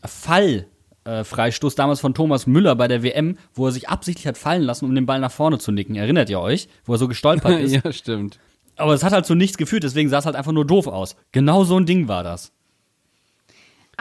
Fall. 0.05 0.69
Äh, 1.05 1.25
Freistoß 1.25 1.75
damals 1.75 2.01
von 2.01 2.15
Thomas 2.15 2.47
Müller 2.47 2.77
bei 2.77 2.87
der 2.89 3.03
WM, 3.03 3.37
wo 3.55 3.67
er 3.67 3.73
sich 3.73 3.89
absichtlich 3.89 4.27
hat 4.27 4.39
fallen 4.39 4.63
lassen, 4.63 4.85
um 4.85 4.95
den 4.95 5.07
Ball 5.07 5.19
nach 5.19 5.33
vorne 5.33 5.59
zu 5.59 5.73
nicken. 5.73 5.97
Erinnert 5.97 6.31
ihr 6.31 6.41
euch? 6.41 6.69
Wo 6.85 6.95
er 6.95 6.99
so 6.99 7.09
gestolpert 7.09 7.61
ist. 7.61 7.85
ja, 7.85 7.93
stimmt. 7.93 8.39
Aber 8.77 8.95
es 8.95 9.03
hat 9.03 9.13
halt 9.13 9.27
zu 9.27 9.35
nichts 9.35 9.57
geführt, 9.59 9.83
deswegen 9.83 10.09
sah 10.09 10.19
es 10.19 10.27
halt 10.27 10.37
einfach 10.37 10.53
nur 10.53 10.67
doof 10.67 10.87
aus. 10.87 11.17
Genau 11.33 11.65
so 11.65 11.77
ein 11.77 11.87
Ding 11.87 12.09
war 12.09 12.23
das. 12.23 12.53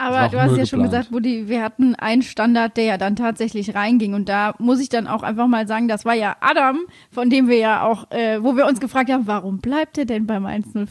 Aber 0.02 0.28
du 0.28 0.40
hast 0.40 0.56
ja 0.56 0.66
schon 0.66 0.82
gesagt, 0.82 1.10
Buddy, 1.10 1.48
wir 1.48 1.62
hatten 1.62 1.94
einen 1.94 2.22
Standard, 2.22 2.76
der 2.76 2.84
ja 2.84 2.98
dann 2.98 3.14
tatsächlich 3.14 3.74
reinging. 3.74 4.14
Und 4.14 4.28
da 4.28 4.54
muss 4.58 4.80
ich 4.80 4.88
dann 4.88 5.06
auch 5.06 5.22
einfach 5.22 5.46
mal 5.46 5.68
sagen, 5.68 5.86
das 5.86 6.04
war 6.04 6.14
ja 6.14 6.36
Adam, 6.40 6.80
von 7.10 7.30
dem 7.30 7.48
wir 7.48 7.58
ja 7.58 7.84
auch, 7.84 8.10
äh, 8.10 8.42
wo 8.42 8.56
wir 8.56 8.66
uns 8.66 8.80
gefragt 8.80 9.10
haben, 9.10 9.26
warum 9.26 9.58
bleibt 9.58 9.98
er 9.98 10.04
denn 10.04 10.26
beim 10.26 10.44
105? 10.44 10.90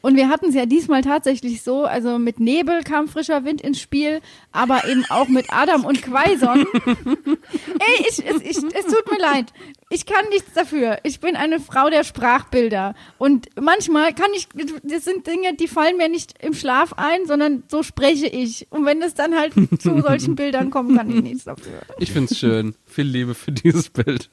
Und 0.00 0.16
wir 0.16 0.28
hatten 0.28 0.46
es 0.46 0.54
ja 0.54 0.64
diesmal 0.64 1.02
tatsächlich 1.02 1.62
so, 1.62 1.84
also 1.84 2.18
mit 2.18 2.40
Nebel 2.40 2.82
kam 2.82 3.06
frischer 3.06 3.44
Wind 3.44 3.60
ins 3.60 3.80
Spiel, 3.80 4.20
aber 4.50 4.88
eben 4.88 5.04
auch 5.10 5.28
mit 5.28 5.52
Adam 5.52 5.84
und 5.84 6.00
Quaison. 6.02 6.64
Ey, 6.86 8.06
ich, 8.08 8.24
es, 8.24 8.42
ich, 8.42 8.56
es 8.56 8.86
tut 8.86 9.10
mir 9.10 9.18
leid. 9.18 9.52
Ich 9.92 10.06
kann 10.06 10.26
nichts 10.30 10.54
dafür. 10.54 11.00
Ich 11.02 11.20
bin 11.20 11.36
eine 11.36 11.60
Frau 11.60 11.90
der 11.90 12.02
Sprachbilder. 12.02 12.94
Und 13.18 13.48
manchmal 13.60 14.14
kann 14.14 14.30
ich, 14.34 14.48
das 14.82 15.04
sind 15.04 15.26
Dinge, 15.26 15.54
die 15.54 15.68
fallen 15.68 15.98
mir 15.98 16.08
nicht 16.08 16.42
im 16.42 16.54
Schlaf 16.54 16.94
ein, 16.94 17.26
sondern 17.26 17.64
so 17.68 17.82
spreche 17.82 18.26
ich. 18.26 18.66
Und 18.70 18.86
wenn 18.86 19.02
es 19.02 19.12
dann 19.12 19.34
halt 19.34 19.52
zu 19.82 20.00
solchen 20.06 20.34
Bildern 20.34 20.70
kommt, 20.70 20.96
kann 20.96 21.10
ich 21.10 21.22
nichts 21.22 21.44
dafür. 21.44 21.82
Ich 21.98 22.10
find's 22.10 22.38
schön. 22.38 22.74
Viel 22.86 23.04
Liebe 23.04 23.34
für 23.34 23.52
dieses 23.52 23.90
Bild. 23.90 24.30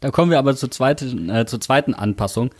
Da 0.00 0.10
kommen 0.10 0.32
wir 0.32 0.40
aber 0.40 0.56
zur 0.56 0.72
zweiten, 0.72 1.30
äh, 1.30 1.46
zur 1.46 1.60
zweiten 1.60 1.94
Anpassung. 1.94 2.50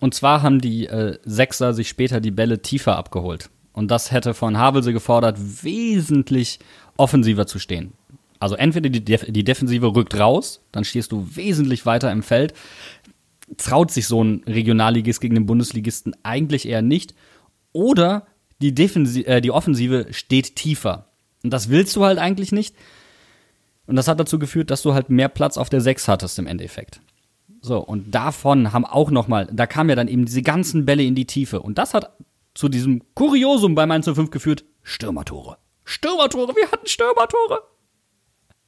Und 0.00 0.14
zwar 0.14 0.42
haben 0.42 0.60
die 0.60 0.86
äh, 0.86 1.18
Sechser 1.24 1.72
sich 1.72 1.88
später 1.88 2.20
die 2.20 2.32
Bälle 2.32 2.62
tiefer 2.62 2.96
abgeholt. 2.96 3.50
Und 3.72 3.92
das 3.92 4.10
hätte 4.10 4.34
von 4.34 4.58
Havelse 4.58 4.92
gefordert, 4.92 5.38
wesentlich 5.62 6.58
offensiver 6.96 7.46
zu 7.46 7.60
stehen. 7.60 7.92
Also 8.38 8.54
entweder 8.54 8.88
die, 8.90 9.04
Def 9.04 9.24
die 9.28 9.44
Defensive 9.44 9.94
rückt 9.94 10.18
raus, 10.18 10.62
dann 10.72 10.84
stehst 10.84 11.12
du 11.12 11.26
wesentlich 11.34 11.86
weiter 11.86 12.12
im 12.12 12.22
Feld. 12.22 12.54
Traut 13.56 13.90
sich 13.90 14.06
so 14.06 14.22
ein 14.22 14.42
Regionalligist 14.46 15.20
gegen 15.20 15.34
den 15.34 15.46
Bundesligisten 15.46 16.14
eigentlich 16.22 16.68
eher 16.68 16.82
nicht. 16.82 17.14
Oder 17.72 18.26
die, 18.60 18.74
Defensi 18.74 19.22
äh, 19.22 19.40
die 19.40 19.50
Offensive 19.50 20.08
steht 20.10 20.56
tiefer. 20.56 21.08
Und 21.42 21.50
das 21.50 21.68
willst 21.68 21.94
du 21.96 22.04
halt 22.04 22.18
eigentlich 22.18 22.52
nicht. 22.52 22.74
Und 23.86 23.96
das 23.96 24.08
hat 24.08 24.18
dazu 24.18 24.38
geführt, 24.38 24.70
dass 24.70 24.82
du 24.82 24.94
halt 24.94 25.10
mehr 25.10 25.28
Platz 25.28 25.56
auf 25.56 25.68
der 25.68 25.80
6 25.80 26.08
hattest 26.08 26.38
im 26.38 26.46
Endeffekt. 26.46 27.00
So, 27.60 27.78
und 27.78 28.14
davon 28.14 28.72
haben 28.72 28.84
auch 28.84 29.10
noch 29.10 29.28
mal, 29.28 29.48
da 29.52 29.66
kamen 29.66 29.90
ja 29.90 29.96
dann 29.96 30.08
eben 30.08 30.24
diese 30.24 30.42
ganzen 30.42 30.84
Bälle 30.84 31.04
in 31.04 31.14
die 31.14 31.26
Tiefe. 31.26 31.60
Und 31.60 31.78
das 31.78 31.94
hat 31.94 32.16
zu 32.54 32.68
diesem 32.68 33.02
Kuriosum 33.14 33.74
bei 33.74 33.86
Mainz 33.86 34.06
05 34.06 34.30
geführt, 34.30 34.64
Stürmertore. 34.82 35.58
Stürmertore, 35.84 36.54
wir 36.56 36.70
hatten 36.70 36.86
Stürmertore. 36.86 37.60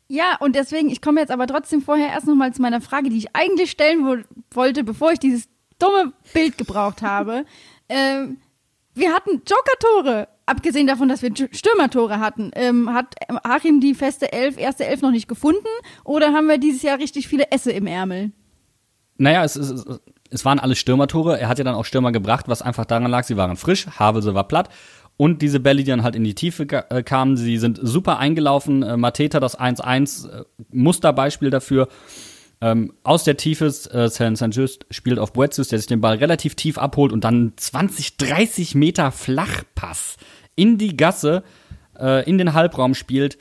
Ja, 0.09 0.37
und 0.41 0.57
deswegen, 0.57 0.89
ich 0.89 1.03
komme 1.03 1.21
jetzt 1.21 1.31
aber 1.31 1.47
trotzdem 1.47 1.83
vorher 1.83 2.09
erst 2.09 2.27
nochmal 2.27 2.53
zu 2.55 2.63
meiner 2.63 2.81
Frage, 2.81 3.11
die 3.11 3.19
ich 3.19 3.37
eigentlich 3.37 3.71
stellen 3.71 4.07
wo, 4.07 4.17
wollte, 4.57 4.83
bevor 4.83 5.13
ich 5.13 5.19
dieses 5.19 5.49
dumme 5.79 6.13
Bild 6.33 6.57
gebraucht 6.57 7.03
habe. 7.03 7.45
ähm, 7.89 8.39
wir 8.95 9.13
hatten 9.13 9.43
Joker-Tore. 9.47 10.29
Abgesehen 10.47 10.87
davon, 10.87 11.11
dass 11.11 11.21
wir 11.21 11.31
Stürmertore 11.53 12.21
hatten. 12.21 12.51
Ähm, 12.55 12.93
hat 12.95 13.15
Achim 13.45 13.81
die 13.81 13.95
feste 13.95 14.33
Elf, 14.33 14.57
erste 14.57 14.87
Elf 14.87 15.03
noch 15.03 15.11
nicht 15.11 15.29
gefunden? 15.29 15.67
Oder 16.05 16.33
haben 16.33 16.47
wir 16.49 16.57
dieses 16.57 16.81
Jahr 16.81 16.99
richtig 16.99 17.29
viele 17.29 17.51
Esse 17.53 17.71
im 17.71 17.87
Ärmel? 17.87 18.33
Naja, 19.19 19.45
es, 19.45 19.57
es, 19.57 19.69
es- 19.71 20.01
es 20.31 20.45
waren 20.45 20.59
alles 20.59 20.79
Stürmertore. 20.79 21.39
Er 21.41 21.49
hat 21.49 21.57
ja 21.59 21.65
dann 21.65 21.75
auch 21.75 21.85
Stürmer 21.87 22.13
gebracht, 22.13 22.49
was 22.49 22.61
einfach 22.61 22.85
daran 22.85 23.11
lag, 23.11 23.25
sie 23.25 23.37
waren 23.39 23.57
frisch, 23.57 23.87
Havelse 23.99 24.35
war 24.35 24.47
platt. 24.47 24.69
Und 25.19 25.43
diese 25.43 25.59
Bälle, 25.59 25.83
die 25.83 25.91
dann 25.91 26.05
halt 26.05 26.15
in 26.15 26.23
die 26.23 26.37
Tiefe 26.37 26.63
äh, 26.63 27.03
kamen, 27.03 27.37
sie 27.37 27.59
sind 27.59 27.81
super 27.83 28.19
eingelaufen. 28.19 28.85
Äh, 28.85 28.97
Mateta, 28.97 29.41
das 29.41 29.59
1-1, 29.59 30.31
äh, 30.31 30.45
Musterbeispiel 30.71 31.51
dafür. 31.51 31.89
Ähm, 32.61 32.95
aus 33.03 33.25
der 33.25 33.37
Tiefe, 33.37 33.67
äh, 33.67 34.09
San 34.09 34.51
Just 34.53 34.87
spielt 34.91 35.19
auf 35.19 35.33
Boetius, 35.33 35.69
der 35.69 35.81
sich 35.81 35.89
den 35.89 36.01
Ball 36.01 36.17
relativ 36.17 36.55
tief 36.55 36.79
abholt 36.79 37.13
und 37.13 37.25
dann 37.25 37.53
20, 37.57 38.17
30 38.17 38.77
Meter 38.77 39.11
Flachpass 39.11 40.19
in 40.55 40.79
die 40.79 40.97
Gasse, 40.97 41.43
äh, 41.99 42.25
in 42.29 42.39
den 42.39 42.55
Halbraum 42.55 42.95
spielt. 42.95 43.39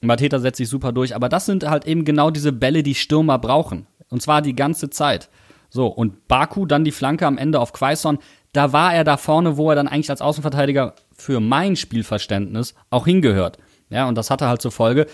Mateta 0.00 0.38
setzt 0.38 0.56
sich 0.56 0.68
super 0.68 0.92
durch, 0.92 1.14
aber 1.14 1.28
das 1.28 1.44
sind 1.44 1.68
halt 1.68 1.86
eben 1.86 2.06
genau 2.06 2.30
diese 2.30 2.52
Bälle, 2.52 2.82
die 2.82 2.94
Stürmer 2.94 3.38
brauchen. 3.38 3.86
Und 4.08 4.22
zwar 4.22 4.40
die 4.40 4.56
ganze 4.56 4.88
Zeit. 4.88 5.28
So, 5.68 5.88
und 5.88 6.26
Baku 6.26 6.64
dann 6.64 6.84
die 6.84 6.92
Flanke 6.92 7.26
am 7.26 7.36
Ende 7.36 7.60
auf 7.60 7.74
Quaison. 7.74 8.18
Da 8.54 8.72
war 8.72 8.94
er 8.94 9.04
da 9.04 9.18
vorne, 9.18 9.58
wo 9.58 9.68
er 9.68 9.76
dann 9.76 9.88
eigentlich 9.88 10.08
als 10.08 10.22
Außenverteidiger 10.22 10.94
für 11.18 11.40
mein 11.40 11.76
Spielverständnis 11.76 12.74
auch 12.90 13.06
hingehört. 13.06 13.58
Ja, 13.90 14.08
und 14.08 14.16
das 14.16 14.30
hatte 14.30 14.48
halt 14.48 14.62
zur 14.62 14.72
Folge, 14.72 15.06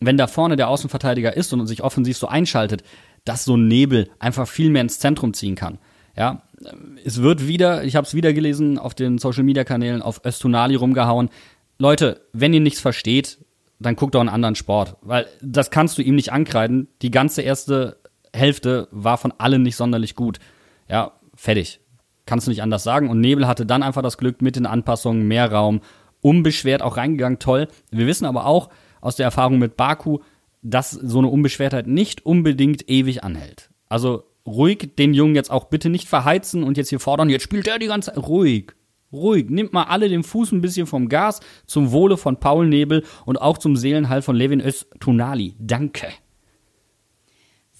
wenn 0.00 0.16
da 0.16 0.26
vorne 0.26 0.56
der 0.56 0.68
Außenverteidiger 0.68 1.36
ist 1.36 1.52
und 1.52 1.66
sich 1.66 1.82
offensiv 1.82 2.16
so 2.16 2.26
einschaltet, 2.26 2.82
dass 3.24 3.44
so 3.44 3.56
ein 3.56 3.68
Nebel 3.68 4.08
einfach 4.18 4.48
viel 4.48 4.70
mehr 4.70 4.82
ins 4.82 4.98
Zentrum 4.98 5.34
ziehen 5.34 5.54
kann. 5.54 5.78
Ja, 6.16 6.42
es 7.04 7.22
wird 7.22 7.46
wieder, 7.46 7.84
ich 7.84 7.96
habe 7.96 8.06
es 8.06 8.14
wieder 8.14 8.32
gelesen 8.32 8.78
auf 8.78 8.94
den 8.94 9.18
Social 9.18 9.44
Media 9.44 9.64
Kanälen 9.64 10.02
auf 10.02 10.24
Östunali 10.24 10.74
rumgehauen. 10.74 11.30
Leute, 11.78 12.26
wenn 12.32 12.52
ihr 12.52 12.60
nichts 12.60 12.80
versteht, 12.80 13.38
dann 13.78 13.96
guckt 13.96 14.14
doch 14.14 14.20
einen 14.20 14.28
anderen 14.28 14.54
Sport, 14.54 14.96
weil 15.00 15.26
das 15.40 15.70
kannst 15.70 15.98
du 15.98 16.02
ihm 16.02 16.14
nicht 16.14 16.32
ankreiden. 16.32 16.88
Die 17.00 17.10
ganze 17.10 17.42
erste 17.42 17.98
Hälfte 18.34 18.88
war 18.90 19.18
von 19.18 19.32
allen 19.38 19.62
nicht 19.62 19.76
sonderlich 19.76 20.14
gut. 20.14 20.38
Ja, 20.88 21.12
fertig. 21.34 21.80
Kannst 22.30 22.46
du 22.46 22.52
nicht 22.52 22.62
anders 22.62 22.84
sagen. 22.84 23.10
Und 23.10 23.20
Nebel 23.20 23.48
hatte 23.48 23.66
dann 23.66 23.82
einfach 23.82 24.02
das 24.02 24.16
Glück 24.16 24.40
mit 24.40 24.54
den 24.54 24.64
Anpassungen, 24.64 25.26
mehr 25.26 25.50
Raum, 25.50 25.80
unbeschwert 26.20 26.80
auch 26.80 26.96
reingegangen, 26.96 27.40
toll. 27.40 27.66
Wir 27.90 28.06
wissen 28.06 28.24
aber 28.24 28.46
auch 28.46 28.70
aus 29.00 29.16
der 29.16 29.24
Erfahrung 29.24 29.58
mit 29.58 29.76
Baku, 29.76 30.20
dass 30.62 30.92
so 30.92 31.18
eine 31.18 31.26
Unbeschwertheit 31.26 31.88
nicht 31.88 32.24
unbedingt 32.24 32.88
ewig 32.88 33.24
anhält. 33.24 33.70
Also 33.88 34.22
ruhig 34.46 34.92
den 34.96 35.12
Jungen 35.12 35.34
jetzt 35.34 35.50
auch 35.50 35.64
bitte 35.64 35.90
nicht 35.90 36.08
verheizen 36.08 36.62
und 36.62 36.76
jetzt 36.76 36.90
hier 36.90 37.00
fordern, 37.00 37.30
jetzt 37.30 37.42
spielt 37.42 37.66
er 37.66 37.80
die 37.80 37.88
ganze 37.88 38.12
Zeit. 38.12 38.24
Ruhig. 38.28 38.74
Ruhig. 39.12 39.50
Nimmt 39.50 39.72
mal 39.72 39.84
alle 39.84 40.08
den 40.08 40.22
Fuß 40.22 40.52
ein 40.52 40.60
bisschen 40.60 40.86
vom 40.86 41.08
Gas 41.08 41.40
zum 41.66 41.90
Wohle 41.90 42.16
von 42.16 42.38
Paul 42.38 42.68
Nebel 42.68 43.02
und 43.26 43.42
auch 43.42 43.58
zum 43.58 43.74
Seelenheil 43.74 44.22
von 44.22 44.36
Levin 44.36 44.60
Öztunali. 44.60 45.56
Danke. 45.58 46.06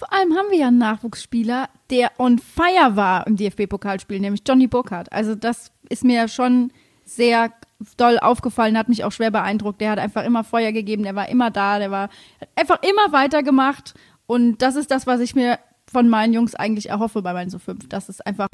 Vor 0.01 0.11
allem 0.15 0.35
haben 0.35 0.51
wir 0.51 0.57
ja 0.57 0.69
einen 0.69 0.79
Nachwuchsspieler, 0.79 1.69
der 1.91 2.11
on 2.19 2.39
fire 2.39 2.97
war 2.97 3.27
im 3.27 3.37
DFB-Pokalspiel, 3.37 4.19
nämlich 4.19 4.41
Johnny 4.49 4.67
Burkhardt. 4.67 5.13
Also 5.13 5.35
das 5.35 5.73
ist 5.91 6.05
mir 6.05 6.27
schon 6.29 6.73
sehr 7.05 7.53
doll 7.99 8.19
aufgefallen, 8.19 8.79
hat 8.79 8.89
mich 8.89 9.05
auch 9.05 9.13
schwer 9.13 9.31
beeindruckt. 9.31 9.79
Der 9.83 9.91
hat 9.91 9.99
einfach 9.99 10.25
immer 10.25 10.43
Feuer 10.43 10.73
gegeben, 10.73 11.03
der 11.03 11.17
war 11.17 11.29
immer 11.29 11.51
da, 11.51 11.79
der 11.79 11.91
war 11.91 12.09
einfach 12.57 12.79
immer 12.83 13.13
weitergemacht. 13.13 13.93
Und 14.27 14.63
das 14.63 14.75
ist 14.75 14.91
das, 14.91 15.07
was 15.07 15.21
ich 15.21 15.35
mir 15.35 15.59
von 15.93 16.09
meinen 16.09 16.33
Jungs 16.33 16.55
eigentlich 16.55 16.89
erhoffe 16.89 17.21
bei 17.21 17.35
meinen 17.35 17.51
so 17.51 17.59
fünf. 17.59 17.87
Das 17.91 18.09
ist 18.09 18.27
einfach, 18.27 18.49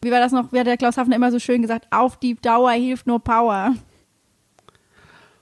wie 0.00 0.10
war 0.10 0.20
das 0.20 0.32
noch, 0.32 0.54
wie 0.54 0.58
hat 0.58 0.66
der 0.66 0.78
Klaus 0.78 0.96
Hafner 0.96 1.16
immer 1.16 1.30
so 1.30 1.38
schön 1.38 1.60
gesagt, 1.60 1.86
auf 1.90 2.16
die 2.16 2.36
Dauer 2.36 2.70
hilft 2.70 3.06
nur 3.06 3.20
Power. 3.20 3.74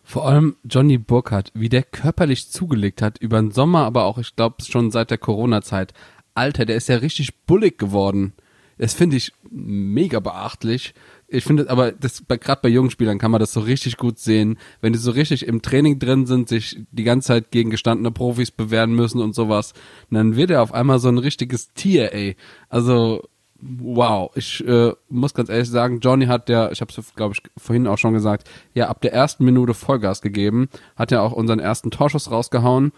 Vor 0.08 0.28
allem 0.28 0.54
Johnny 0.62 0.98
Burkhardt, 0.98 1.50
wie 1.52 1.68
der 1.68 1.82
körperlich 1.82 2.48
zugelegt 2.48 3.02
hat 3.02 3.18
über 3.18 3.40
den 3.40 3.50
Sommer, 3.50 3.80
aber 3.80 4.04
auch, 4.04 4.18
ich 4.18 4.36
glaube, 4.36 4.62
schon 4.62 4.92
seit 4.92 5.10
der 5.10 5.18
Corona-Zeit. 5.18 5.94
Alter, 6.32 6.64
der 6.64 6.76
ist 6.76 6.88
ja 6.88 6.98
richtig 6.98 7.44
bullig 7.44 7.76
geworden. 7.76 8.32
Das 8.78 8.94
finde 8.94 9.16
ich 9.16 9.32
mega 9.50 10.20
beachtlich. 10.20 10.94
Ich 11.26 11.42
finde, 11.42 11.68
aber 11.68 11.90
das 11.90 12.22
gerade 12.28 12.60
bei 12.62 12.68
jungen 12.68 12.92
Spielern 12.92 13.18
kann 13.18 13.32
man 13.32 13.40
das 13.40 13.52
so 13.52 13.58
richtig 13.58 13.96
gut 13.96 14.20
sehen, 14.20 14.58
wenn 14.80 14.92
die 14.92 15.00
so 15.00 15.10
richtig 15.10 15.44
im 15.44 15.60
Training 15.60 15.98
drin 15.98 16.24
sind, 16.24 16.48
sich 16.48 16.78
die 16.92 17.02
ganze 17.02 17.26
Zeit 17.26 17.50
gegen 17.50 17.70
gestandene 17.70 18.12
Profis 18.12 18.52
bewähren 18.52 18.94
müssen 18.94 19.20
und 19.20 19.34
sowas, 19.34 19.74
dann 20.12 20.36
wird 20.36 20.52
er 20.52 20.62
auf 20.62 20.72
einmal 20.72 21.00
so 21.00 21.08
ein 21.08 21.18
richtiges 21.18 21.72
Tier, 21.72 22.12
ey. 22.12 22.36
Also 22.68 23.24
wow, 23.66 24.30
ich 24.34 24.66
äh, 24.66 24.92
muss 25.08 25.34
ganz 25.34 25.48
ehrlich 25.48 25.68
sagen, 25.68 26.00
Johnny 26.00 26.26
hat 26.26 26.48
ja, 26.48 26.70
ich 26.70 26.80
habe 26.80 26.92
es 26.96 27.14
glaube 27.14 27.34
ich 27.34 27.42
vorhin 27.56 27.86
auch 27.86 27.98
schon 27.98 28.14
gesagt, 28.14 28.48
ja 28.74 28.88
ab 28.88 29.00
der 29.00 29.12
ersten 29.12 29.44
Minute 29.44 29.74
Vollgas 29.74 30.22
gegeben, 30.22 30.68
hat 30.94 31.10
ja 31.10 31.20
auch 31.22 31.32
unseren 31.32 31.58
ersten 31.58 31.90
Torschuss 31.90 32.30
rausgehauen. 32.30 32.92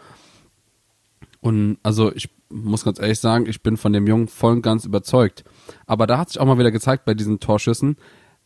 Und 1.40 1.78
also 1.82 2.12
ich 2.14 2.30
muss 2.50 2.84
ganz 2.84 2.98
ehrlich 2.98 3.20
sagen, 3.20 3.46
ich 3.46 3.62
bin 3.62 3.76
von 3.76 3.92
dem 3.92 4.06
Jungen 4.06 4.28
voll 4.28 4.54
und 4.54 4.62
ganz 4.62 4.84
überzeugt. 4.84 5.44
Aber 5.86 6.06
da 6.06 6.18
hat 6.18 6.28
sich 6.28 6.40
auch 6.40 6.46
mal 6.46 6.58
wieder 6.58 6.70
gezeigt 6.70 7.04
bei 7.04 7.14
diesen 7.14 7.40
Torschüssen, 7.40 7.96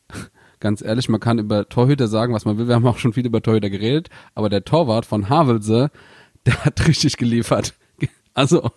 ganz 0.61 0.83
ehrlich, 0.83 1.09
man 1.09 1.21
kann 1.21 1.39
über 1.39 1.69
Torhüter 1.69 2.09
sagen, 2.09 2.35
was 2.35 2.45
man 2.45 2.59
will. 2.59 2.69
Wir 2.69 2.77
haben 2.77 2.87
auch 2.87 2.99
schon 2.99 3.13
viel 3.13 3.27
über 3.27 3.43
Torhüter 3.43 3.71
geredet, 3.71 4.11
aber 4.35 4.49
der 4.49 4.65
Torwart 4.65 5.07
von 5.07 5.29
Havelse, 5.29 5.91
der 6.47 6.65
hat 6.65 6.87
richtig 6.87 7.17
geliefert. 7.17 7.75
Also, 8.35 8.71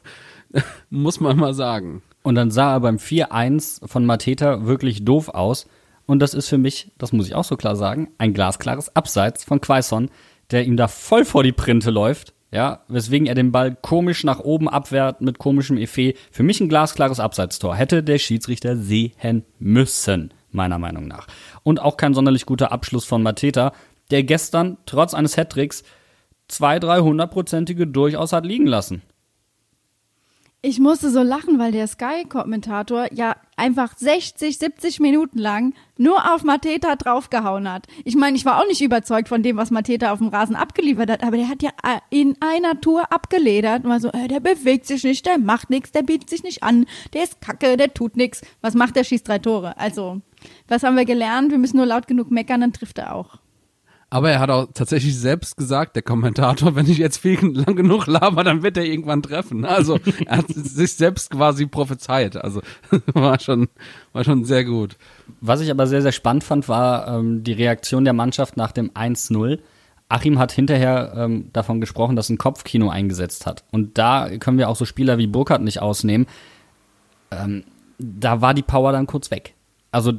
muss 0.90 1.20
man 1.20 1.38
mal 1.38 1.54
sagen. 1.54 2.02
Und 2.26 2.34
dann 2.34 2.50
sah 2.50 2.74
er 2.74 2.80
beim 2.80 2.98
4-1 2.98 3.88
von 3.88 4.04
Mateta 4.04 4.66
wirklich 4.66 5.06
doof 5.06 5.30
aus. 5.30 5.68
Und 6.08 6.18
das 6.24 6.34
ist 6.34 6.50
für 6.50 6.58
mich, 6.58 6.92
das 6.98 7.14
muss 7.14 7.28
ich 7.28 7.36
auch 7.36 7.44
so 7.44 7.56
klar 7.56 7.76
sagen, 7.76 8.10
ein 8.18 8.34
glasklares 8.34 8.96
Abseits 8.96 9.44
von 9.44 9.62
Quaison, 9.62 10.10
der 10.50 10.66
ihm 10.66 10.76
da 10.76 10.88
voll 10.88 11.24
vor 11.24 11.44
die 11.44 11.52
Printe 11.52 11.92
läuft. 11.92 12.34
Ja, 12.50 12.80
weswegen 12.88 13.28
er 13.28 13.36
den 13.36 13.52
Ball 13.52 13.78
komisch 13.80 14.24
nach 14.24 14.40
oben 14.40 14.68
abwehrt 14.68 15.22
mit 15.22 15.38
komischem 15.38 15.78
Effet. 15.78 16.18
Für 16.32 16.42
mich 16.42 16.60
ein 16.60 16.68
glasklares 16.68 17.20
Abseitstor. 17.20 17.76
Hätte 17.76 18.02
der 18.02 18.18
Schiedsrichter 18.18 18.76
sehen 18.76 19.44
müssen, 19.60 20.34
meiner 20.50 20.80
Meinung 20.80 21.08
nach. 21.08 21.28
Und 21.62 21.80
auch 21.80 21.96
kein 21.96 22.16
sonderlich 22.16 22.48
guter 22.48 22.72
Abschluss 22.72 23.06
von 23.06 23.22
Mateta, 23.22 23.72
der 24.10 24.24
gestern 24.24 24.78
trotz 24.88 25.14
eines 25.14 25.38
Hattricks 25.38 25.84
zwei, 26.48 26.80
drei 26.80 27.02
hundertprozentige 27.02 27.86
durchaus 27.86 28.34
hat 28.34 28.48
liegen 28.48 28.66
lassen. 28.66 29.04
Ich 30.68 30.80
musste 30.80 31.12
so 31.12 31.22
lachen, 31.22 31.60
weil 31.60 31.72
der 31.72 31.86
Sky-Kommentator 31.86 33.14
ja 33.14 33.36
einfach 33.56 33.96
60, 33.96 34.58
70 34.58 35.00
Minuten 35.00 35.38
lang 35.38 35.76
nur 35.96 36.34
auf 36.34 36.44
Mateta 36.44 36.96
draufgehauen 36.96 37.72
hat. 37.72 37.86
Ich 38.04 38.16
meine, 38.16 38.36
ich 38.36 38.46
war 38.46 38.60
auch 38.60 38.68
nicht 38.68 38.82
überzeugt 38.82 39.30
von 39.30 39.44
dem, 39.44 39.58
was 39.58 39.70
Mateta 39.70 40.12
auf 40.12 40.18
dem 40.18 40.30
Rasen 40.30 40.56
abgeliefert 40.56 41.12
hat, 41.12 41.24
aber 41.24 41.38
der 41.38 41.50
hat 41.50 41.62
ja 41.62 41.70
äh, 41.84 42.00
in 42.10 42.36
einer 42.40 42.82
Tour 42.82 43.12
abgeledert 43.12 43.84
und 43.84 43.92
war 43.92 44.00
so, 44.00 44.10
äh, 44.10 44.28
der 44.28 44.40
bewegt 44.40 44.88
sich 44.88 45.04
nicht, 45.04 45.28
der 45.28 45.38
macht 45.38 45.70
nichts, 45.70 45.92
der 45.92 46.02
bietet 46.02 46.32
sich 46.32 46.42
nicht 46.42 46.64
an, 46.64 46.88
der 47.14 47.26
ist 47.26 47.42
kacke, 47.42 47.78
der 47.78 47.94
tut 47.94 48.18
nichts. 48.18 48.42
Was 48.62 48.74
macht 48.74 48.96
der? 48.96 49.04
Schießt 49.04 49.28
drei 49.28 49.38
Tore. 49.38 49.78
Also, 49.78 50.22
was 50.68 50.82
haben 50.82 50.98
wir 50.98 51.06
gelernt? 51.06 51.52
Wir 51.52 51.60
müssen 51.60 51.78
nur 51.78 51.86
laut 51.86 52.08
genug 52.08 52.32
meckern, 52.32 52.62
dann 52.62 52.74
trifft 52.74 52.98
er 52.98 53.14
auch. 53.14 53.38
Aber 54.16 54.32
er 54.32 54.40
hat 54.40 54.50
auch 54.50 54.68
tatsächlich 54.74 55.20
selbst 55.20 55.58
gesagt, 55.58 55.98
der 55.98 56.02
Kommentator, 56.02 56.74
wenn 56.74 56.90
ich 56.90 57.00
jetzt 57.00 57.18
viel 57.18 57.38
lang 57.48 57.76
genug 57.76 58.08
laber, 58.08 58.46
dann 58.46 58.64
wird 58.64 58.78
er 58.78 58.86
irgendwann 58.86 59.22
treffen. 59.22 59.66
Also 59.66 60.00
er 60.26 60.38
hat 60.38 60.46
sich 60.48 60.94
selbst 60.94 61.32
quasi 61.32 61.66
prophezeit. 61.66 62.38
Also 62.38 62.62
war 63.08 63.38
schon, 63.42 63.68
war 64.14 64.24
schon 64.24 64.46
sehr 64.46 64.64
gut. 64.64 64.96
Was 65.42 65.60
ich 65.60 65.70
aber 65.70 65.86
sehr, 65.86 66.02
sehr 66.02 66.14
spannend 66.14 66.46
fand, 66.46 66.70
war 66.70 67.10
ähm, 67.10 67.44
die 67.44 67.52
Reaktion 67.52 68.06
der 68.06 68.14
Mannschaft 68.14 68.56
nach 68.56 68.72
dem 68.72 68.90
1-0. 68.92 69.60
Achim 70.08 70.40
hat 70.40 70.54
hinterher 70.54 71.14
ähm, 71.18 71.50
davon 71.52 71.82
gesprochen, 71.82 72.16
dass 72.16 72.30
ein 72.30 72.38
Kopfkino 72.38 72.90
eingesetzt 72.90 73.46
hat. 73.46 73.66
Und 73.74 73.98
da 73.98 74.30
können 74.38 74.58
wir 74.58 74.70
auch 74.70 74.78
so 74.78 74.86
Spieler 74.86 75.18
wie 75.18 75.28
Burkhardt 75.28 75.62
nicht 75.62 75.82
ausnehmen. 75.82 76.26
Ähm, 77.32 77.66
da 77.98 78.40
war 78.40 78.54
die 78.54 78.64
Power 78.64 78.94
dann 78.94 79.08
kurz 79.08 79.30
weg. 79.30 79.56
Also 79.92 80.14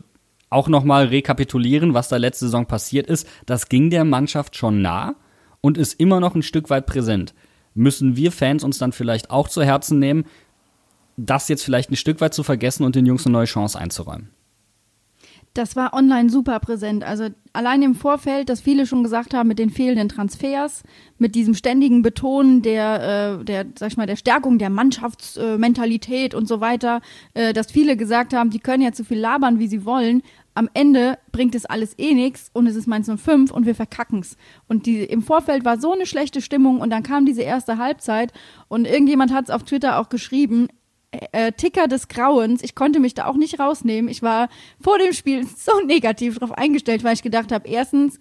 auch 0.50 0.68
nochmal 0.68 1.06
rekapitulieren, 1.06 1.94
was 1.94 2.08
da 2.08 2.16
letzte 2.16 2.46
Saison 2.46 2.66
passiert 2.66 3.06
ist. 3.06 3.28
Das 3.46 3.68
ging 3.68 3.90
der 3.90 4.04
Mannschaft 4.04 4.56
schon 4.56 4.82
nah 4.82 5.16
und 5.60 5.78
ist 5.78 5.98
immer 6.00 6.20
noch 6.20 6.34
ein 6.34 6.42
Stück 6.42 6.70
weit 6.70 6.86
präsent. 6.86 7.34
Müssen 7.74 8.16
wir 8.16 8.32
Fans 8.32 8.64
uns 8.64 8.78
dann 8.78 8.92
vielleicht 8.92 9.30
auch 9.30 9.48
zu 9.48 9.62
Herzen 9.62 9.98
nehmen, 9.98 10.24
das 11.16 11.48
jetzt 11.48 11.64
vielleicht 11.64 11.90
ein 11.90 11.96
Stück 11.96 12.20
weit 12.20 12.34
zu 12.34 12.42
vergessen 12.42 12.84
und 12.84 12.94
den 12.94 13.06
Jungs 13.06 13.26
eine 13.26 13.32
neue 13.32 13.46
Chance 13.46 13.78
einzuräumen? 13.78 14.30
Das 15.56 15.74
war 15.74 15.94
online 15.94 16.28
super 16.28 16.60
präsent. 16.60 17.02
Also 17.02 17.28
allein 17.54 17.80
im 17.80 17.94
Vorfeld, 17.94 18.50
dass 18.50 18.60
viele 18.60 18.84
schon 18.84 19.02
gesagt 19.02 19.32
haben, 19.32 19.48
mit 19.48 19.58
den 19.58 19.70
fehlenden 19.70 20.10
Transfers, 20.10 20.82
mit 21.16 21.34
diesem 21.34 21.54
ständigen 21.54 22.02
Betonen 22.02 22.60
der, 22.60 23.38
äh, 23.40 23.44
der, 23.44 23.64
sag 23.78 23.90
ich 23.90 23.96
mal, 23.96 24.06
der 24.06 24.16
Stärkung 24.16 24.58
der 24.58 24.68
Mannschaftsmentalität 24.68 26.34
und 26.34 26.46
so 26.46 26.60
weiter, 26.60 27.00
äh, 27.32 27.54
dass 27.54 27.72
viele 27.72 27.96
gesagt 27.96 28.34
haben, 28.34 28.50
die 28.50 28.58
können 28.58 28.82
ja 28.82 28.92
zu 28.92 29.02
viel 29.02 29.18
labern, 29.18 29.58
wie 29.58 29.66
sie 29.66 29.86
wollen. 29.86 30.20
Am 30.52 30.68
Ende 30.74 31.16
bringt 31.32 31.54
es 31.54 31.64
alles 31.64 31.98
eh 31.98 32.12
nichts 32.12 32.50
und 32.52 32.66
es 32.66 32.76
ist 32.76 32.86
Mainz 32.86 33.10
05 33.10 33.50
und 33.50 33.64
wir 33.64 33.74
verkacken's. 33.74 34.36
Und 34.68 34.84
die, 34.84 35.04
im 35.04 35.22
Vorfeld 35.22 35.64
war 35.64 35.80
so 35.80 35.92
eine 35.92 36.04
schlechte 36.04 36.42
Stimmung 36.42 36.82
und 36.82 36.90
dann 36.90 37.02
kam 37.02 37.24
diese 37.24 37.42
erste 37.42 37.78
Halbzeit 37.78 38.34
und 38.68 38.86
irgendjemand 38.86 39.32
hat 39.32 39.46
es 39.46 39.50
auf 39.50 39.62
Twitter 39.62 39.98
auch 39.98 40.10
geschrieben, 40.10 40.68
äh, 41.32 41.52
Ticker 41.52 41.88
des 41.88 42.08
Grauens. 42.08 42.62
Ich 42.62 42.74
konnte 42.74 43.00
mich 43.00 43.14
da 43.14 43.26
auch 43.26 43.36
nicht 43.36 43.58
rausnehmen. 43.58 44.10
Ich 44.10 44.22
war 44.22 44.48
vor 44.80 44.98
dem 44.98 45.12
Spiel 45.12 45.46
so 45.56 45.80
negativ 45.80 46.38
drauf 46.38 46.52
eingestellt, 46.52 47.04
weil 47.04 47.14
ich 47.14 47.22
gedacht 47.22 47.52
habe, 47.52 47.68
erstens, 47.68 48.18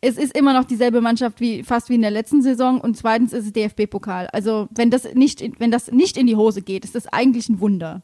es 0.00 0.18
ist 0.18 0.36
immer 0.36 0.52
noch 0.52 0.64
dieselbe 0.64 1.00
Mannschaft 1.00 1.40
wie 1.40 1.62
fast 1.62 1.88
wie 1.88 1.94
in 1.94 2.02
der 2.02 2.10
letzten 2.10 2.42
Saison 2.42 2.80
und 2.80 2.96
zweitens 2.96 3.32
ist 3.32 3.46
es 3.46 3.52
DFB-Pokal. 3.52 4.28
Also 4.32 4.68
wenn 4.70 4.90
das 4.90 5.14
nicht, 5.14 5.42
wenn 5.58 5.70
das 5.70 5.90
nicht 5.90 6.16
in 6.16 6.26
die 6.26 6.36
Hose 6.36 6.62
geht, 6.62 6.84
ist 6.84 6.94
das 6.94 7.06
eigentlich 7.08 7.48
ein 7.48 7.60
Wunder. 7.60 8.02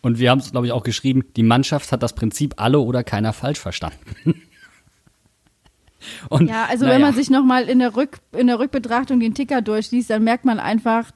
Und 0.00 0.18
wir 0.18 0.30
haben 0.30 0.38
es, 0.38 0.50
glaube 0.50 0.66
ich, 0.66 0.72
auch 0.72 0.82
geschrieben, 0.82 1.24
die 1.36 1.42
Mannschaft 1.42 1.90
hat 1.92 2.02
das 2.02 2.14
Prinzip 2.14 2.54
alle 2.56 2.80
oder 2.80 3.02
keiner 3.02 3.32
falsch 3.32 3.58
verstanden. 3.58 4.42
Und, 6.28 6.48
ja, 6.48 6.66
also 6.66 6.84
naja. 6.84 6.94
wenn 6.94 7.02
man 7.02 7.14
sich 7.14 7.28
nochmal 7.28 7.68
in 7.68 7.80
der, 7.80 7.96
Rück, 7.96 8.18
in 8.32 8.46
der 8.46 8.58
Rückbetrachtung 8.58 9.20
den 9.20 9.34
Ticker 9.34 9.62
durchliest, 9.62 10.10
dann 10.10 10.22
merkt 10.22 10.44
man 10.44 10.60
einfach, 10.60 11.10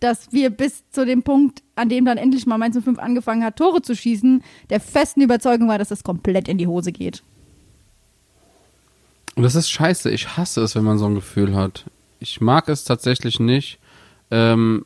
dass 0.00 0.32
wir 0.32 0.50
bis 0.50 0.82
zu 0.90 1.04
dem 1.04 1.22
Punkt, 1.22 1.62
an 1.76 1.88
dem 1.88 2.04
dann 2.04 2.18
endlich 2.18 2.46
mal 2.46 2.58
Mainz 2.58 2.76
05 2.82 2.98
angefangen 2.98 3.44
hat, 3.44 3.56
Tore 3.56 3.82
zu 3.82 3.94
schießen, 3.94 4.42
der 4.70 4.80
festen 4.80 5.20
Überzeugung 5.20 5.68
war, 5.68 5.78
dass 5.78 5.88
das 5.88 6.02
komplett 6.02 6.48
in 6.48 6.58
die 6.58 6.66
Hose 6.66 6.92
geht. 6.92 7.22
Und 9.36 9.44
das 9.44 9.54
ist 9.54 9.70
scheiße. 9.70 10.10
Ich 10.10 10.36
hasse 10.36 10.62
es, 10.62 10.74
wenn 10.74 10.84
man 10.84 10.98
so 10.98 11.06
ein 11.06 11.14
Gefühl 11.14 11.54
hat. 11.54 11.84
Ich 12.18 12.40
mag 12.40 12.68
es 12.68 12.84
tatsächlich 12.84 13.40
nicht, 13.40 13.78
ähm, 14.30 14.84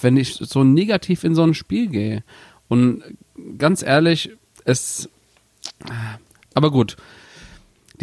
wenn 0.00 0.16
ich 0.16 0.34
so 0.34 0.64
negativ 0.64 1.24
in 1.24 1.34
so 1.34 1.42
ein 1.42 1.54
Spiel 1.54 1.88
gehe. 1.88 2.24
Und 2.68 3.02
ganz 3.58 3.82
ehrlich, 3.82 4.30
es. 4.64 5.08
Aber 6.54 6.70
gut, 6.70 6.96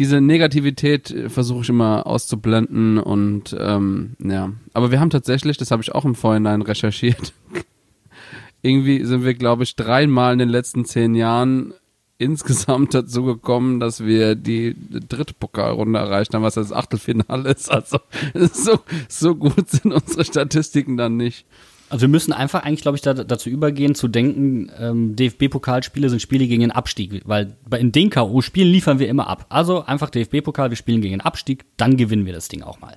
diese 0.00 0.22
Negativität 0.22 1.10
äh, 1.10 1.28
versuche 1.28 1.60
ich 1.60 1.68
immer 1.68 2.06
auszublenden 2.06 2.98
und 2.98 3.54
ähm, 3.60 4.16
ja. 4.18 4.50
Aber 4.72 4.90
wir 4.90 4.98
haben 4.98 5.10
tatsächlich, 5.10 5.58
das 5.58 5.70
habe 5.70 5.82
ich 5.82 5.94
auch 5.94 6.06
im 6.06 6.14
Vorhinein 6.14 6.62
recherchiert, 6.62 7.34
irgendwie 8.62 9.04
sind 9.04 9.24
wir, 9.24 9.34
glaube 9.34 9.62
ich, 9.62 9.76
dreimal 9.76 10.32
in 10.32 10.38
den 10.38 10.48
letzten 10.48 10.86
zehn 10.86 11.14
Jahren 11.14 11.74
insgesamt 12.16 12.94
dazu 12.94 13.24
gekommen, 13.24 13.78
dass 13.78 14.02
wir 14.02 14.36
die 14.36 14.74
dritte 14.90 15.34
Pokalrunde 15.34 15.98
erreicht 15.98 16.32
haben, 16.32 16.42
was 16.42 16.54
das 16.54 16.72
Achtelfinale 16.72 17.50
ist. 17.50 17.70
Also 17.70 17.98
so, 18.52 18.80
so 19.06 19.34
gut 19.34 19.68
sind 19.68 19.92
unsere 19.92 20.24
Statistiken 20.24 20.96
dann 20.96 21.18
nicht. 21.18 21.44
Also 21.90 22.02
wir 22.02 22.08
müssen 22.08 22.32
einfach 22.32 22.62
eigentlich, 22.62 22.82
glaube 22.82 22.96
ich, 22.96 23.02
da, 23.02 23.12
dazu 23.12 23.50
übergehen, 23.50 23.96
zu 23.96 24.06
denken, 24.06 24.70
ähm, 24.78 25.16
DFB-Pokalspiele 25.16 26.08
sind 26.08 26.22
Spiele 26.22 26.46
gegen 26.46 26.60
den 26.60 26.70
Abstieg, 26.70 27.22
weil 27.24 27.56
in 27.78 27.90
den 27.90 28.10
K.O.-Spielen 28.10 28.70
liefern 28.70 29.00
wir 29.00 29.08
immer 29.08 29.26
ab. 29.26 29.46
Also 29.48 29.84
einfach 29.84 30.08
DFB-Pokal, 30.08 30.70
wir 30.70 30.76
spielen 30.76 31.00
gegen 31.00 31.14
den 31.14 31.20
Abstieg, 31.20 31.64
dann 31.76 31.96
gewinnen 31.96 32.26
wir 32.26 32.32
das 32.32 32.48
Ding 32.48 32.62
auch 32.62 32.80
mal. 32.80 32.96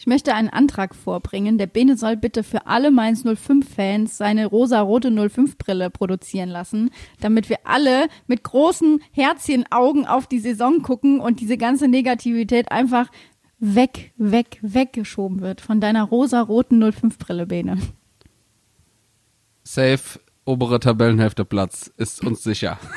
Ich 0.00 0.06
möchte 0.06 0.34
einen 0.34 0.48
Antrag 0.48 0.94
vorbringen. 0.94 1.58
Der 1.58 1.66
Bene 1.66 1.94
soll 1.94 2.16
bitte 2.16 2.42
für 2.42 2.66
alle 2.66 2.90
Mainz 2.90 3.26
05-Fans 3.26 4.16
seine 4.16 4.46
rosa-rote 4.46 5.08
05-Brille 5.08 5.90
produzieren 5.90 6.48
lassen, 6.48 6.90
damit 7.20 7.50
wir 7.50 7.58
alle 7.64 8.08
mit 8.26 8.42
großen 8.42 9.02
Herzchenaugen 9.12 10.06
auf 10.06 10.26
die 10.26 10.38
Saison 10.38 10.80
gucken 10.80 11.20
und 11.20 11.40
diese 11.40 11.58
ganze 11.58 11.86
Negativität 11.86 12.72
einfach 12.72 13.10
weg, 13.60 14.12
weg, 14.16 14.58
weggeschoben 14.62 15.40
wird 15.40 15.60
von 15.60 15.80
deiner 15.80 16.04
rosa-roten 16.04 16.82
05-Brille, 16.82 17.46
Bene. 17.46 17.78
Safe, 19.62 20.18
obere 20.44 20.80
Tabellenhälfte 20.80 21.44
Platz, 21.44 21.92
ist 21.96 22.24
uns 22.24 22.42
sicher. 22.42 22.78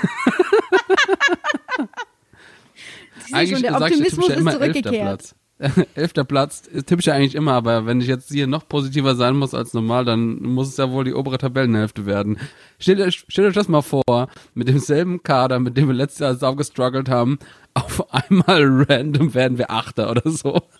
Du 3.31 3.47
schon, 3.47 3.61
der 3.63 3.81
Optimismus 3.81 4.29
ist 4.29 4.51
zurückgekehrt. 4.51 5.35
Elfter 5.95 6.23
Platz 6.23 6.63
tippe 6.63 6.99
ich 6.99 7.05
ja 7.05 7.13
eigentlich 7.13 7.35
immer, 7.35 7.53
aber 7.53 7.85
wenn 7.85 8.01
ich 8.01 8.07
jetzt 8.07 8.31
hier 8.31 8.47
noch 8.47 8.67
positiver 8.67 9.15
sein 9.15 9.35
muss 9.35 9.53
als 9.53 9.73
normal, 9.73 10.05
dann 10.05 10.41
muss 10.41 10.69
es 10.69 10.77
ja 10.77 10.91
wohl 10.91 11.05
die 11.05 11.13
obere 11.13 11.37
Tabellenhälfte 11.37 12.05
werden. 12.05 12.37
Stellt 12.79 12.99
euch, 12.99 13.25
stellt 13.27 13.47
euch 13.47 13.53
das 13.53 13.69
mal 13.69 13.81
vor, 13.81 14.27
mit 14.53 14.67
demselben 14.67 15.23
Kader, 15.23 15.59
mit 15.59 15.77
dem 15.77 15.87
wir 15.87 15.95
letztes 15.95 16.19
Jahr 16.19 16.35
sau 16.35 16.55
gestruggelt 16.55 17.09
haben, 17.09 17.39
auf 17.73 18.13
einmal 18.13 18.85
random 18.87 19.33
werden 19.33 19.57
wir 19.57 19.71
Achter 19.71 20.11
oder 20.11 20.29
so. 20.29 20.61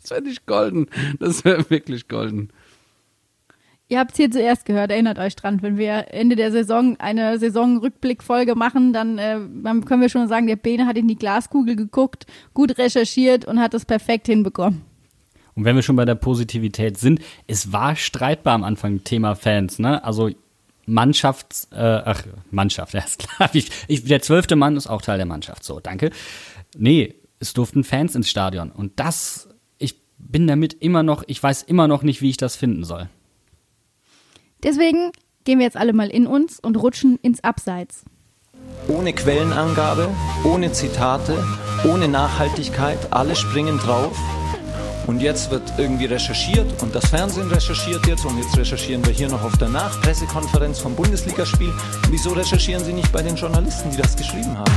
Das 0.00 0.12
wäre 0.12 0.22
nicht 0.22 0.46
golden. 0.46 0.86
Das 1.18 1.44
wäre 1.44 1.68
wirklich 1.68 2.08
golden. 2.08 2.50
Ihr 3.90 3.98
habt 3.98 4.10
es 4.10 4.18
hier 4.18 4.30
zuerst 4.30 4.66
gehört, 4.66 4.90
erinnert 4.90 5.18
euch 5.18 5.34
dran, 5.34 5.62
wenn 5.62 5.78
wir 5.78 6.12
Ende 6.12 6.36
der 6.36 6.52
Saison 6.52 6.96
eine 6.98 7.38
Saisonrückblickfolge 7.38 8.54
machen, 8.54 8.92
dann, 8.92 9.16
äh, 9.16 9.38
dann 9.62 9.86
können 9.86 10.02
wir 10.02 10.10
schon 10.10 10.28
sagen, 10.28 10.46
der 10.46 10.56
Bene 10.56 10.86
hat 10.86 10.98
in 10.98 11.08
die 11.08 11.16
Glaskugel 11.16 11.74
geguckt, 11.74 12.26
gut 12.52 12.76
recherchiert 12.76 13.46
und 13.46 13.58
hat 13.58 13.72
es 13.72 13.86
perfekt 13.86 14.26
hinbekommen. 14.26 14.82
Und 15.54 15.64
wenn 15.64 15.74
wir 15.74 15.82
schon 15.82 15.96
bei 15.96 16.04
der 16.04 16.16
Positivität 16.16 16.98
sind, 16.98 17.20
es 17.46 17.72
war 17.72 17.96
streitbar 17.96 18.54
am 18.54 18.62
Anfang 18.62 19.04
Thema 19.04 19.34
Fans, 19.34 19.78
ne? 19.78 20.04
Also 20.04 20.30
Mannschafts, 20.84 21.68
äh, 21.72 22.02
ach, 22.04 22.24
Mannschaft, 22.50 22.92
ja, 22.94 23.00
ist 23.00 23.20
klar. 23.20 23.48
Ich, 23.54 23.70
ich, 23.88 24.04
der 24.04 24.20
zwölfte 24.20 24.54
Mann 24.54 24.76
ist 24.76 24.86
auch 24.86 25.00
Teil 25.00 25.16
der 25.16 25.26
Mannschaft, 25.26 25.64
so, 25.64 25.80
danke. 25.80 26.10
Nee, 26.76 27.14
es 27.40 27.54
durften 27.54 27.84
Fans 27.84 28.14
ins 28.14 28.28
Stadion 28.28 28.70
und 28.70 29.00
das, 29.00 29.48
ich 29.78 29.94
bin 30.18 30.46
damit 30.46 30.74
immer 30.74 31.02
noch, 31.02 31.24
ich 31.26 31.42
weiß 31.42 31.62
immer 31.62 31.88
noch 31.88 32.02
nicht, 32.02 32.20
wie 32.20 32.28
ich 32.28 32.36
das 32.36 32.54
finden 32.54 32.84
soll. 32.84 33.08
Deswegen 34.62 35.12
gehen 35.44 35.58
wir 35.58 35.66
jetzt 35.66 35.76
alle 35.76 35.92
mal 35.92 36.08
in 36.08 36.26
uns 36.26 36.58
und 36.60 36.76
rutschen 36.76 37.18
ins 37.22 37.42
Abseits. 37.42 38.04
Ohne 38.88 39.12
Quellenangabe, 39.12 40.08
ohne 40.44 40.72
Zitate, 40.72 41.36
ohne 41.84 42.08
Nachhaltigkeit, 42.08 42.98
alle 43.12 43.36
springen 43.36 43.78
drauf. 43.78 44.16
Und 45.06 45.20
jetzt 45.20 45.50
wird 45.50 45.62
irgendwie 45.78 46.04
recherchiert 46.04 46.82
und 46.82 46.94
das 46.94 47.06
Fernsehen 47.06 47.48
recherchiert 47.48 48.06
jetzt 48.06 48.26
und 48.26 48.36
jetzt 48.36 48.56
recherchieren 48.58 49.04
wir 49.06 49.12
hier 49.14 49.28
noch 49.30 49.42
auf 49.42 49.56
der 49.56 49.70
Nachpressekonferenz 49.70 50.80
vom 50.80 50.94
Bundesligaspiel. 50.94 51.72
Wieso 52.10 52.30
recherchieren 52.30 52.84
Sie 52.84 52.92
nicht 52.92 53.10
bei 53.10 53.22
den 53.22 53.34
Journalisten, 53.34 53.90
die 53.90 53.96
das 53.96 54.14
geschrieben 54.16 54.58
haben? 54.58 54.72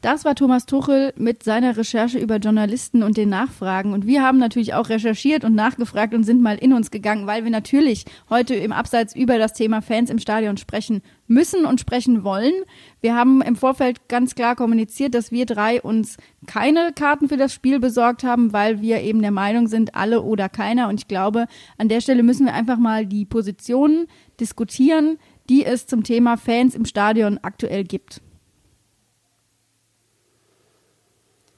Das 0.00 0.24
war 0.24 0.36
Thomas 0.36 0.64
Tuchel 0.64 1.12
mit 1.16 1.42
seiner 1.42 1.76
Recherche 1.76 2.20
über 2.20 2.36
Journalisten 2.36 3.02
und 3.02 3.16
den 3.16 3.30
Nachfragen. 3.30 3.92
Und 3.92 4.06
wir 4.06 4.22
haben 4.22 4.38
natürlich 4.38 4.74
auch 4.74 4.90
recherchiert 4.90 5.42
und 5.42 5.56
nachgefragt 5.56 6.14
und 6.14 6.22
sind 6.22 6.40
mal 6.40 6.56
in 6.56 6.72
uns 6.72 6.92
gegangen, 6.92 7.26
weil 7.26 7.42
wir 7.42 7.50
natürlich 7.50 8.04
heute 8.30 8.54
im 8.54 8.70
Abseits 8.70 9.16
über 9.16 9.38
das 9.38 9.54
Thema 9.54 9.82
Fans 9.82 10.08
im 10.08 10.20
Stadion 10.20 10.56
sprechen 10.56 11.02
müssen 11.26 11.64
und 11.64 11.80
sprechen 11.80 12.22
wollen. 12.22 12.52
Wir 13.00 13.16
haben 13.16 13.42
im 13.42 13.56
Vorfeld 13.56 14.08
ganz 14.08 14.36
klar 14.36 14.54
kommuniziert, 14.54 15.16
dass 15.16 15.32
wir 15.32 15.46
drei 15.46 15.82
uns 15.82 16.16
keine 16.46 16.92
Karten 16.94 17.28
für 17.28 17.36
das 17.36 17.52
Spiel 17.52 17.80
besorgt 17.80 18.22
haben, 18.22 18.52
weil 18.52 18.80
wir 18.80 19.00
eben 19.00 19.20
der 19.20 19.32
Meinung 19.32 19.66
sind, 19.66 19.96
alle 19.96 20.22
oder 20.22 20.48
keiner. 20.48 20.88
Und 20.88 21.00
ich 21.00 21.08
glaube, 21.08 21.46
an 21.76 21.88
der 21.88 22.00
Stelle 22.00 22.22
müssen 22.22 22.46
wir 22.46 22.54
einfach 22.54 22.78
mal 22.78 23.04
die 23.04 23.24
Positionen 23.24 24.06
diskutieren, 24.38 25.18
die 25.48 25.64
es 25.64 25.88
zum 25.88 26.04
Thema 26.04 26.36
Fans 26.36 26.76
im 26.76 26.84
Stadion 26.84 27.40
aktuell 27.42 27.82
gibt. 27.82 28.22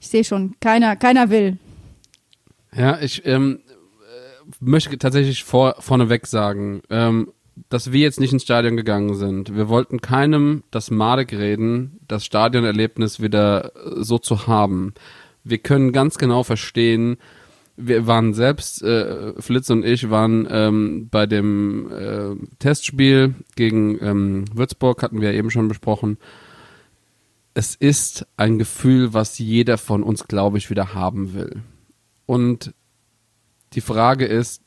sehe 0.11 0.23
schon, 0.23 0.55
keiner, 0.59 0.95
keiner 0.95 1.29
will. 1.29 1.57
Ja, 2.75 2.99
ich 3.01 3.25
ähm, 3.25 3.59
äh, 3.67 4.51
möchte 4.59 4.97
tatsächlich 4.97 5.43
vor, 5.43 5.75
vorneweg 5.79 6.27
sagen, 6.27 6.81
ähm, 6.89 7.31
dass 7.69 7.91
wir 7.91 7.99
jetzt 7.99 8.19
nicht 8.19 8.33
ins 8.33 8.43
Stadion 8.43 8.77
gegangen 8.77 9.15
sind. 9.15 9.55
Wir 9.55 9.67
wollten 9.67 10.01
keinem 10.01 10.63
das 10.71 10.91
Madig 10.91 11.33
reden, 11.33 11.99
das 12.07 12.25
Stadionerlebnis 12.25 13.21
wieder 13.21 13.75
äh, 13.75 14.03
so 14.03 14.17
zu 14.17 14.47
haben. 14.47 14.93
Wir 15.43 15.57
können 15.57 15.91
ganz 15.91 16.17
genau 16.17 16.43
verstehen, 16.43 17.17
wir 17.77 18.05
waren 18.05 18.33
selbst, 18.33 18.83
äh, 18.83 19.33
Flitz 19.41 19.69
und 19.69 19.83
ich 19.83 20.09
waren 20.09 20.47
ähm, 20.51 21.07
bei 21.09 21.25
dem 21.25 21.91
äh, 21.91 22.35
Testspiel 22.59 23.33
gegen 23.55 23.97
ähm, 24.03 24.45
Würzburg, 24.53 25.01
hatten 25.01 25.21
wir 25.21 25.33
eben 25.33 25.49
schon 25.49 25.67
besprochen 25.67 26.17
es 27.53 27.75
ist 27.75 28.25
ein 28.37 28.57
Gefühl, 28.57 29.13
was 29.13 29.37
jeder 29.39 29.77
von 29.77 30.03
uns, 30.03 30.27
glaube 30.27 30.57
ich, 30.57 30.69
wieder 30.69 30.93
haben 30.93 31.33
will. 31.33 31.63
Und 32.25 32.73
die 33.73 33.81
Frage 33.81 34.25
ist, 34.25 34.63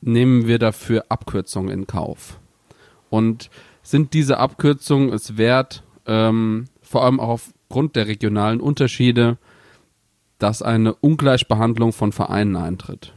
nehmen 0.00 0.46
wir 0.46 0.58
dafür 0.58 1.06
Abkürzungen 1.08 1.70
in 1.70 1.86
Kauf? 1.86 2.40
Und 3.10 3.50
sind 3.82 4.14
diese 4.14 4.38
Abkürzungen 4.38 5.12
es 5.12 5.36
wert, 5.36 5.82
ähm, 6.06 6.66
vor 6.82 7.04
allem 7.04 7.20
auch 7.20 7.28
aufgrund 7.28 7.96
der 7.96 8.06
regionalen 8.06 8.60
Unterschiede, 8.60 9.38
dass 10.38 10.62
eine 10.62 10.94
Ungleichbehandlung 10.94 11.92
von 11.92 12.12
Vereinen 12.12 12.56
eintritt? 12.56 13.14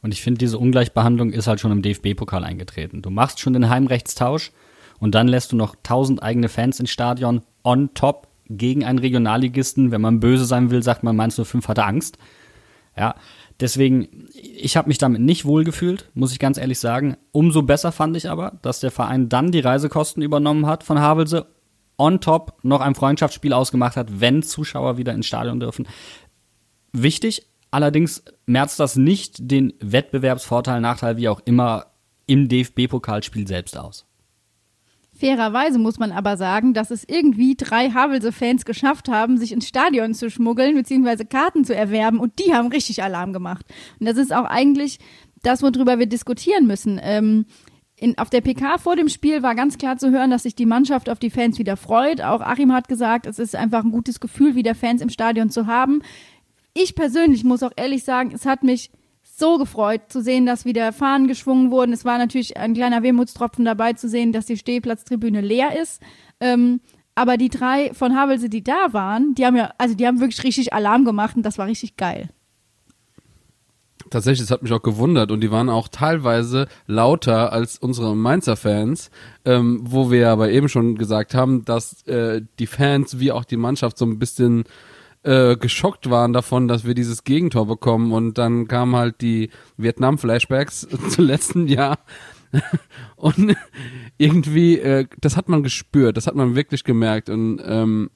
Und 0.00 0.14
ich 0.14 0.22
finde, 0.22 0.38
diese 0.38 0.58
Ungleichbehandlung 0.58 1.30
ist 1.30 1.46
halt 1.46 1.60
schon 1.60 1.72
im 1.72 1.82
DFB-Pokal 1.82 2.44
eingetreten. 2.44 3.02
Du 3.02 3.10
machst 3.10 3.40
schon 3.40 3.52
den 3.52 3.68
Heimrechtstausch 3.68 4.52
und 5.00 5.14
dann 5.14 5.28
lässt 5.28 5.52
du 5.52 5.56
noch 5.56 5.74
tausend 5.82 6.22
eigene 6.22 6.48
Fans 6.48 6.78
ins 6.80 6.90
Stadion 6.90 7.42
on 7.68 7.92
top 7.92 8.28
gegen 8.48 8.82
einen 8.82 8.98
Regionalligisten. 8.98 9.90
Wenn 9.90 10.00
man 10.00 10.20
böse 10.20 10.46
sein 10.46 10.70
will, 10.70 10.82
sagt 10.82 11.02
man, 11.02 11.14
Mainz 11.14 11.36
05 11.36 11.68
hatte 11.68 11.84
Angst. 11.84 12.16
Ja, 12.96 13.14
deswegen, 13.60 14.26
ich 14.32 14.76
habe 14.76 14.88
mich 14.88 14.96
damit 14.96 15.20
nicht 15.20 15.44
wohlgefühlt, 15.44 16.10
muss 16.14 16.32
ich 16.32 16.38
ganz 16.38 16.56
ehrlich 16.56 16.78
sagen. 16.80 17.18
Umso 17.30 17.62
besser 17.62 17.92
fand 17.92 18.16
ich 18.16 18.30
aber, 18.30 18.58
dass 18.62 18.80
der 18.80 18.90
Verein 18.90 19.28
dann 19.28 19.52
die 19.52 19.60
Reisekosten 19.60 20.22
übernommen 20.22 20.66
hat 20.66 20.82
von 20.82 20.98
Havelse, 20.98 21.46
on 21.98 22.20
top 22.20 22.58
noch 22.62 22.80
ein 22.80 22.94
Freundschaftsspiel 22.94 23.52
ausgemacht 23.52 23.96
hat, 23.96 24.20
wenn 24.20 24.42
Zuschauer 24.42 24.96
wieder 24.96 25.12
ins 25.12 25.26
Stadion 25.26 25.60
dürfen. 25.60 25.86
Wichtig, 26.92 27.46
allerdings 27.70 28.24
merzt 28.46 28.80
das 28.80 28.96
nicht 28.96 29.50
den 29.50 29.74
Wettbewerbsvorteil, 29.80 30.80
Nachteil, 30.80 31.18
wie 31.18 31.28
auch 31.28 31.40
immer, 31.44 31.86
im 32.26 32.48
DFB-Pokalspiel 32.48 33.46
selbst 33.46 33.76
aus. 33.76 34.07
Fairerweise 35.18 35.78
muss 35.78 35.98
man 35.98 36.12
aber 36.12 36.36
sagen, 36.36 36.74
dass 36.74 36.90
es 36.90 37.04
irgendwie 37.06 37.56
drei 37.56 37.90
Havelse-Fans 37.90 38.64
geschafft 38.64 39.08
haben, 39.08 39.36
sich 39.36 39.52
ins 39.52 39.66
Stadion 39.66 40.14
zu 40.14 40.30
schmuggeln 40.30 40.76
bzw. 40.76 41.24
Karten 41.24 41.64
zu 41.64 41.74
erwerben 41.74 42.20
und 42.20 42.38
die 42.38 42.54
haben 42.54 42.68
richtig 42.68 43.02
Alarm 43.02 43.32
gemacht. 43.32 43.66
Und 43.98 44.06
das 44.06 44.16
ist 44.16 44.32
auch 44.32 44.44
eigentlich 44.44 44.98
das, 45.42 45.62
worüber 45.62 45.98
wir 45.98 46.06
diskutieren 46.06 46.66
müssen. 46.66 47.00
Ähm, 47.02 47.46
in, 47.96 48.16
auf 48.16 48.30
der 48.30 48.42
PK 48.42 48.78
vor 48.78 48.94
dem 48.94 49.08
Spiel 49.08 49.42
war 49.42 49.56
ganz 49.56 49.76
klar 49.76 49.96
zu 49.96 50.10
hören, 50.10 50.30
dass 50.30 50.44
sich 50.44 50.54
die 50.54 50.66
Mannschaft 50.66 51.10
auf 51.10 51.18
die 51.18 51.30
Fans 51.30 51.58
wieder 51.58 51.76
freut. 51.76 52.20
Auch 52.20 52.40
Achim 52.40 52.72
hat 52.72 52.86
gesagt, 52.86 53.26
es 53.26 53.40
ist 53.40 53.56
einfach 53.56 53.82
ein 53.82 53.90
gutes 53.90 54.20
Gefühl, 54.20 54.54
wieder 54.54 54.76
Fans 54.76 55.02
im 55.02 55.08
Stadion 55.08 55.50
zu 55.50 55.66
haben. 55.66 56.02
Ich 56.74 56.94
persönlich 56.94 57.42
muss 57.42 57.64
auch 57.64 57.72
ehrlich 57.76 58.04
sagen, 58.04 58.30
es 58.32 58.46
hat 58.46 58.62
mich 58.62 58.92
so 59.38 59.58
gefreut 59.58 60.02
zu 60.08 60.22
sehen, 60.22 60.46
dass 60.46 60.64
wieder 60.64 60.92
Fahnen 60.92 61.28
geschwungen 61.28 61.70
wurden. 61.70 61.92
Es 61.92 62.04
war 62.04 62.18
natürlich 62.18 62.56
ein 62.56 62.74
kleiner 62.74 63.02
Wehmutstropfen 63.02 63.64
dabei 63.64 63.92
zu 63.92 64.08
sehen, 64.08 64.32
dass 64.32 64.46
die 64.46 64.56
Stehplatztribüne 64.56 65.40
leer 65.40 65.80
ist. 65.80 66.02
Ähm, 66.40 66.80
aber 67.14 67.36
die 67.36 67.48
drei 67.48 67.92
von 67.94 68.14
Havelse, 68.14 68.48
die 68.48 68.62
da 68.62 68.92
waren, 68.92 69.34
die 69.34 69.44
haben 69.44 69.56
ja, 69.56 69.72
also 69.78 69.94
die 69.94 70.06
haben 70.06 70.20
wirklich 70.20 70.44
richtig 70.44 70.72
Alarm 70.72 71.04
gemacht 71.04 71.36
und 71.36 71.42
das 71.42 71.58
war 71.58 71.66
richtig 71.66 71.96
geil. 71.96 72.28
Tatsächlich, 74.10 74.46
das 74.46 74.50
hat 74.50 74.62
mich 74.62 74.72
auch 74.72 74.82
gewundert 74.82 75.30
und 75.30 75.40
die 75.40 75.50
waren 75.50 75.68
auch 75.68 75.88
teilweise 75.88 76.66
lauter 76.86 77.52
als 77.52 77.78
unsere 77.78 78.16
Mainzer 78.16 78.56
Fans, 78.56 79.10
ähm, 79.44 79.80
wo 79.82 80.10
wir 80.10 80.30
aber 80.30 80.50
eben 80.50 80.68
schon 80.68 80.96
gesagt 80.96 81.34
haben, 81.34 81.64
dass 81.64 82.06
äh, 82.06 82.42
die 82.58 82.66
Fans 82.66 83.18
wie 83.18 83.32
auch 83.32 83.44
die 83.44 83.56
Mannschaft 83.56 83.98
so 83.98 84.06
ein 84.06 84.18
bisschen 84.18 84.64
äh, 85.22 85.56
geschockt 85.56 86.10
waren 86.10 86.32
davon, 86.32 86.68
dass 86.68 86.84
wir 86.84 86.94
dieses 86.94 87.24
Gegentor 87.24 87.66
bekommen. 87.66 88.12
Und 88.12 88.38
dann 88.38 88.68
kamen 88.68 88.96
halt 88.96 89.20
die 89.20 89.50
Vietnam-Flashbacks 89.76 90.88
zu 91.10 91.22
letzten 91.22 91.66
Jahr. 91.66 91.98
Und 93.16 93.56
irgendwie, 94.16 94.78
äh, 94.78 95.06
das 95.20 95.36
hat 95.36 95.48
man 95.48 95.62
gespürt, 95.62 96.16
das 96.16 96.26
hat 96.26 96.34
man 96.34 96.54
wirklich 96.54 96.84
gemerkt. 96.84 97.28
Und 97.28 97.60
ähm, 97.64 98.10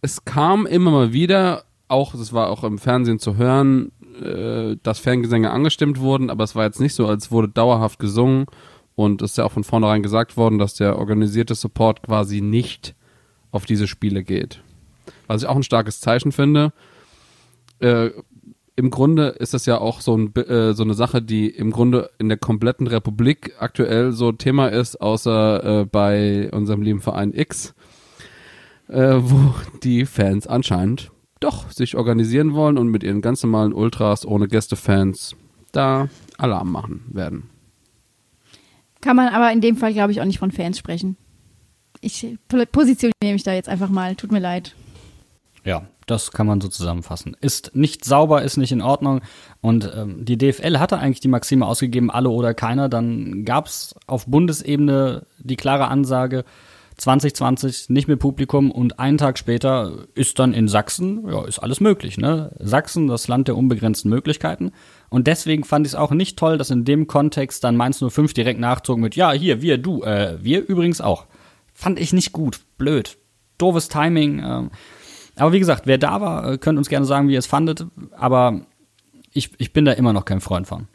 es 0.00 0.24
kam 0.24 0.66
immer 0.66 0.90
mal 0.90 1.12
wieder, 1.12 1.64
auch, 1.88 2.12
das 2.12 2.32
war 2.32 2.48
auch 2.48 2.64
im 2.64 2.78
Fernsehen 2.78 3.18
zu 3.18 3.36
hören, 3.36 3.92
äh, 4.20 4.76
dass 4.82 4.98
Fangesänge 4.98 5.50
angestimmt 5.50 6.00
wurden, 6.00 6.30
aber 6.30 6.44
es 6.44 6.54
war 6.54 6.64
jetzt 6.64 6.80
nicht 6.80 6.94
so, 6.94 7.06
als 7.06 7.30
wurde 7.30 7.48
dauerhaft 7.48 7.98
gesungen. 7.98 8.46
Und 8.94 9.22
es 9.22 9.32
ist 9.32 9.36
ja 9.38 9.44
auch 9.44 9.52
von 9.52 9.64
vornherein 9.64 10.02
gesagt 10.02 10.36
worden, 10.36 10.58
dass 10.58 10.74
der 10.74 10.98
organisierte 10.98 11.54
Support 11.54 12.02
quasi 12.02 12.40
nicht 12.40 12.94
auf 13.50 13.64
diese 13.64 13.88
Spiele 13.88 14.22
geht. 14.22 14.62
Was 15.26 15.42
ich 15.42 15.48
auch 15.48 15.56
ein 15.56 15.62
starkes 15.62 16.00
Zeichen 16.00 16.32
finde. 16.32 16.72
Äh, 17.80 18.10
Im 18.76 18.90
Grunde 18.90 19.28
ist 19.28 19.54
das 19.54 19.66
ja 19.66 19.78
auch 19.78 20.00
so, 20.00 20.16
ein, 20.16 20.34
äh, 20.36 20.72
so 20.72 20.82
eine 20.82 20.94
Sache, 20.94 21.20
die 21.20 21.48
im 21.48 21.70
Grunde 21.70 22.10
in 22.18 22.28
der 22.28 22.38
kompletten 22.38 22.86
Republik 22.86 23.54
aktuell 23.58 24.12
so 24.12 24.32
Thema 24.32 24.68
ist, 24.68 25.00
außer 25.00 25.80
äh, 25.80 25.84
bei 25.84 26.50
unserem 26.52 26.82
lieben 26.82 27.00
Verein 27.00 27.32
X, 27.34 27.74
äh, 28.88 29.16
wo 29.18 29.54
die 29.82 30.06
Fans 30.06 30.46
anscheinend 30.46 31.10
doch 31.40 31.70
sich 31.70 31.96
organisieren 31.96 32.54
wollen 32.54 32.78
und 32.78 32.88
mit 32.88 33.02
ihren 33.02 33.20
ganz 33.20 33.42
normalen 33.42 33.72
Ultras 33.72 34.24
ohne 34.24 34.48
Gästefans 34.48 35.34
da 35.72 36.08
Alarm 36.38 36.70
machen 36.70 37.04
werden. 37.12 37.50
Kann 39.00 39.16
man 39.16 39.28
aber 39.28 39.52
in 39.52 39.60
dem 39.60 39.76
Fall, 39.76 39.92
glaube 39.92 40.12
ich, 40.12 40.20
auch 40.20 40.24
nicht 40.24 40.38
von 40.38 40.52
Fans 40.52 40.78
sprechen. 40.78 41.16
Ich 42.00 42.26
positioniere 42.70 43.32
mich 43.32 43.42
da 43.42 43.52
jetzt 43.52 43.68
einfach 43.68 43.88
mal. 43.88 44.14
Tut 44.14 44.32
mir 44.32 44.38
leid. 44.38 44.74
Ja, 45.64 45.86
das 46.06 46.32
kann 46.32 46.46
man 46.46 46.60
so 46.60 46.68
zusammenfassen. 46.68 47.36
Ist 47.40 47.76
nicht 47.76 48.04
sauber, 48.04 48.42
ist 48.42 48.56
nicht 48.56 48.72
in 48.72 48.82
Ordnung. 48.82 49.20
Und 49.60 49.90
ähm, 49.94 50.24
die 50.24 50.36
DFL 50.36 50.78
hatte 50.78 50.98
eigentlich 50.98 51.20
die 51.20 51.28
Maxime 51.28 51.66
ausgegeben, 51.66 52.10
alle 52.10 52.30
oder 52.30 52.54
keiner. 52.54 52.88
Dann 52.88 53.44
gab 53.44 53.66
es 53.66 53.94
auf 54.06 54.26
Bundesebene 54.26 55.26
die 55.38 55.56
klare 55.56 55.88
Ansage, 55.88 56.44
2020 56.98 57.88
nicht 57.88 58.06
mit 58.06 58.18
Publikum 58.18 58.70
und 58.70 58.98
einen 58.98 59.18
Tag 59.18 59.38
später 59.38 60.06
ist 60.14 60.38
dann 60.38 60.52
in 60.52 60.68
Sachsen, 60.68 61.26
ja, 61.28 61.44
ist 61.46 61.58
alles 61.58 61.80
möglich, 61.80 62.18
ne? 62.18 62.52
Sachsen, 62.58 63.08
das 63.08 63.28
Land 63.28 63.48
der 63.48 63.56
unbegrenzten 63.56 64.10
Möglichkeiten. 64.10 64.72
Und 65.08 65.26
deswegen 65.26 65.64
fand 65.64 65.86
ich 65.86 65.92
es 65.92 65.98
auch 65.98 66.10
nicht 66.10 66.38
toll, 66.38 66.58
dass 66.58 66.70
in 66.70 66.84
dem 66.84 67.06
Kontext 67.06 67.64
dann 67.64 67.76
Mainz 67.76 68.04
05 68.06 68.34
direkt 68.34 68.60
nachzog 68.60 68.98
mit, 68.98 69.16
ja, 69.16 69.32
hier, 69.32 69.62
wir, 69.62 69.78
du, 69.78 70.02
äh, 70.02 70.36
wir 70.42 70.68
übrigens 70.68 71.00
auch. 71.00 71.26
Fand 71.72 71.98
ich 71.98 72.12
nicht 72.12 72.32
gut, 72.32 72.60
blöd, 72.78 73.16
doofes 73.58 73.88
Timing. 73.88 74.38
Äh. 74.38 74.68
Aber 75.36 75.52
wie 75.52 75.58
gesagt, 75.58 75.86
wer 75.86 75.98
da 75.98 76.20
war, 76.20 76.52
äh, 76.52 76.58
könnt 76.58 76.78
uns 76.78 76.88
gerne 76.88 77.06
sagen, 77.06 77.28
wie 77.28 77.32
ihr 77.34 77.38
es 77.38 77.46
fandet. 77.46 77.86
Aber 78.16 78.60
ich, 79.32 79.50
ich 79.58 79.72
bin 79.72 79.84
da 79.84 79.92
immer 79.92 80.12
noch 80.12 80.24
kein 80.24 80.40
Freund 80.40 80.66
von. 80.66 80.88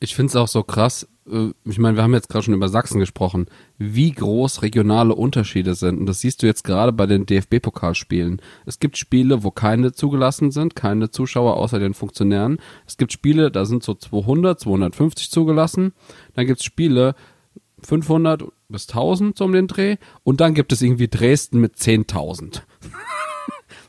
Ich 0.00 0.14
finde 0.14 0.30
es 0.30 0.36
auch 0.36 0.48
so 0.48 0.62
krass, 0.62 1.08
äh, 1.30 1.50
ich 1.64 1.78
meine, 1.78 1.96
wir 1.96 2.02
haben 2.02 2.14
jetzt 2.14 2.28
gerade 2.28 2.44
schon 2.44 2.54
über 2.54 2.68
Sachsen 2.68 3.00
gesprochen, 3.00 3.46
wie 3.78 4.12
groß 4.12 4.62
regionale 4.62 5.14
Unterschiede 5.14 5.74
sind. 5.74 5.98
Und 5.98 6.06
das 6.06 6.20
siehst 6.20 6.42
du 6.42 6.46
jetzt 6.46 6.64
gerade 6.64 6.92
bei 6.92 7.06
den 7.06 7.26
DFB-Pokalspielen. 7.26 8.40
Es 8.64 8.78
gibt 8.78 8.96
Spiele, 8.96 9.42
wo 9.42 9.50
keine 9.50 9.92
zugelassen 9.92 10.50
sind, 10.50 10.76
keine 10.76 11.10
Zuschauer 11.10 11.56
außer 11.56 11.78
den 11.78 11.94
Funktionären. 11.94 12.58
Es 12.86 12.96
gibt 12.96 13.12
Spiele, 13.12 13.50
da 13.50 13.64
sind 13.64 13.82
so 13.82 13.94
200, 13.94 14.58
250 14.60 15.30
zugelassen. 15.30 15.92
Dann 16.34 16.46
gibt 16.46 16.60
es 16.60 16.64
Spiele 16.64 17.14
500 17.82 18.44
bis 18.68 18.88
1000 18.88 19.36
so 19.36 19.44
um 19.44 19.52
den 19.52 19.68
Dreh. 19.68 19.96
Und 20.24 20.40
dann 20.40 20.54
gibt 20.54 20.72
es 20.72 20.82
irgendwie 20.82 21.08
Dresden 21.08 21.60
mit 21.60 21.76
10.000. 21.76 22.62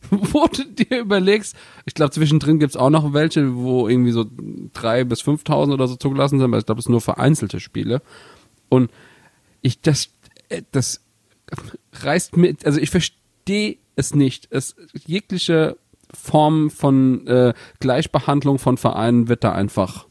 wo 0.12 0.48
du 0.48 0.64
dir 0.66 1.00
überlegst, 1.00 1.56
ich 1.86 1.94
glaube, 1.94 2.12
zwischendrin 2.12 2.60
gibt's 2.60 2.78
auch 2.78 2.90
noch 2.90 3.14
welche, 3.14 3.56
wo 3.56 3.88
irgendwie 3.88 4.12
so 4.12 4.26
drei 4.74 5.04
bis 5.04 5.22
5.000 5.22 5.74
oder 5.74 5.88
so 5.88 5.96
zugelassen 5.96 6.40
sind, 6.40 6.52
weil 6.52 6.60
ich 6.60 6.66
glaube, 6.66 6.80
es 6.80 6.86
sind 6.86 6.92
nur 6.92 7.02
vereinzelte 7.02 7.60
Spiele. 7.60 8.02
Und 8.70 8.92
ich, 9.62 9.82
das, 9.82 10.10
äh, 10.50 10.62
das 10.72 11.04
reißt 11.94 12.38
mir, 12.38 12.56
also 12.64 12.80
ich 12.80 12.90
verstehe 12.90 13.78
es 13.96 14.16
nicht. 14.16 14.48
Es, 14.52 14.76
jegliche 15.06 15.78
Form 16.14 16.70
von 16.70 17.28
äh, 17.28 17.54
Gleichbehandlung 17.80 18.60
von 18.60 18.78
Vereinen 18.78 19.28
wird 19.28 19.44
da 19.44 19.52
einfach, 19.54 20.08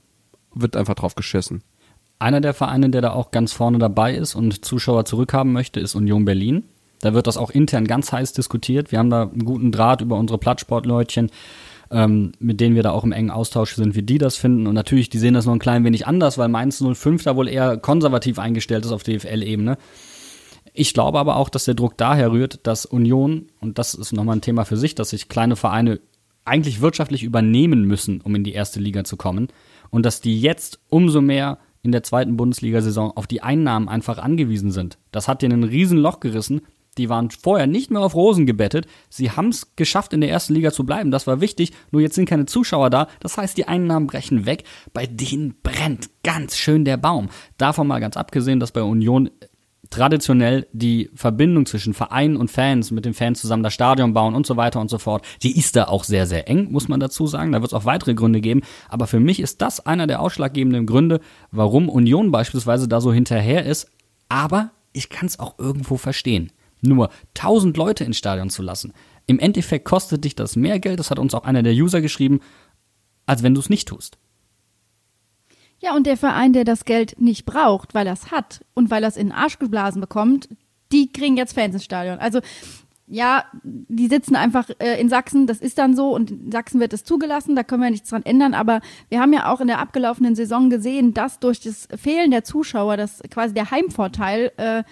wird 0.54 0.76
einfach 0.76 0.94
drauf 0.94 1.14
geschissen. 1.14 1.62
Einer 2.18 2.40
der 2.40 2.54
Vereine, 2.54 2.90
der 2.90 3.02
da 3.02 3.12
auch 3.12 3.30
ganz 3.30 3.52
vorne 3.52 3.78
dabei 3.78 4.14
ist 4.14 4.34
und 4.34 4.64
Zuschauer 4.64 5.04
zurückhaben 5.04 5.52
möchte, 5.52 5.80
ist 5.80 5.94
Union 5.94 6.24
Berlin. 6.24 6.64
Da 7.00 7.12
wird 7.12 7.26
das 7.26 7.36
auch 7.36 7.50
intern 7.50 7.86
ganz 7.86 8.10
heiß 8.10 8.32
diskutiert. 8.32 8.90
Wir 8.90 8.98
haben 8.98 9.10
da 9.10 9.24
einen 9.24 9.44
guten 9.44 9.70
Draht 9.70 10.00
über 10.00 10.16
unsere 10.16 10.38
Plattsportleutchen, 10.38 11.30
ähm, 11.90 12.32
mit 12.38 12.60
denen 12.60 12.74
wir 12.74 12.82
da 12.82 12.92
auch 12.92 13.04
im 13.04 13.12
engen 13.12 13.30
Austausch 13.30 13.74
sind, 13.74 13.94
wie 13.94 14.02
die 14.02 14.16
das 14.16 14.36
finden. 14.36 14.66
Und 14.66 14.74
natürlich, 14.74 15.10
die 15.10 15.18
sehen 15.18 15.34
das 15.34 15.44
noch 15.44 15.52
ein 15.52 15.58
klein 15.58 15.84
wenig 15.84 16.06
anders, 16.06 16.38
weil 16.38 16.48
Mainz 16.48 16.82
05 16.82 17.22
da 17.22 17.36
wohl 17.36 17.48
eher 17.48 17.76
konservativ 17.76 18.38
eingestellt 18.38 18.86
ist 18.86 18.92
auf 18.92 19.02
DFL-Ebene. 19.02 19.76
Ich 20.72 20.94
glaube 20.94 21.18
aber 21.18 21.36
auch, 21.36 21.48
dass 21.50 21.64
der 21.64 21.74
Druck 21.74 21.96
daher 21.96 22.32
rührt, 22.32 22.66
dass 22.66 22.86
Union, 22.86 23.46
und 23.60 23.78
das 23.78 23.94
ist 23.94 24.12
nochmal 24.12 24.36
ein 24.36 24.42
Thema 24.42 24.64
für 24.64 24.76
sich, 24.76 24.94
dass 24.94 25.10
sich 25.10 25.28
kleine 25.28 25.56
Vereine 25.56 26.00
eigentlich 26.44 26.80
wirtschaftlich 26.80 27.24
übernehmen 27.24 27.84
müssen, 27.84 28.20
um 28.22 28.34
in 28.34 28.44
die 28.44 28.52
erste 28.52 28.80
Liga 28.80 29.04
zu 29.04 29.16
kommen. 29.16 29.48
Und 29.90 30.06
dass 30.06 30.20
die 30.20 30.40
jetzt 30.40 30.80
umso 30.88 31.20
mehr 31.20 31.58
in 31.86 31.92
der 31.92 32.02
zweiten 32.02 32.36
Bundesliga-Saison 32.36 33.12
auf 33.16 33.26
die 33.26 33.42
Einnahmen 33.42 33.88
einfach 33.88 34.18
angewiesen 34.18 34.72
sind. 34.72 34.98
Das 35.12 35.28
hat 35.28 35.40
denen 35.40 35.62
ein 35.62 35.68
Riesenloch 35.68 36.20
gerissen, 36.20 36.60
die 36.98 37.08
waren 37.08 37.30
vorher 37.30 37.66
nicht 37.66 37.90
mehr 37.90 38.00
auf 38.00 38.14
Rosen 38.14 38.46
gebettet. 38.46 38.86
Sie 39.10 39.30
haben 39.30 39.48
es 39.48 39.76
geschafft, 39.76 40.12
in 40.12 40.20
der 40.20 40.30
ersten 40.30 40.54
Liga 40.54 40.72
zu 40.72 40.84
bleiben. 40.84 41.10
Das 41.10 41.26
war 41.26 41.40
wichtig. 41.40 41.72
Nur 41.90 42.00
jetzt 42.00 42.14
sind 42.14 42.28
keine 42.28 42.46
Zuschauer 42.46 42.90
da. 42.90 43.08
Das 43.20 43.36
heißt, 43.36 43.56
die 43.56 43.68
Einnahmen 43.68 44.06
brechen 44.06 44.46
weg. 44.46 44.64
Bei 44.92 45.06
denen 45.06 45.56
brennt 45.62 46.08
ganz 46.22 46.56
schön 46.56 46.84
der 46.84 46.96
Baum. 46.96 47.28
Davon 47.58 47.86
mal 47.86 48.00
ganz 48.00 48.16
abgesehen, 48.16 48.60
dass 48.60 48.72
bei 48.72 48.82
Union 48.82 49.30
traditionell 49.90 50.66
die 50.72 51.10
Verbindung 51.14 51.66
zwischen 51.66 51.94
Verein 51.94 52.36
und 52.36 52.50
Fans, 52.50 52.90
mit 52.90 53.04
den 53.04 53.14
Fans 53.14 53.40
zusammen 53.40 53.62
das 53.62 53.74
Stadion 53.74 54.12
bauen 54.12 54.34
und 54.34 54.46
so 54.46 54.56
weiter 54.56 54.80
und 54.80 54.90
so 54.90 54.98
fort, 54.98 55.24
die 55.42 55.58
ist 55.58 55.76
da 55.76 55.84
auch 55.84 56.04
sehr, 56.04 56.26
sehr 56.26 56.48
eng, 56.48 56.70
muss 56.70 56.88
man 56.88 57.00
dazu 57.00 57.26
sagen. 57.26 57.52
Da 57.52 57.60
wird 57.60 57.72
es 57.72 57.78
auch 57.78 57.84
weitere 57.84 58.14
Gründe 58.14 58.40
geben. 58.40 58.62
Aber 58.88 59.06
für 59.06 59.20
mich 59.20 59.40
ist 59.40 59.62
das 59.62 59.84
einer 59.84 60.06
der 60.06 60.20
ausschlaggebenden 60.20 60.86
Gründe, 60.86 61.20
warum 61.50 61.88
Union 61.88 62.30
beispielsweise 62.30 62.88
da 62.88 63.00
so 63.00 63.12
hinterher 63.12 63.64
ist. 63.64 63.90
Aber 64.28 64.70
ich 64.92 65.08
kann 65.08 65.26
es 65.26 65.38
auch 65.38 65.58
irgendwo 65.58 65.96
verstehen 65.96 66.50
nur 66.82 67.10
1000 67.34 67.76
Leute 67.76 68.04
ins 68.04 68.18
Stadion 68.18 68.50
zu 68.50 68.62
lassen. 68.62 68.92
Im 69.26 69.38
Endeffekt 69.38 69.84
kostet 69.84 70.24
dich 70.24 70.34
das 70.34 70.56
mehr 70.56 70.78
Geld, 70.78 70.98
das 70.98 71.10
hat 71.10 71.18
uns 71.18 71.34
auch 71.34 71.44
einer 71.44 71.62
der 71.62 71.72
User 71.72 72.00
geschrieben, 72.00 72.40
als 73.26 73.42
wenn 73.42 73.54
du 73.54 73.60
es 73.60 73.70
nicht 73.70 73.88
tust. 73.88 74.18
Ja, 75.86 75.94
und 75.94 76.04
der 76.04 76.16
Verein, 76.16 76.52
der 76.52 76.64
das 76.64 76.84
Geld 76.84 77.14
nicht 77.20 77.46
braucht, 77.46 77.94
weil 77.94 78.08
er 78.08 78.14
es 78.14 78.32
hat 78.32 78.64
und 78.74 78.90
weil 78.90 79.04
er 79.04 79.08
es 79.08 79.16
in 79.16 79.28
den 79.28 79.36
Arsch 79.36 79.60
geblasen 79.60 80.00
bekommt, 80.00 80.48
die 80.90 81.12
kriegen 81.12 81.36
jetzt 81.36 81.52
Fans 81.52 81.74
ins 81.74 81.84
Stadion. 81.84 82.18
Also 82.18 82.40
ja, 83.06 83.44
die 83.62 84.08
sitzen 84.08 84.34
einfach 84.34 84.68
äh, 84.80 85.00
in 85.00 85.08
Sachsen, 85.08 85.46
das 85.46 85.58
ist 85.60 85.78
dann 85.78 85.94
so 85.94 86.12
und 86.12 86.32
in 86.32 86.50
Sachsen 86.50 86.80
wird 86.80 86.92
es 86.92 87.04
zugelassen, 87.04 87.54
da 87.54 87.62
können 87.62 87.84
wir 87.84 87.90
nichts 87.90 88.10
dran 88.10 88.24
ändern, 88.24 88.52
aber 88.52 88.80
wir 89.10 89.20
haben 89.20 89.32
ja 89.32 89.48
auch 89.48 89.60
in 89.60 89.68
der 89.68 89.78
abgelaufenen 89.78 90.34
Saison 90.34 90.70
gesehen, 90.70 91.14
dass 91.14 91.38
durch 91.38 91.60
das 91.60 91.86
Fehlen 91.96 92.32
der 92.32 92.42
Zuschauer, 92.42 92.96
das 92.96 93.22
quasi 93.30 93.54
der 93.54 93.70
Heimvorteil 93.70 94.50
äh, 94.56 94.82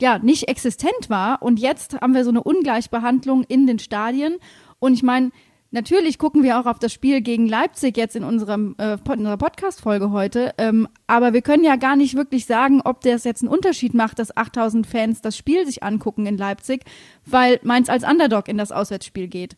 ja 0.00 0.20
nicht 0.20 0.48
existent 0.48 1.10
war. 1.10 1.42
Und 1.42 1.60
jetzt 1.60 2.00
haben 2.00 2.14
wir 2.14 2.24
so 2.24 2.30
eine 2.30 2.42
Ungleichbehandlung 2.42 3.44
in 3.44 3.66
den 3.66 3.78
Stadien. 3.78 4.36
Und 4.78 4.94
ich 4.94 5.02
meine, 5.02 5.32
Natürlich 5.72 6.18
gucken 6.18 6.42
wir 6.42 6.58
auch 6.58 6.66
auf 6.66 6.80
das 6.80 6.92
Spiel 6.92 7.20
gegen 7.20 7.46
Leipzig 7.46 7.96
jetzt 7.96 8.16
in, 8.16 8.24
unserem, 8.24 8.74
äh, 8.78 8.94
in 8.94 9.18
unserer 9.18 9.36
Podcast-Folge 9.36 10.10
heute. 10.10 10.52
Ähm, 10.58 10.88
aber 11.06 11.32
wir 11.32 11.42
können 11.42 11.62
ja 11.62 11.76
gar 11.76 11.94
nicht 11.94 12.16
wirklich 12.16 12.46
sagen, 12.46 12.80
ob 12.84 13.02
das 13.02 13.22
jetzt 13.22 13.42
einen 13.42 13.52
Unterschied 13.52 13.94
macht, 13.94 14.18
dass 14.18 14.36
8000 14.36 14.84
Fans 14.84 15.20
das 15.20 15.36
Spiel 15.36 15.64
sich 15.66 15.84
angucken 15.84 16.26
in 16.26 16.36
Leipzig, 16.36 16.82
weil 17.24 17.60
Mainz 17.62 17.88
als 17.88 18.02
Underdog 18.02 18.48
in 18.48 18.58
das 18.58 18.72
Auswärtsspiel 18.72 19.28
geht. 19.28 19.56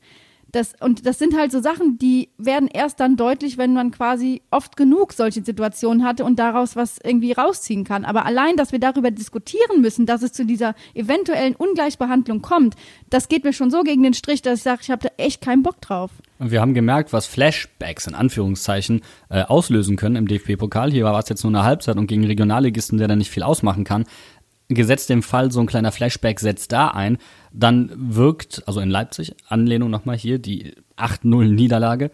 Das, 0.52 0.74
und 0.80 1.06
das 1.06 1.18
sind 1.18 1.34
halt 1.34 1.50
so 1.50 1.60
Sachen, 1.62 1.96
die 1.96 2.28
werden 2.36 2.68
erst 2.68 3.00
dann 3.00 3.16
deutlich, 3.16 3.56
wenn 3.56 3.72
man 3.72 3.90
quasi 3.90 4.42
oft 4.50 4.76
genug 4.76 5.14
solche 5.14 5.42
Situationen 5.42 6.04
hatte 6.04 6.26
und 6.26 6.38
daraus 6.38 6.76
was 6.76 6.98
irgendwie 7.02 7.32
rausziehen 7.32 7.84
kann. 7.84 8.04
Aber 8.04 8.26
allein, 8.26 8.56
dass 8.56 8.70
wir 8.70 8.78
darüber 8.78 9.10
diskutieren 9.10 9.80
müssen, 9.80 10.04
dass 10.04 10.20
es 10.20 10.32
zu 10.32 10.44
dieser 10.44 10.74
eventuellen 10.92 11.56
Ungleichbehandlung 11.56 12.42
kommt, 12.42 12.74
das 13.08 13.28
geht 13.28 13.44
mir 13.44 13.54
schon 13.54 13.70
so 13.70 13.82
gegen 13.82 14.02
den 14.02 14.12
Strich, 14.12 14.42
dass 14.42 14.58
ich 14.58 14.62
sage, 14.62 14.80
ich 14.82 14.90
habe 14.90 15.08
da 15.08 15.14
echt 15.16 15.40
keinen 15.40 15.62
Bock 15.62 15.80
drauf. 15.80 16.10
Und 16.38 16.50
wir 16.50 16.60
haben 16.60 16.74
gemerkt, 16.74 17.14
was 17.14 17.26
Flashbacks 17.26 18.06
in 18.06 18.14
Anführungszeichen 18.14 19.00
äh, 19.30 19.44
auslösen 19.44 19.96
können 19.96 20.16
im 20.16 20.28
DFB-Pokal. 20.28 20.90
Hier 20.90 21.04
war 21.04 21.18
es 21.18 21.30
jetzt 21.30 21.44
nur 21.44 21.52
eine 21.52 21.62
Halbzeit 21.62 21.96
und 21.96 22.08
gegen 22.08 22.26
Regionalligisten, 22.26 22.98
der 22.98 23.08
da 23.08 23.16
nicht 23.16 23.30
viel 23.30 23.42
ausmachen 23.42 23.84
kann 23.84 24.04
gesetzt 24.74 25.10
dem 25.10 25.22
Fall 25.22 25.50
so 25.52 25.60
ein 25.60 25.66
kleiner 25.66 25.92
Flashback 25.92 26.40
setzt 26.40 26.72
da 26.72 26.88
ein, 26.88 27.18
dann 27.52 27.90
wirkt, 27.94 28.62
also 28.66 28.80
in 28.80 28.90
Leipzig, 28.90 29.34
Anlehnung 29.48 29.90
nochmal 29.90 30.16
hier, 30.16 30.38
die 30.38 30.74
8-0 30.96 31.44
Niederlage, 31.48 32.10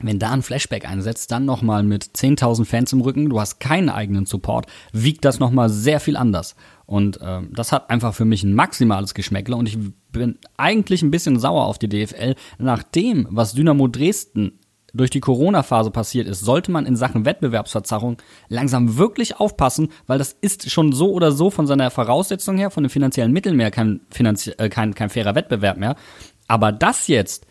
wenn 0.00 0.18
da 0.18 0.32
ein 0.32 0.42
Flashback 0.42 0.88
einsetzt, 0.88 1.30
dann 1.30 1.44
nochmal 1.44 1.82
mit 1.82 2.04
10.000 2.04 2.64
Fans 2.64 2.92
im 2.92 3.00
Rücken, 3.00 3.28
du 3.28 3.40
hast 3.40 3.60
keinen 3.60 3.88
eigenen 3.88 4.26
Support, 4.26 4.66
wiegt 4.92 5.24
das 5.24 5.38
nochmal 5.38 5.68
sehr 5.68 6.00
viel 6.00 6.16
anders. 6.16 6.56
Und 6.86 7.20
äh, 7.20 7.40
das 7.52 7.72
hat 7.72 7.88
einfach 7.88 8.14
für 8.14 8.24
mich 8.24 8.42
ein 8.42 8.54
maximales 8.54 9.14
Geschmäckle 9.14 9.56
und 9.56 9.68
ich 9.68 9.78
bin 10.10 10.38
eigentlich 10.56 11.02
ein 11.02 11.10
bisschen 11.10 11.38
sauer 11.38 11.66
auf 11.66 11.78
die 11.78 11.88
DFL, 11.88 12.34
nach 12.58 12.82
dem, 12.82 13.26
was 13.30 13.54
Dynamo 13.54 13.88
Dresden 13.88 14.58
durch 14.94 15.10
die 15.10 15.20
Corona-Phase 15.20 15.90
passiert 15.90 16.26
ist, 16.26 16.40
sollte 16.40 16.70
man 16.70 16.86
in 16.86 16.96
Sachen 16.96 17.24
Wettbewerbsverzerrung 17.24 18.18
langsam 18.48 18.96
wirklich 18.96 19.36
aufpassen, 19.40 19.88
weil 20.06 20.18
das 20.18 20.36
ist 20.40 20.70
schon 20.70 20.92
so 20.92 21.12
oder 21.12 21.32
so 21.32 21.50
von 21.50 21.66
seiner 21.66 21.90
Voraussetzung 21.90 22.58
her, 22.58 22.70
von 22.70 22.84
den 22.84 22.90
finanziellen 22.90 23.32
Mitteln 23.32 23.56
mehr 23.56 23.70
kein, 23.70 24.00
finanzie 24.10 24.52
äh, 24.58 24.68
kein, 24.68 24.94
kein 24.94 25.10
fairer 25.10 25.34
Wettbewerb 25.34 25.78
mehr. 25.78 25.96
Aber 26.46 26.72
das 26.72 27.08
jetzt, 27.08 27.46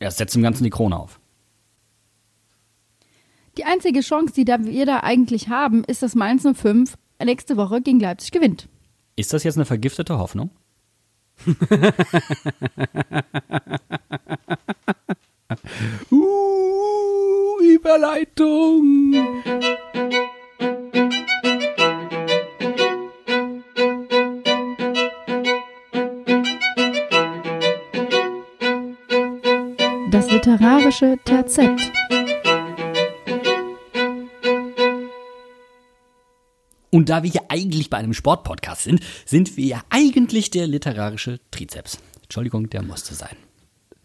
ja, 0.00 0.10
setzt 0.10 0.34
dem 0.34 0.42
Ganzen 0.42 0.64
die 0.64 0.70
Krone 0.70 0.98
auf. 0.98 1.20
Die 3.56 3.64
einzige 3.64 4.00
Chance, 4.00 4.34
die 4.34 4.44
da 4.44 4.64
wir 4.64 4.86
da 4.86 5.00
eigentlich 5.00 5.48
haben, 5.48 5.84
ist, 5.84 6.02
dass 6.02 6.14
Mainz 6.14 6.42
05 6.42 6.96
nächste 7.22 7.56
Woche 7.56 7.80
gegen 7.82 8.00
Leipzig 8.00 8.32
gewinnt. 8.32 8.68
Ist 9.16 9.32
das 9.32 9.44
jetzt 9.44 9.56
eine 9.56 9.64
vergiftete 9.66 10.18
Hoffnung? 10.18 10.50
Uh, 16.10 17.60
Überleitung. 17.60 19.14
Das 30.10 30.30
literarische 30.30 31.18
Terzett. 31.24 31.80
Und 36.92 37.08
da 37.08 37.22
wir 37.22 37.30
hier 37.30 37.42
eigentlich 37.48 37.88
bei 37.88 37.98
einem 37.98 38.12
Sportpodcast 38.12 38.82
sind, 38.82 39.00
sind 39.24 39.56
wir 39.56 39.64
ja 39.64 39.82
eigentlich 39.90 40.50
der 40.50 40.66
literarische 40.66 41.40
Trizeps. 41.50 41.98
Entschuldigung, 42.22 42.68
der 42.68 42.82
musste 42.82 43.14
sein. 43.14 43.36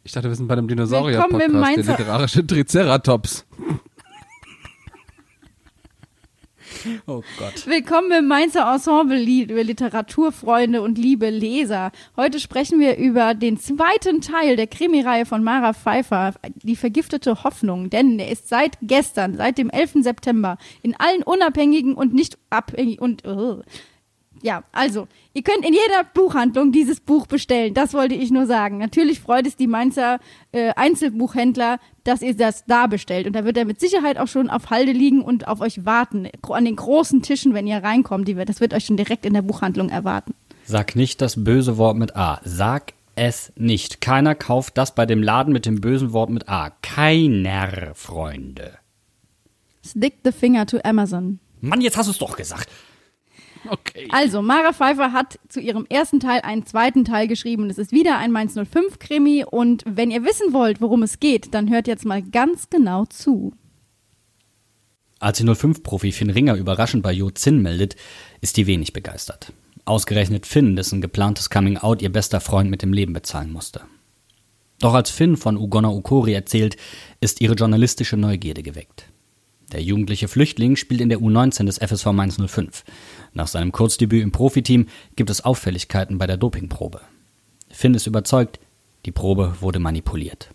Ich 0.06 0.12
dachte, 0.12 0.30
wir 0.30 0.36
sind 0.36 0.48
bei 0.48 0.54
einem 0.54 0.70
Willkommen 0.70 0.84
im 0.84 0.88
Dinosaurier-Podcast, 0.88 1.78
der 1.78 1.98
literarische 1.98 2.46
Triceratops. 2.46 3.46
Oh 7.08 7.24
Gott. 7.40 7.66
Willkommen 7.66 8.12
im 8.12 8.28
Mainzer 8.28 8.72
Ensemble, 8.72 9.18
liebe 9.18 9.60
Literaturfreunde 9.64 10.84
und 10.84 11.00
liebe 11.00 11.32
Leser. 11.32 11.92
Heute 12.16 12.40
sprechen 12.40 12.80
wir 12.80 12.98
über 12.98 13.34
den 13.34 13.58
zweiten 13.58 14.22
Teil 14.22 14.56
der 14.56 14.68
Krimireihe 14.68 15.26
von 15.26 15.44
Mara 15.44 15.74
Pfeiffer, 15.74 16.36
Die 16.62 16.76
vergiftete 16.76 17.44
Hoffnung. 17.44 17.90
Denn 17.90 18.20
der 18.20 18.30
ist 18.30 18.50
seit 18.50 18.78
gestern, 18.84 19.36
seit 19.36 19.58
dem 19.58 19.72
11. 19.72 20.04
September, 20.04 20.60
in 20.84 20.96
allen 20.96 21.24
unabhängigen 21.24 21.96
und 21.96 22.14
nicht 22.14 22.38
abhängigen 22.52 23.00
und... 23.00 23.26
Uh, 23.26 23.64
ja, 24.46 24.64
also, 24.72 25.08
ihr 25.34 25.42
könnt 25.42 25.66
in 25.66 25.74
jeder 25.74 26.04
Buchhandlung 26.14 26.72
dieses 26.72 27.00
Buch 27.00 27.26
bestellen. 27.26 27.74
Das 27.74 27.96
wollte 27.96 28.14
ich 28.14 28.30
nur 28.30 28.46
sagen. 28.46 28.78
Natürlich 28.78 29.20
freut 29.20 29.48
es 29.48 29.58
die 29.58 29.66
Mainzer 29.66 30.20
äh, 30.52 30.72
Einzelbuchhändler, 30.76 31.80
dass 32.04 32.22
ihr 32.22 32.38
das 32.38 32.64
da 32.66 32.86
bestellt. 32.86 33.26
Und 33.26 33.34
da 33.34 33.44
wird 33.44 33.58
er 33.58 33.66
mit 33.66 33.80
Sicherheit 33.80 34.20
auch 34.20 34.28
schon 34.28 34.52
auf 34.52 34.70
Halde 34.70 34.92
liegen 34.92 35.24
und 35.24 35.48
auf 35.48 35.62
euch 35.62 35.84
warten. 35.84 36.30
An 36.48 36.64
den 36.64 36.76
großen 36.76 37.24
Tischen, 37.24 37.56
wenn 37.56 37.66
ihr 37.66 37.78
reinkommt. 37.78 38.28
Die 38.28 38.36
das 38.36 38.62
wird 38.62 38.76
euch 38.76 38.86
schon 38.86 38.98
direkt 38.98 39.26
in 39.26 39.34
der 39.34 39.42
Buchhandlung 39.42 39.90
erwarten. 39.90 40.36
Sag 40.64 40.96
nicht 40.96 41.22
das 41.22 41.44
böse 41.44 41.80
Wort 41.80 41.98
mit 41.98 42.16
A. 42.16 42.40
Sag 42.44 42.94
es 43.16 43.52
nicht. 43.56 44.00
Keiner 44.00 44.36
kauft 44.36 44.78
das 44.78 44.94
bei 44.94 45.08
dem 45.08 45.24
Laden 45.24 45.54
mit 45.54 45.66
dem 45.66 45.82
bösen 45.82 46.14
Wort 46.14 46.30
mit 46.30 46.48
A. 46.48 46.70
Keiner, 46.84 47.96
Freunde. 47.96 48.78
Stick 49.84 50.20
the 50.24 50.32
finger 50.32 50.68
to 50.68 50.78
Amazon. 50.84 51.40
Mann, 51.62 51.82
jetzt 51.82 51.98
hast 51.98 52.06
du 52.06 52.12
es 52.12 52.20
doch 52.20 52.38
gesagt. 52.38 52.70
Okay. 53.70 54.08
Also, 54.12 54.42
Mara 54.42 54.74
Pfeiffer 54.74 55.12
hat 55.12 55.40
zu 55.50 55.60
ihrem 55.60 55.86
ersten 55.90 56.20
Teil 56.20 56.42
einen 56.42 56.66
zweiten 56.66 57.06
Teil 57.06 57.28
geschrieben. 57.28 57.70
Es 57.70 57.78
ist 57.78 57.92
wieder 57.92 58.18
ein 58.18 58.32
Mainz 58.32 58.54
05 58.54 59.00
Krimi. 59.00 59.44
Und 59.44 59.84
wenn 59.88 60.12
ihr 60.12 60.24
wissen 60.24 60.54
wollt, 60.54 60.82
worum 60.82 61.04
es 61.04 61.20
geht, 61.20 61.54
dann 61.54 61.70
hört 61.70 61.88
jetzt 61.88 62.06
mal 62.06 62.22
ganz 62.22 62.70
genau 62.70 63.06
zu. 63.06 63.54
Als 65.20 65.38
die 65.38 65.46
05-Profi 65.46 66.12
Finn 66.12 66.30
Ringer 66.30 66.56
überraschend 66.56 67.02
bei 67.02 67.12
Jo 67.12 67.30
Zinn 67.32 67.62
meldet, 67.62 67.96
ist 68.42 68.58
die 68.58 68.68
wenig 68.68 68.94
begeistert. 68.94 69.54
Ausgerechnet 69.86 70.46
Finn, 70.46 70.76
dessen 70.76 71.02
geplantes 71.02 71.50
Coming-out 71.50 72.02
ihr 72.02 72.12
bester 72.12 72.42
Freund 72.42 72.70
mit 72.70 72.82
dem 72.82 72.94
Leben 72.94 73.14
bezahlen 73.14 73.52
musste. 73.52 73.82
Doch 74.80 74.94
als 74.94 75.10
Finn 75.10 75.38
von 75.38 75.58
Ugonna 75.58 75.90
Ukori 75.90 76.34
erzählt, 76.34 76.76
ist 77.22 77.40
ihre 77.40 77.54
journalistische 77.54 78.18
Neugierde 78.18 78.62
geweckt. 78.62 79.08
Der 79.72 79.82
jugendliche 79.82 80.28
Flüchtling 80.28 80.76
spielt 80.76 81.02
in 81.02 81.10
der 81.10 81.20
U19 81.20 81.66
des 81.66 81.80
FSV 81.80 82.08
Mainz 82.12 82.38
05. 82.38 82.84
Nach 83.36 83.48
seinem 83.48 83.74
Kurzdebüt 83.74 84.24
im 84.24 84.32
Profiteam 84.32 84.88
gibt 85.18 85.30
es 85.30 85.44
Auffälligkeiten 85.44 86.18
bei 86.18 86.26
der 86.26 86.38
Dopingprobe. 86.38 87.02
Finn 87.70 87.94
ist 87.94 88.08
überzeugt, 88.08 88.60
die 89.06 89.12
Probe 89.12 89.58
wurde 89.60 89.80
manipuliert. 89.80 90.52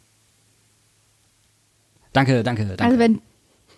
Danke, 2.14 2.42
danke, 2.42 2.64
danke. 2.64 2.82
Also 2.82 2.98
wenn, 2.98 3.20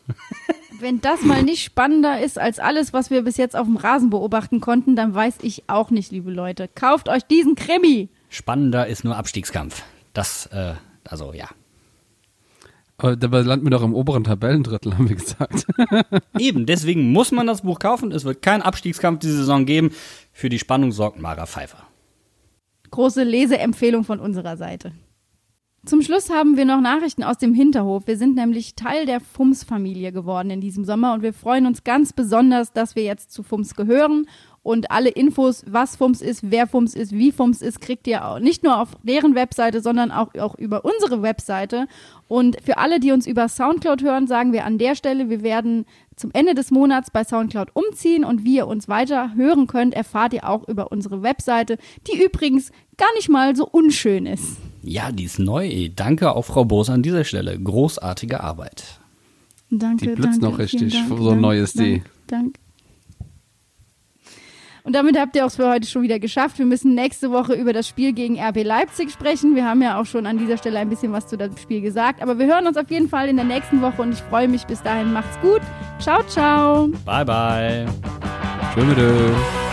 wenn 0.80 1.00
das 1.00 1.22
mal 1.22 1.42
nicht 1.42 1.64
spannender 1.64 2.20
ist 2.20 2.38
als 2.38 2.60
alles, 2.60 2.92
was 2.92 3.10
wir 3.10 3.22
bis 3.22 3.36
jetzt 3.36 3.56
auf 3.56 3.66
dem 3.66 3.76
Rasen 3.76 4.08
beobachten 4.08 4.60
konnten, 4.60 4.94
dann 4.94 5.14
weiß 5.14 5.38
ich 5.42 5.64
auch 5.66 5.90
nicht, 5.90 6.12
liebe 6.12 6.30
Leute. 6.30 6.68
Kauft 6.68 7.08
euch 7.08 7.24
diesen 7.24 7.56
Krimi. 7.56 8.08
Spannender 8.28 8.86
ist 8.86 9.02
nur 9.02 9.16
Abstiegskampf. 9.16 9.82
Das, 10.12 10.46
äh, 10.46 10.74
also 11.04 11.32
ja. 11.32 11.48
Aber 13.02 13.16
dabei 13.16 13.40
landen 13.40 13.66
wir 13.66 13.70
doch 13.70 13.82
im 13.82 13.94
oberen 13.94 14.22
Tabellendrittel, 14.22 14.96
haben 14.96 15.08
wir 15.08 15.16
gesagt. 15.16 15.66
Eben, 16.38 16.66
deswegen 16.66 17.10
muss 17.10 17.32
man 17.32 17.48
das 17.48 17.62
Buch 17.62 17.80
kaufen. 17.80 18.12
Es 18.12 18.24
wird 18.24 18.42
keinen 18.42 18.62
Abstiegskampf 18.62 19.18
diese 19.18 19.38
Saison 19.38 19.66
geben. 19.66 19.90
Für 20.30 20.48
die 20.48 20.60
Spannung 20.60 20.92
sorgt 20.92 21.18
Mara 21.18 21.46
Pfeiffer. 21.46 21.78
Große 22.92 23.24
Leseempfehlung 23.24 24.04
von 24.04 24.20
unserer 24.20 24.56
Seite. 24.56 24.92
Zum 25.84 26.00
Schluss 26.00 26.30
haben 26.30 26.56
wir 26.56 26.64
noch 26.64 26.80
Nachrichten 26.80 27.24
aus 27.24 27.38
dem 27.38 27.54
Hinterhof. 27.54 28.06
Wir 28.06 28.16
sind 28.16 28.36
nämlich 28.36 28.76
Teil 28.76 29.04
der 29.04 29.18
FUMS-Familie 29.18 30.12
geworden 30.12 30.50
in 30.50 30.60
diesem 30.60 30.84
Sommer 30.84 31.12
und 31.12 31.22
wir 31.22 31.32
freuen 31.32 31.66
uns 31.66 31.82
ganz 31.82 32.12
besonders, 32.12 32.72
dass 32.72 32.94
wir 32.94 33.02
jetzt 33.02 33.32
zu 33.32 33.42
FUMS 33.42 33.74
gehören. 33.74 34.28
Und 34.64 34.92
alle 34.92 35.08
Infos, 35.08 35.64
was 35.66 35.96
FUMS 35.96 36.22
ist, 36.22 36.50
wer 36.50 36.68
FUMS 36.68 36.94
ist, 36.94 37.12
wie 37.12 37.32
FUMS 37.32 37.62
ist, 37.62 37.80
kriegt 37.80 38.06
ihr 38.06 38.24
auch 38.24 38.38
nicht 38.38 38.62
nur 38.62 38.80
auf 38.80 38.90
deren 39.02 39.34
Webseite, 39.34 39.80
sondern 39.80 40.12
auch, 40.12 40.34
auch 40.36 40.54
über 40.54 40.84
unsere 40.84 41.20
Webseite. 41.22 41.88
Und 42.28 42.56
für 42.64 42.78
alle, 42.78 43.00
die 43.00 43.10
uns 43.10 43.26
über 43.26 43.48
Soundcloud 43.48 44.02
hören, 44.02 44.28
sagen 44.28 44.52
wir 44.52 44.64
an 44.64 44.78
der 44.78 44.94
Stelle, 44.94 45.28
wir 45.28 45.42
werden 45.42 45.84
zum 46.14 46.30
Ende 46.32 46.54
des 46.54 46.70
Monats 46.70 47.10
bei 47.10 47.24
Soundcloud 47.24 47.70
umziehen 47.74 48.24
und 48.24 48.44
wie 48.44 48.56
ihr 48.56 48.68
uns 48.68 48.88
weiter 48.88 49.34
hören 49.34 49.66
könnt, 49.66 49.94
erfahrt 49.94 50.32
ihr 50.32 50.48
auch 50.48 50.68
über 50.68 50.92
unsere 50.92 51.22
Webseite, 51.22 51.76
die 52.06 52.22
übrigens 52.22 52.70
gar 52.96 53.12
nicht 53.16 53.28
mal 53.28 53.56
so 53.56 53.66
unschön 53.66 54.26
ist. 54.26 54.58
Ja, 54.82 55.10
die 55.10 55.24
ist 55.24 55.40
neu. 55.40 55.88
Danke 55.94 56.36
auch 56.36 56.44
Frau 56.44 56.64
Boos 56.64 56.88
an 56.88 57.02
dieser 57.02 57.24
Stelle. 57.24 57.58
Großartige 57.58 58.40
Arbeit. 58.40 59.00
Danke, 59.70 60.06
Die 60.06 60.14
blitzt 60.14 60.42
danke, 60.42 60.44
noch 60.44 60.58
richtig, 60.58 60.92
Dank, 60.92 61.08
so 61.08 61.16
danke, 61.16 61.40
neu 61.40 61.58
ist 61.58 61.80
die. 61.80 62.02
Und 64.84 64.94
damit 64.94 65.18
habt 65.18 65.36
ihr 65.36 65.46
auch 65.46 65.50
für 65.50 65.68
heute 65.68 65.86
schon 65.86 66.02
wieder 66.02 66.18
geschafft. 66.18 66.58
Wir 66.58 66.66
müssen 66.66 66.94
nächste 66.94 67.30
Woche 67.30 67.54
über 67.54 67.72
das 67.72 67.86
Spiel 67.86 68.12
gegen 68.12 68.40
RB 68.40 68.64
Leipzig 68.64 69.10
sprechen. 69.10 69.54
Wir 69.54 69.64
haben 69.64 69.80
ja 69.80 70.00
auch 70.00 70.06
schon 70.06 70.26
an 70.26 70.38
dieser 70.38 70.56
Stelle 70.58 70.80
ein 70.80 70.88
bisschen 70.88 71.12
was 71.12 71.28
zu 71.28 71.36
dem 71.36 71.56
Spiel 71.56 71.80
gesagt. 71.80 72.20
Aber 72.20 72.38
wir 72.38 72.46
hören 72.46 72.66
uns 72.66 72.76
auf 72.76 72.90
jeden 72.90 73.08
Fall 73.08 73.28
in 73.28 73.36
der 73.36 73.44
nächsten 73.44 73.80
Woche 73.80 74.02
und 74.02 74.12
ich 74.12 74.20
freue 74.22 74.48
mich. 74.48 74.66
Bis 74.66 74.82
dahin, 74.82 75.12
macht's 75.12 75.40
gut. 75.40 75.60
Ciao, 76.00 76.22
ciao. 76.24 76.88
Bye, 77.04 77.24
bye. 77.24 77.86
Dö. 78.76 79.71